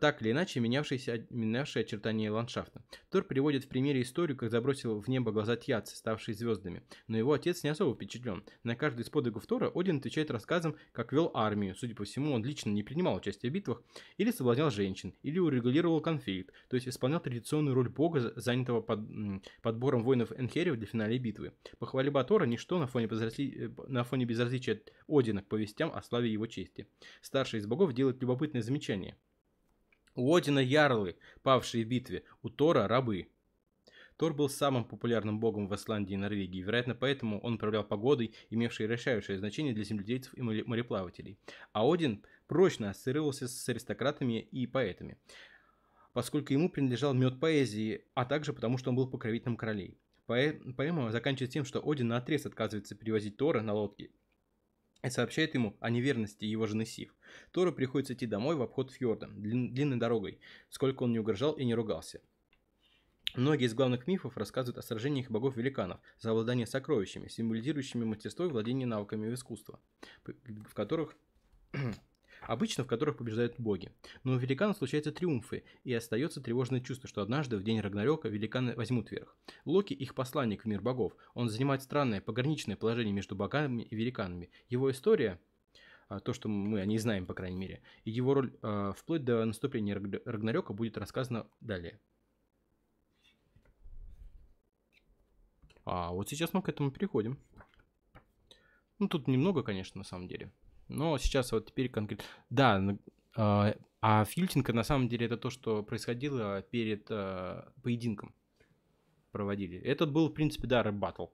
так 0.00 0.22
или 0.22 0.30
иначе 0.30 0.60
менявшиеся, 0.60 1.26
менявшие 1.30 1.82
очертания 1.82 2.30
ландшафта. 2.30 2.84
Тор 3.10 3.24
приводит 3.24 3.64
в 3.64 3.68
примере 3.68 4.02
историю, 4.02 4.36
как 4.36 4.50
забросил 4.50 5.00
в 5.00 5.08
небо 5.08 5.32
глаза 5.32 5.56
Тьяцы, 5.56 5.96
ставшие 5.96 6.36
звездами. 6.36 6.84
Но 7.08 7.18
его 7.18 7.32
отец 7.32 7.64
не 7.64 7.70
особо 7.70 7.92
впечатлен. 7.92 8.44
На 8.62 8.76
каждый 8.76 9.02
из 9.02 9.10
подвигов 9.10 9.46
Тора 9.46 9.72
Один 9.74 9.96
отвечает 9.96 10.30
рассказом, 10.30 10.76
как 10.92 11.12
вел 11.12 11.32
армию. 11.34 11.74
Судя 11.74 11.96
по 11.96 12.04
всему, 12.04 12.34
он 12.34 12.44
лично 12.44 12.70
не 12.70 12.84
принимал 12.84 13.16
участие 13.16 13.50
в 13.50 13.52
битвах, 13.52 13.82
или 14.16 14.30
соблазнял 14.30 14.70
женщин, 14.70 15.12
или 15.22 15.40
урегулировал 15.40 16.00
конфликт, 16.00 16.54
то 16.68 16.76
есть 16.76 16.86
исполнял 16.86 17.18
традиционную 17.18 17.74
роль 17.74 17.88
бога, 17.88 18.32
занятого 18.36 18.80
под, 18.80 19.00
подбором 19.60 20.04
воинов 20.04 20.30
Энхериев 20.38 20.76
для 20.76 20.86
финальной 20.86 21.18
битвы. 21.18 21.52
Похвалиба 21.80 22.22
Тора– 22.22 22.44
ничто 22.46 22.78
на 22.78 22.86
фоне. 22.86 23.08
Э, 23.08 23.70
на 23.88 24.04
фоне 24.04 24.24
безразличия 24.24 24.80
Одина 25.08 25.42
к 25.42 25.48
повестям 25.48 25.90
о 25.92 26.00
славе 26.00 26.32
его 26.32 26.46
чести. 26.46 26.86
Старший 27.22 27.58
из 27.58 27.66
богов 27.66 27.92
делает 27.92 28.20
любопытное 28.22 28.62
замечание– 28.62 29.16
у 30.14 30.34
Одина 30.34 30.60
ярлы, 30.60 31.16
павшие 31.42 31.84
в 31.84 31.88
битве, 31.88 32.22
у 32.42 32.48
Тора 32.48 32.86
рабы. 32.88 33.28
Тор 34.16 34.32
был 34.32 34.48
самым 34.48 34.84
популярным 34.84 35.40
богом 35.40 35.66
в 35.66 35.74
Исландии 35.74 36.14
и 36.14 36.16
Норвегии, 36.16 36.62
вероятно, 36.62 36.94
поэтому 36.94 37.40
он 37.40 37.54
управлял 37.54 37.82
погодой, 37.82 38.32
имевшей 38.48 38.86
решающее 38.86 39.38
значение 39.38 39.74
для 39.74 39.82
земледельцев 39.82 40.32
и 40.36 40.42
мореплавателей. 40.42 41.36
А 41.72 41.84
Один 41.84 42.24
прочно 42.46 42.90
ассоциировался 42.90 43.48
с 43.48 43.68
аристократами 43.68 44.40
и 44.40 44.66
поэтами. 44.66 45.18
поскольку 46.12 46.52
ему 46.52 46.70
принадлежал 46.70 47.12
мед 47.12 47.40
поэзии, 47.40 48.04
а 48.14 48.24
также 48.24 48.52
потому, 48.52 48.78
что 48.78 48.90
он 48.90 48.96
был 48.96 49.08
покровителем 49.08 49.56
королей. 49.56 49.98
Поэма 50.26 51.10
заканчивается 51.10 51.52
тем, 51.52 51.64
что 51.64 51.82
Один 51.84 52.06
на 52.06 52.18
отрез 52.18 52.46
отказывается 52.46 52.94
перевозить 52.94 53.36
Тора 53.36 53.62
на 53.62 53.74
лодке 53.74 54.10
и 55.04 55.10
сообщает 55.10 55.54
ему 55.54 55.76
о 55.80 55.90
неверности 55.90 56.46
его 56.46 56.66
жены 56.66 56.86
Сив. 56.86 57.14
Тору 57.52 57.72
приходится 57.72 58.14
идти 58.14 58.26
домой 58.26 58.56
в 58.56 58.62
обход 58.62 58.90
фьорда, 58.90 59.28
длинной 59.28 59.98
дорогой, 59.98 60.40
сколько 60.70 61.02
он 61.02 61.12
не 61.12 61.18
угрожал 61.18 61.52
и 61.52 61.64
не 61.64 61.74
ругался. 61.74 62.20
Многие 63.36 63.66
из 63.66 63.74
главных 63.74 64.06
мифов 64.06 64.36
рассказывают 64.36 64.78
о 64.78 64.86
сражениях 64.86 65.30
богов-великанов 65.30 66.00
за 66.18 66.30
обладание 66.30 66.66
сокровищами, 66.66 67.28
символизирующими 67.28 68.04
мастерство 68.04 68.46
и 68.46 68.48
владение 68.48 68.86
навыками 68.86 69.32
искусства, 69.34 69.78
в 70.24 70.72
которых 70.72 71.16
обычно 72.46 72.84
в 72.84 72.86
которых 72.86 73.16
побеждают 73.16 73.54
боги. 73.58 73.92
Но 74.22 74.32
у 74.32 74.36
великанов 74.36 74.76
случаются 74.76 75.12
триумфы, 75.12 75.64
и 75.84 75.92
остается 75.92 76.40
тревожное 76.40 76.80
чувство, 76.80 77.08
что 77.08 77.22
однажды 77.22 77.56
в 77.56 77.62
день 77.62 77.80
Рагнарёка 77.80 78.28
великаны 78.28 78.74
возьмут 78.74 79.10
верх. 79.10 79.36
Локи 79.64 79.92
их 79.94 80.14
посланник 80.14 80.62
в 80.62 80.66
мир 80.66 80.80
богов. 80.80 81.14
Он 81.34 81.48
занимает 81.48 81.82
странное 81.82 82.20
пограничное 82.20 82.76
положение 82.76 83.12
между 83.12 83.36
богами 83.36 83.82
и 83.82 83.94
великанами. 83.94 84.50
Его 84.68 84.90
история 84.90 85.40
а, 86.08 86.20
то, 86.20 86.32
что 86.32 86.48
мы 86.48 86.80
о 86.80 86.86
ней 86.86 86.98
знаем, 86.98 87.26
по 87.26 87.34
крайней 87.34 87.56
мере, 87.56 87.82
и 88.04 88.10
его 88.10 88.34
роль 88.34 88.52
э, 88.62 88.92
вплоть 88.96 89.24
до 89.24 89.44
наступления 89.44 89.94
Рагнарёка 89.94 90.72
будет 90.72 90.98
рассказана 90.98 91.46
далее. 91.60 91.98
А 95.84 96.12
вот 96.12 96.28
сейчас 96.28 96.52
мы 96.54 96.62
к 96.62 96.68
этому 96.68 96.90
переходим. 96.90 97.38
Ну, 98.98 99.08
тут 99.08 99.28
немного, 99.28 99.62
конечно, 99.62 99.98
на 99.98 100.04
самом 100.04 100.28
деле. 100.28 100.50
Но 100.88 101.18
сейчас 101.18 101.52
вот 101.52 101.66
теперь 101.66 101.88
конкретно... 101.88 102.24
Да, 102.50 102.82
э, 103.36 103.74
а 104.00 104.24
фильтинг 104.24 104.68
на 104.68 104.82
самом 104.82 105.08
деле 105.08 105.26
это 105.26 105.36
то, 105.36 105.50
что 105.50 105.82
происходило 105.82 106.62
перед 106.62 107.06
э, 107.10 107.64
поединком. 107.82 108.34
Проводили. 109.32 109.78
Этот 109.78 110.12
был, 110.12 110.28
в 110.28 110.32
принципе, 110.32 110.66
да, 110.66 110.82
рэп-баттл. 110.82 111.26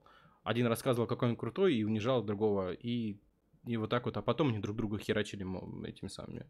Один 0.43 0.67
рассказывал, 0.67 1.07
какой 1.07 1.29
он 1.29 1.35
крутой, 1.35 1.75
и 1.75 1.83
унижал 1.83 2.23
другого, 2.23 2.73
и, 2.73 3.19
и 3.65 3.77
вот 3.77 3.89
так 3.89 4.05
вот. 4.05 4.17
А 4.17 4.21
потом 4.21 4.49
они 4.49 4.59
друг 4.59 4.75
друга 4.75 4.97
херачили 4.97 5.45
этими 5.87 6.07
самыми 6.07 6.47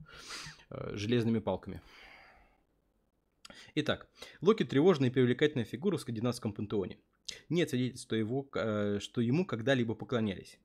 э, 0.69 0.91
железными 0.95 1.39
палками. 1.39 1.81
Итак, 3.75 4.07
Локи 4.41 4.63
тревожная 4.63 5.09
и 5.09 5.11
привлекательная 5.11 5.65
фигура 5.65 5.97
в 5.97 6.01
скандинавском 6.01 6.53
пантеоне. 6.53 6.99
Нет 7.49 7.69
свидетельств, 7.69 8.05
что, 8.05 8.15
его, 8.15 8.47
э, 8.53 8.99
что 8.99 9.21
ему 9.21 9.45
когда-либо 9.45 9.95
поклонялись. 9.95 10.59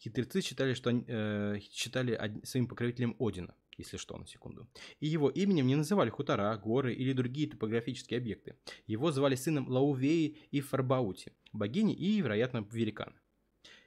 Хитрецы 0.00 0.40
считали, 0.40 0.74
что 0.74 0.90
э, 0.90 1.60
считали 1.70 2.40
своим 2.42 2.66
покровителем 2.66 3.16
Одина, 3.18 3.54
если 3.76 3.98
что, 3.98 4.16
на 4.16 4.26
секунду. 4.26 4.66
И 4.98 5.06
его 5.06 5.28
именем 5.28 5.66
не 5.66 5.76
называли 5.76 6.08
хутора, 6.08 6.56
горы 6.56 6.94
или 6.94 7.12
другие 7.12 7.48
топографические 7.48 8.18
объекты. 8.18 8.56
Его 8.86 9.12
звали 9.12 9.34
сыном 9.34 9.68
Лаувеи 9.68 10.38
и 10.50 10.60
Фарбаути, 10.60 11.32
богини 11.52 11.94
и, 11.94 12.20
вероятно, 12.20 12.66
великана. 12.70 13.20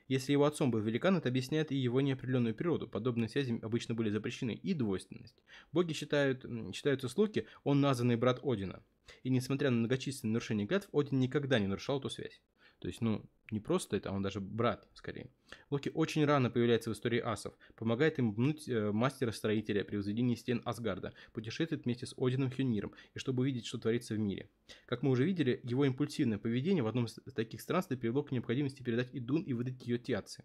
Если 0.07 0.33
его 0.33 0.45
отцом 0.45 0.69
был 0.69 0.81
великан, 0.81 1.17
это 1.17 1.29
объясняет 1.29 1.71
и 1.71 1.75
его 1.75 2.01
неопределенную 2.01 2.53
природу. 2.53 2.87
Подобные 2.87 3.29
связи 3.29 3.57
обычно 3.63 3.95
были 3.95 4.09
запрещены. 4.09 4.51
И 4.51 4.73
двойственность. 4.73 5.41
Боги 5.71 5.93
считают, 5.93 6.45
считаются 6.75 7.07
с 7.07 7.17
Локи, 7.17 7.47
он 7.63 7.81
названный 7.81 8.17
брат 8.17 8.39
Одина. 8.43 8.83
И 9.23 9.29
несмотря 9.29 9.71
на 9.71 9.77
многочисленные 9.77 10.33
нарушения 10.33 10.67
клятв, 10.67 10.89
Один 10.93 11.19
никогда 11.19 11.57
не 11.57 11.67
нарушал 11.67 11.99
эту 11.99 12.09
связь. 12.09 12.41
То 12.79 12.87
есть, 12.87 13.01
ну, 13.01 13.25
не 13.53 13.59
просто 13.59 13.95
это, 13.95 14.09
а 14.09 14.13
он 14.13 14.21
даже 14.21 14.41
брат, 14.41 14.87
скорее. 14.93 15.29
Локи 15.69 15.91
очень 15.93 16.25
рано 16.25 16.49
появляется 16.49 16.89
в 16.89 16.93
истории 16.93 17.19
асов, 17.19 17.53
помогает 17.75 18.19
им 18.19 18.33
мнуть 18.35 18.67
э, 18.67 18.91
мастера-строителя 18.91 19.83
при 19.85 19.97
возведении 19.97 20.35
стен 20.35 20.61
Асгарда, 20.65 21.13
путешествует 21.31 21.85
вместе 21.85 22.05
с 22.07 22.15
Одином 22.17 22.51
Хюниром, 22.51 22.93
и 23.13 23.19
чтобы 23.19 23.41
увидеть, 23.41 23.67
что 23.67 23.77
творится 23.77 24.15
в 24.15 24.19
мире. 24.19 24.49
Как 24.87 25.03
мы 25.03 25.11
уже 25.11 25.23
видели, 25.23 25.61
его 25.63 25.85
импульсивное 25.85 26.39
поведение 26.39 26.83
в 26.83 26.87
одном 26.87 27.05
из 27.05 27.13
таких 27.33 27.61
странствий 27.61 27.95
привело 27.95 28.23
к 28.23 28.31
необходимости 28.31 28.81
передать 28.81 29.09
Идун 29.13 29.43
и 29.43 29.53
выдать 29.53 29.85
ее 29.85 29.99
Тиации. 29.99 30.43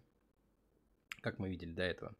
Как 1.21 1.39
мы 1.39 1.49
видели 1.49 1.73
до 1.73 1.83
этого. 1.83 2.15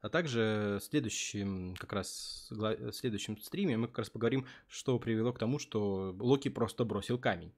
А 0.00 0.08
также 0.08 0.78
в 0.80 0.84
следующем, 0.84 1.74
как 1.76 1.92
раз, 1.92 2.46
в 2.50 2.92
следующем 2.92 3.36
стриме 3.38 3.76
мы 3.76 3.88
как 3.88 3.98
раз 3.98 4.10
поговорим, 4.10 4.46
что 4.66 4.98
привело 4.98 5.32
к 5.32 5.38
тому, 5.38 5.58
что 5.58 6.16
Локи 6.18 6.48
просто 6.48 6.84
бросил 6.84 7.18
камень. 7.18 7.52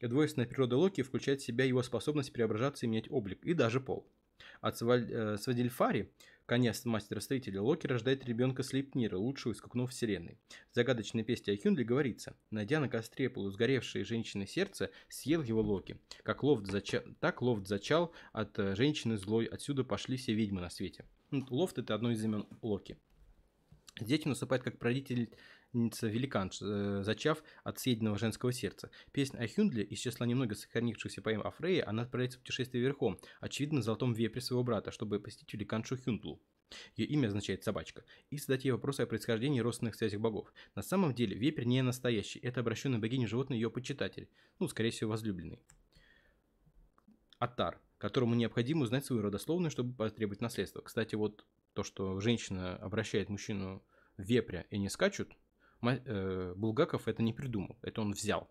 Двойственная 0.00 0.46
природа 0.46 0.76
Локи 0.76 1.02
включает 1.02 1.40
в 1.40 1.44
себя 1.44 1.64
его 1.64 1.82
способность 1.82 2.32
преображаться 2.32 2.86
и 2.86 2.88
менять 2.88 3.10
облик, 3.10 3.44
и 3.44 3.54
даже 3.54 3.80
пол. 3.80 4.06
От 4.60 4.80
э, 4.82 5.36
Свадильфари, 5.38 6.12
конец 6.44 6.84
мастера-строителя, 6.84 7.62
Локи 7.62 7.86
рождает 7.86 8.24
ребенка 8.24 8.62
Слейпнира, 8.62 9.16
лучшего 9.16 9.52
из 9.52 9.58
скакунов 9.58 9.90
вселенной. 9.90 10.38
В 10.70 10.74
загадочной 10.74 11.24
песне 11.24 11.52
о 11.52 11.56
Хюндле 11.56 11.84
говорится, 11.84 12.36
найдя 12.50 12.80
на 12.80 12.88
костре 12.88 13.30
полусгоревшее 13.30 14.04
женщины 14.04 14.46
сердце, 14.46 14.90
съел 15.08 15.42
его 15.42 15.62
Локи. 15.62 15.98
Как 16.22 16.42
Лофт 16.42 16.66
зачал, 16.66 17.02
так 17.20 17.42
Лофт 17.42 17.66
зачал 17.66 18.12
от 18.32 18.58
э, 18.58 18.74
женщины 18.76 19.16
злой, 19.16 19.46
отсюда 19.46 19.84
пошли 19.84 20.16
все 20.16 20.34
ведьмы 20.34 20.60
на 20.60 20.70
свете. 20.70 21.04
Лофт 21.30 21.78
это 21.78 21.94
одно 21.94 22.10
из 22.10 22.22
имен 22.22 22.46
Локи. 22.62 22.98
Здесь 23.98 24.26
он 24.26 24.34
как 24.34 24.78
правитель 24.78 25.30
великан, 25.76 26.50
э, 26.60 27.02
зачав 27.02 27.42
от 27.64 27.78
съеденного 27.78 28.18
женского 28.18 28.52
сердца. 28.52 28.90
Песня 29.12 29.40
о 29.40 29.48
Хюндле 29.48 29.84
из 29.84 29.98
числа 29.98 30.26
немного 30.26 30.54
сохранившихся 30.54 31.22
поэм 31.22 31.42
о 31.42 31.50
Фрейе, 31.50 31.82
она 31.82 32.02
отправляется 32.02 32.38
в 32.38 32.42
путешествие 32.42 32.82
верхом, 32.82 33.18
очевидно, 33.40 33.76
на 33.76 33.82
золотом 33.82 34.12
вепре 34.12 34.40
своего 34.40 34.64
брата, 34.64 34.90
чтобы 34.90 35.20
посетить 35.20 35.52
великаншу 35.52 35.96
Хюндлу. 35.96 36.40
Ее 36.96 37.06
имя 37.06 37.28
означает 37.28 37.62
«собачка», 37.62 38.04
и 38.30 38.38
задать 38.38 38.64
ей 38.64 38.72
вопросы 38.72 39.02
о 39.02 39.06
происхождении 39.06 39.60
родственных 39.60 39.94
связях 39.94 40.20
богов. 40.20 40.52
На 40.74 40.82
самом 40.82 41.14
деле, 41.14 41.36
вепрь 41.36 41.64
не 41.64 41.82
настоящий, 41.82 42.40
это 42.40 42.60
обращенный 42.60 42.98
богине 42.98 43.26
животное 43.26 43.56
ее 43.56 43.70
почитатель, 43.70 44.28
ну, 44.58 44.66
скорее 44.66 44.90
всего, 44.90 45.10
возлюбленный. 45.10 45.60
Атар, 47.38 47.80
которому 47.98 48.34
необходимо 48.34 48.82
узнать 48.82 49.04
свою 49.04 49.22
родословную, 49.22 49.70
чтобы 49.70 49.94
потребовать 49.94 50.40
наследство. 50.40 50.80
Кстати, 50.80 51.14
вот 51.14 51.44
то, 51.74 51.84
что 51.84 52.18
женщина 52.20 52.76
обращает 52.76 53.28
мужчину 53.28 53.84
вепря 54.16 54.66
и 54.70 54.78
не 54.78 54.88
скачут, 54.88 55.36
Булгаков 55.80 57.08
это 57.08 57.22
не 57.22 57.32
придумал, 57.32 57.78
это 57.82 58.00
он 58.00 58.12
взял. 58.12 58.50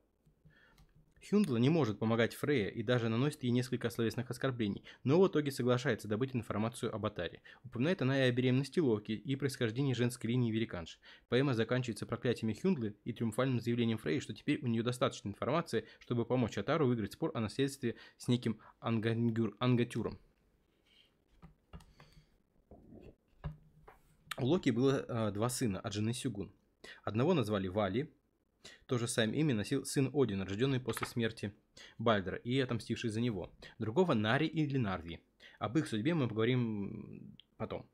Хюндла 1.28 1.58
не 1.58 1.70
может 1.70 1.98
помогать 1.98 2.36
Фрейе 2.36 2.72
и 2.72 2.84
даже 2.84 3.10
наносит 3.10 3.44
ей 3.44 3.50
несколько 3.50 3.90
словесных 3.90 4.30
оскорблений, 4.30 4.84
но 5.04 5.20
в 5.20 5.28
итоге 5.28 5.52
соглашается 5.52 6.08
добыть 6.08 6.36
информацию 6.36 6.94
об 6.94 7.06
Атаре. 7.06 7.42
Упоминает 7.64 8.02
она 8.02 8.26
и 8.26 8.30
о 8.30 8.32
беременности 8.32 8.80
Локи, 8.80 9.14
и 9.14 9.36
происхождении 9.36 9.94
женской 9.94 10.30
линии 10.30 10.52
великанш. 10.52 11.00
Поэма 11.30 11.54
заканчивается 11.54 12.06
проклятиями 12.06 12.54
Хюндлы 12.54 12.96
и 13.04 13.14
триумфальным 13.14 13.60
заявлением 13.60 13.98
Фрейи, 13.98 14.20
что 14.20 14.34
теперь 14.34 14.64
у 14.64 14.68
нее 14.68 14.84
достаточно 14.84 15.30
информации, 15.30 15.86
чтобы 16.00 16.26
помочь 16.26 16.58
Атару 16.58 16.86
выиграть 16.86 17.14
спор 17.14 17.32
о 17.34 17.40
наследстве 17.40 17.96
с 18.18 18.28
неким 18.28 18.60
Ангангюр, 18.80 19.56
Ангатюром. 19.60 20.20
У 24.38 24.46
Локи 24.46 24.70
было 24.70 25.06
э, 25.08 25.32
два 25.32 25.50
сына 25.50 25.80
от 25.80 25.94
жены 25.94 26.14
Сюгун. 26.14 26.52
Одного 27.04 27.34
назвали 27.34 27.68
Вали, 27.68 28.14
то 28.86 28.98
же 28.98 29.08
самое 29.08 29.40
имя 29.40 29.56
носил 29.56 29.86
сын 29.86 30.10
Один, 30.14 30.42
рожденный 30.42 30.80
после 30.80 31.08
смерти 31.08 31.54
Бальдера 31.98 32.38
и 32.38 32.60
отомстивший 32.60 33.10
за 33.10 33.22
него. 33.22 33.52
Другого 33.80 34.14
Нари 34.14 34.48
или 34.48 34.78
Нарви. 34.78 35.20
Об 35.60 35.78
их 35.78 35.88
судьбе 35.88 36.14
мы 36.14 36.28
поговорим 36.28 37.38
потом. 37.58 37.90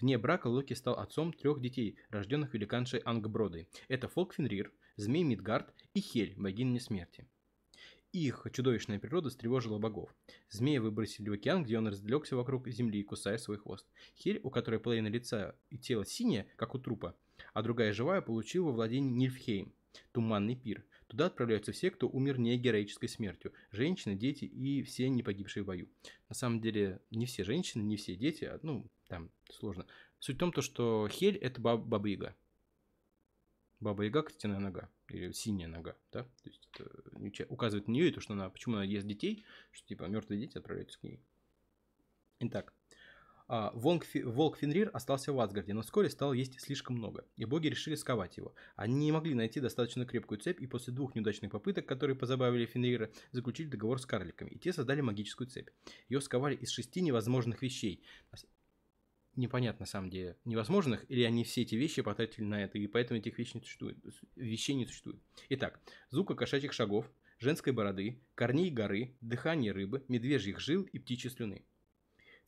Вне 0.00 0.16
брака 0.16 0.46
Локи 0.46 0.72
стал 0.74 0.94
отцом 0.94 1.32
трех 1.32 1.60
детей, 1.60 1.98
рожденных 2.08 2.54
великаншей 2.54 3.00
Ангбродой. 3.00 3.68
Это 3.88 4.08
Фолкфенрир, 4.08 4.72
Змей 4.96 5.24
Мидгард 5.24 5.74
и 5.94 6.00
Хель, 6.00 6.34
богиня 6.36 6.80
смерти. 6.80 7.26
Их 8.12 8.44
чудовищная 8.52 8.98
природа 8.98 9.28
встревожила 9.28 9.78
богов. 9.78 10.12
Змея 10.48 10.80
выбросили 10.80 11.28
в 11.28 11.34
океан, 11.34 11.62
где 11.62 11.78
он 11.78 11.86
разлегся 11.86 12.34
вокруг 12.34 12.68
земли, 12.68 13.04
кусая 13.04 13.38
свой 13.38 13.58
хвост. 13.58 13.86
Хель, 14.16 14.40
у 14.42 14.50
которой 14.50 14.80
половина 14.80 15.06
лица 15.06 15.54
и 15.68 15.78
тело 15.78 16.04
синее, 16.04 16.48
как 16.56 16.74
у 16.74 16.78
трупа, 16.78 17.14
а 17.52 17.62
другая 17.62 17.92
живая 17.92 18.20
получила 18.20 18.66
во 18.66 18.72
владение 18.72 19.10
Нильфхейм, 19.10 19.72
туманный 20.12 20.56
пир. 20.56 20.84
Туда 21.06 21.26
отправляются 21.26 21.72
все, 21.72 21.90
кто 21.90 22.08
умер 22.08 22.38
не 22.38 22.56
героической 22.56 23.08
смертью. 23.08 23.52
Женщины, 23.72 24.14
дети 24.14 24.44
и 24.44 24.82
все 24.82 25.08
не 25.08 25.24
погибшие 25.24 25.64
в 25.64 25.66
бою. 25.66 25.88
На 26.28 26.36
самом 26.36 26.60
деле, 26.60 27.00
не 27.10 27.26
все 27.26 27.42
женщины, 27.42 27.82
не 27.82 27.96
все 27.96 28.14
дети, 28.14 28.44
а, 28.44 28.60
ну, 28.62 28.86
там 29.08 29.30
сложно. 29.50 29.86
Суть 30.20 30.36
в 30.36 30.38
том, 30.38 30.52
то, 30.52 30.62
что 30.62 31.08
Хель– 31.10 31.36
это 31.38 31.60
баб 31.60 31.80
Баба 31.80 32.08
Яга. 32.08 32.36
Баба 33.80 34.04
Яга– 34.04 34.22
костяная 34.22 34.60
нога, 34.60 34.88
или 35.08 35.32
синяя 35.32 35.66
нога, 35.66 35.96
да? 36.12 36.22
То 36.22 36.48
есть 36.48 36.68
это 36.74 37.46
указывает 37.48 37.88
на 37.88 37.92
нее 37.92 38.08
и 38.08 38.12
то, 38.12 38.20
что 38.20 38.34
она, 38.34 38.48
почему 38.48 38.76
она 38.76 38.84
ест 38.84 39.06
детей, 39.06 39.44
что 39.72 39.88
типа 39.88 40.04
мертвые 40.04 40.40
дети 40.40 40.58
отправляются 40.58 41.00
к 41.00 41.02
ней. 41.02 41.18
Итак, 42.38 42.72
волк, 43.50 44.06
волк 44.14 44.58
Фенрир 44.58 44.90
остался 44.92 45.32
в 45.32 45.40
Асгарде, 45.40 45.74
но 45.74 45.82
вскоре 45.82 46.08
стал 46.08 46.32
есть 46.32 46.60
слишком 46.60 46.96
много, 46.96 47.26
и 47.36 47.44
боги 47.44 47.66
решили 47.66 47.96
сковать 47.96 48.36
его. 48.36 48.54
Они 48.76 48.94
не 49.06 49.12
могли 49.12 49.34
найти 49.34 49.58
достаточно 49.58 50.06
крепкую 50.06 50.38
цепь, 50.38 50.60
и 50.60 50.68
после 50.68 50.92
двух 50.92 51.16
неудачных 51.16 51.50
попыток, 51.50 51.84
которые 51.86 52.14
позабавили 52.14 52.64
Фенрира, 52.64 53.10
заключили 53.32 53.66
договор 53.66 54.00
с 54.00 54.06
карликами, 54.06 54.50
и 54.50 54.58
те 54.58 54.72
создали 54.72 55.00
магическую 55.00 55.48
цепь. 55.48 55.70
Ее 56.08 56.20
сковали 56.20 56.54
из 56.54 56.70
шести 56.70 57.00
невозможных 57.00 57.62
вещей. 57.62 58.04
непонятно 59.34 59.82
на 59.82 59.86
самом 59.86 60.10
деле, 60.10 60.36
невозможных, 60.44 61.04
или 61.10 61.24
они 61.24 61.42
все 61.42 61.62
эти 61.62 61.74
вещи 61.74 62.02
потратили 62.02 62.44
на 62.44 62.62
это, 62.62 62.78
и 62.78 62.86
поэтому 62.86 63.18
этих 63.18 63.36
вещей 63.36 63.58
не 63.58 63.64
существует. 63.64 63.96
Вещей 64.36 64.74
не 64.74 64.86
существует. 64.86 65.20
Итак, 65.48 65.80
звука 66.10 66.36
кошачьих 66.36 66.72
шагов, 66.72 67.10
женской 67.40 67.72
бороды, 67.72 68.22
корней 68.36 68.70
горы, 68.70 69.16
дыхание 69.20 69.72
рыбы, 69.72 70.04
медвежьих 70.06 70.60
жил 70.60 70.82
и 70.84 71.00
птичьей 71.00 71.32
слюны. 71.32 71.64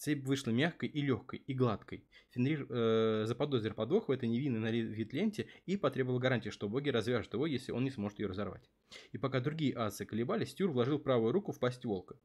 Цепь 0.03 0.25
вышла 0.25 0.51
мягкой 0.51 0.89
и 0.89 1.01
легкой, 1.01 1.45
и 1.47 1.55
гладкой. 1.55 2.05
Фенрир 2.31 2.67
э, 2.69 3.23
заподозрил 3.29 3.73
подвох 3.73 4.09
в 4.09 4.11
этой 4.11 4.29
невинной 4.29 4.59
на 4.59 4.73
вид 4.73 5.13
ленте 5.13 5.47
и 5.65 5.77
потребовал 5.77 6.19
гарантии, 6.19 6.51
что 6.51 6.69
боги 6.69 6.89
развяжут 6.89 7.35
его, 7.35 7.47
если 7.47 7.71
он 7.71 7.85
не 7.85 7.93
сможет 7.93 8.19
ее 8.19 8.27
разорвать. 8.27 8.69
И 9.13 9.19
пока 9.19 9.39
другие 9.39 9.77
асы 9.77 10.05
колебались, 10.05 10.55
Тюр 10.55 10.73
вложил 10.73 10.99
правую 10.99 11.31
руку 11.31 11.53
в 11.53 11.61
пасть 11.61 11.85
волка. 11.85 12.17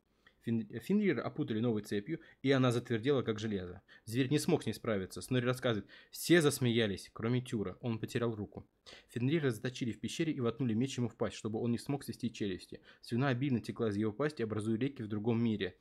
Фенрир 0.41 1.19
опутали 1.19 1.59
новой 1.59 1.83
цепью, 1.83 2.19
и 2.41 2.49
она 2.49 2.71
затвердела, 2.71 3.21
как 3.21 3.37
железо. 3.37 3.83
Зверь 4.05 4.31
не 4.31 4.39
смог 4.39 4.63
с 4.63 4.65
ней 4.65 4.73
справиться. 4.73 5.21
Снори 5.21 5.45
рассказывает, 5.45 5.87
все 6.09 6.41
засмеялись, 6.41 7.11
кроме 7.13 7.41
Тюра. 7.41 7.77
Он 7.81 7.99
потерял 7.99 8.33
руку. 8.33 8.67
Фенрира 9.09 9.51
заточили 9.51 9.91
в 9.91 9.99
пещере 9.99 10.33
и 10.33 10.39
воткнули 10.39 10.73
меч 10.73 10.97
ему 10.97 11.09
в 11.09 11.15
пасть, 11.15 11.35
чтобы 11.35 11.59
он 11.59 11.69
не 11.69 11.77
смог 11.77 12.03
свести 12.03 12.33
челюсти. 12.33 12.81
Слюна 13.01 13.27
обильно 13.27 13.59
текла 13.59 13.89
из 13.89 13.97
его 13.97 14.11
пасти, 14.11 14.41
образуя 14.41 14.79
реки 14.79 15.03
в 15.03 15.07
другом 15.07 15.43
мире. 15.43 15.77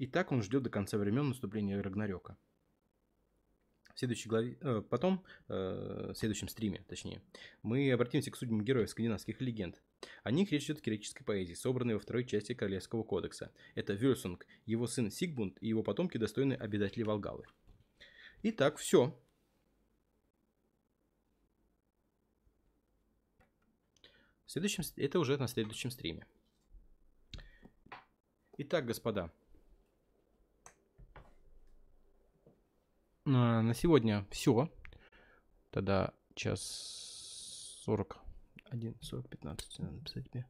И 0.00 0.06
так 0.06 0.32
он 0.32 0.42
ждет 0.42 0.62
до 0.62 0.70
конца 0.70 0.96
времен 0.96 1.28
наступления 1.28 1.82
Рагнарёка. 1.82 2.38
В 3.94 3.98
следующей 3.98 4.30
главе, 4.30 4.56
э, 4.62 4.80
потом, 4.88 5.22
э, 5.48 6.12
в 6.14 6.16
следующем 6.16 6.48
стриме, 6.48 6.82
точнее, 6.88 7.20
мы 7.62 7.92
обратимся 7.92 8.30
к 8.30 8.36
судьбам 8.36 8.64
героев 8.64 8.88
скандинавских 8.88 9.42
легенд. 9.42 9.78
О 10.22 10.30
них 10.30 10.52
речь 10.52 10.64
идет 10.64 10.78
в 10.78 10.82
греческой 10.82 11.26
поэзии, 11.26 11.52
собранной 11.52 11.94
во 11.94 12.00
второй 12.00 12.24
части 12.24 12.54
Королевского 12.54 13.02
кодекса. 13.02 13.52
Это 13.74 13.92
Вюрсунг, 13.92 14.46
его 14.64 14.86
сын 14.86 15.10
Сигбунд 15.10 15.58
и 15.60 15.68
его 15.68 15.82
потомки 15.82 16.16
достойны 16.16 16.54
обитатели 16.54 17.02
Волгалы. 17.02 17.44
Итак, 18.42 18.78
все. 18.78 19.14
Следующем, 24.46 24.82
это 24.96 25.18
уже 25.18 25.36
на 25.36 25.46
следующем 25.46 25.90
стриме. 25.90 26.26
Итак, 28.56 28.86
господа, 28.86 29.30
на 33.30 33.74
сегодня 33.74 34.26
все. 34.30 34.68
Тогда 35.70 36.12
час 36.34 36.60
40. 37.84 38.18
1, 38.70 38.96
40, 39.00 39.28
15. 39.28 39.78
Надо 39.78 39.92
написать 39.94 40.30
тебе. 40.30 40.46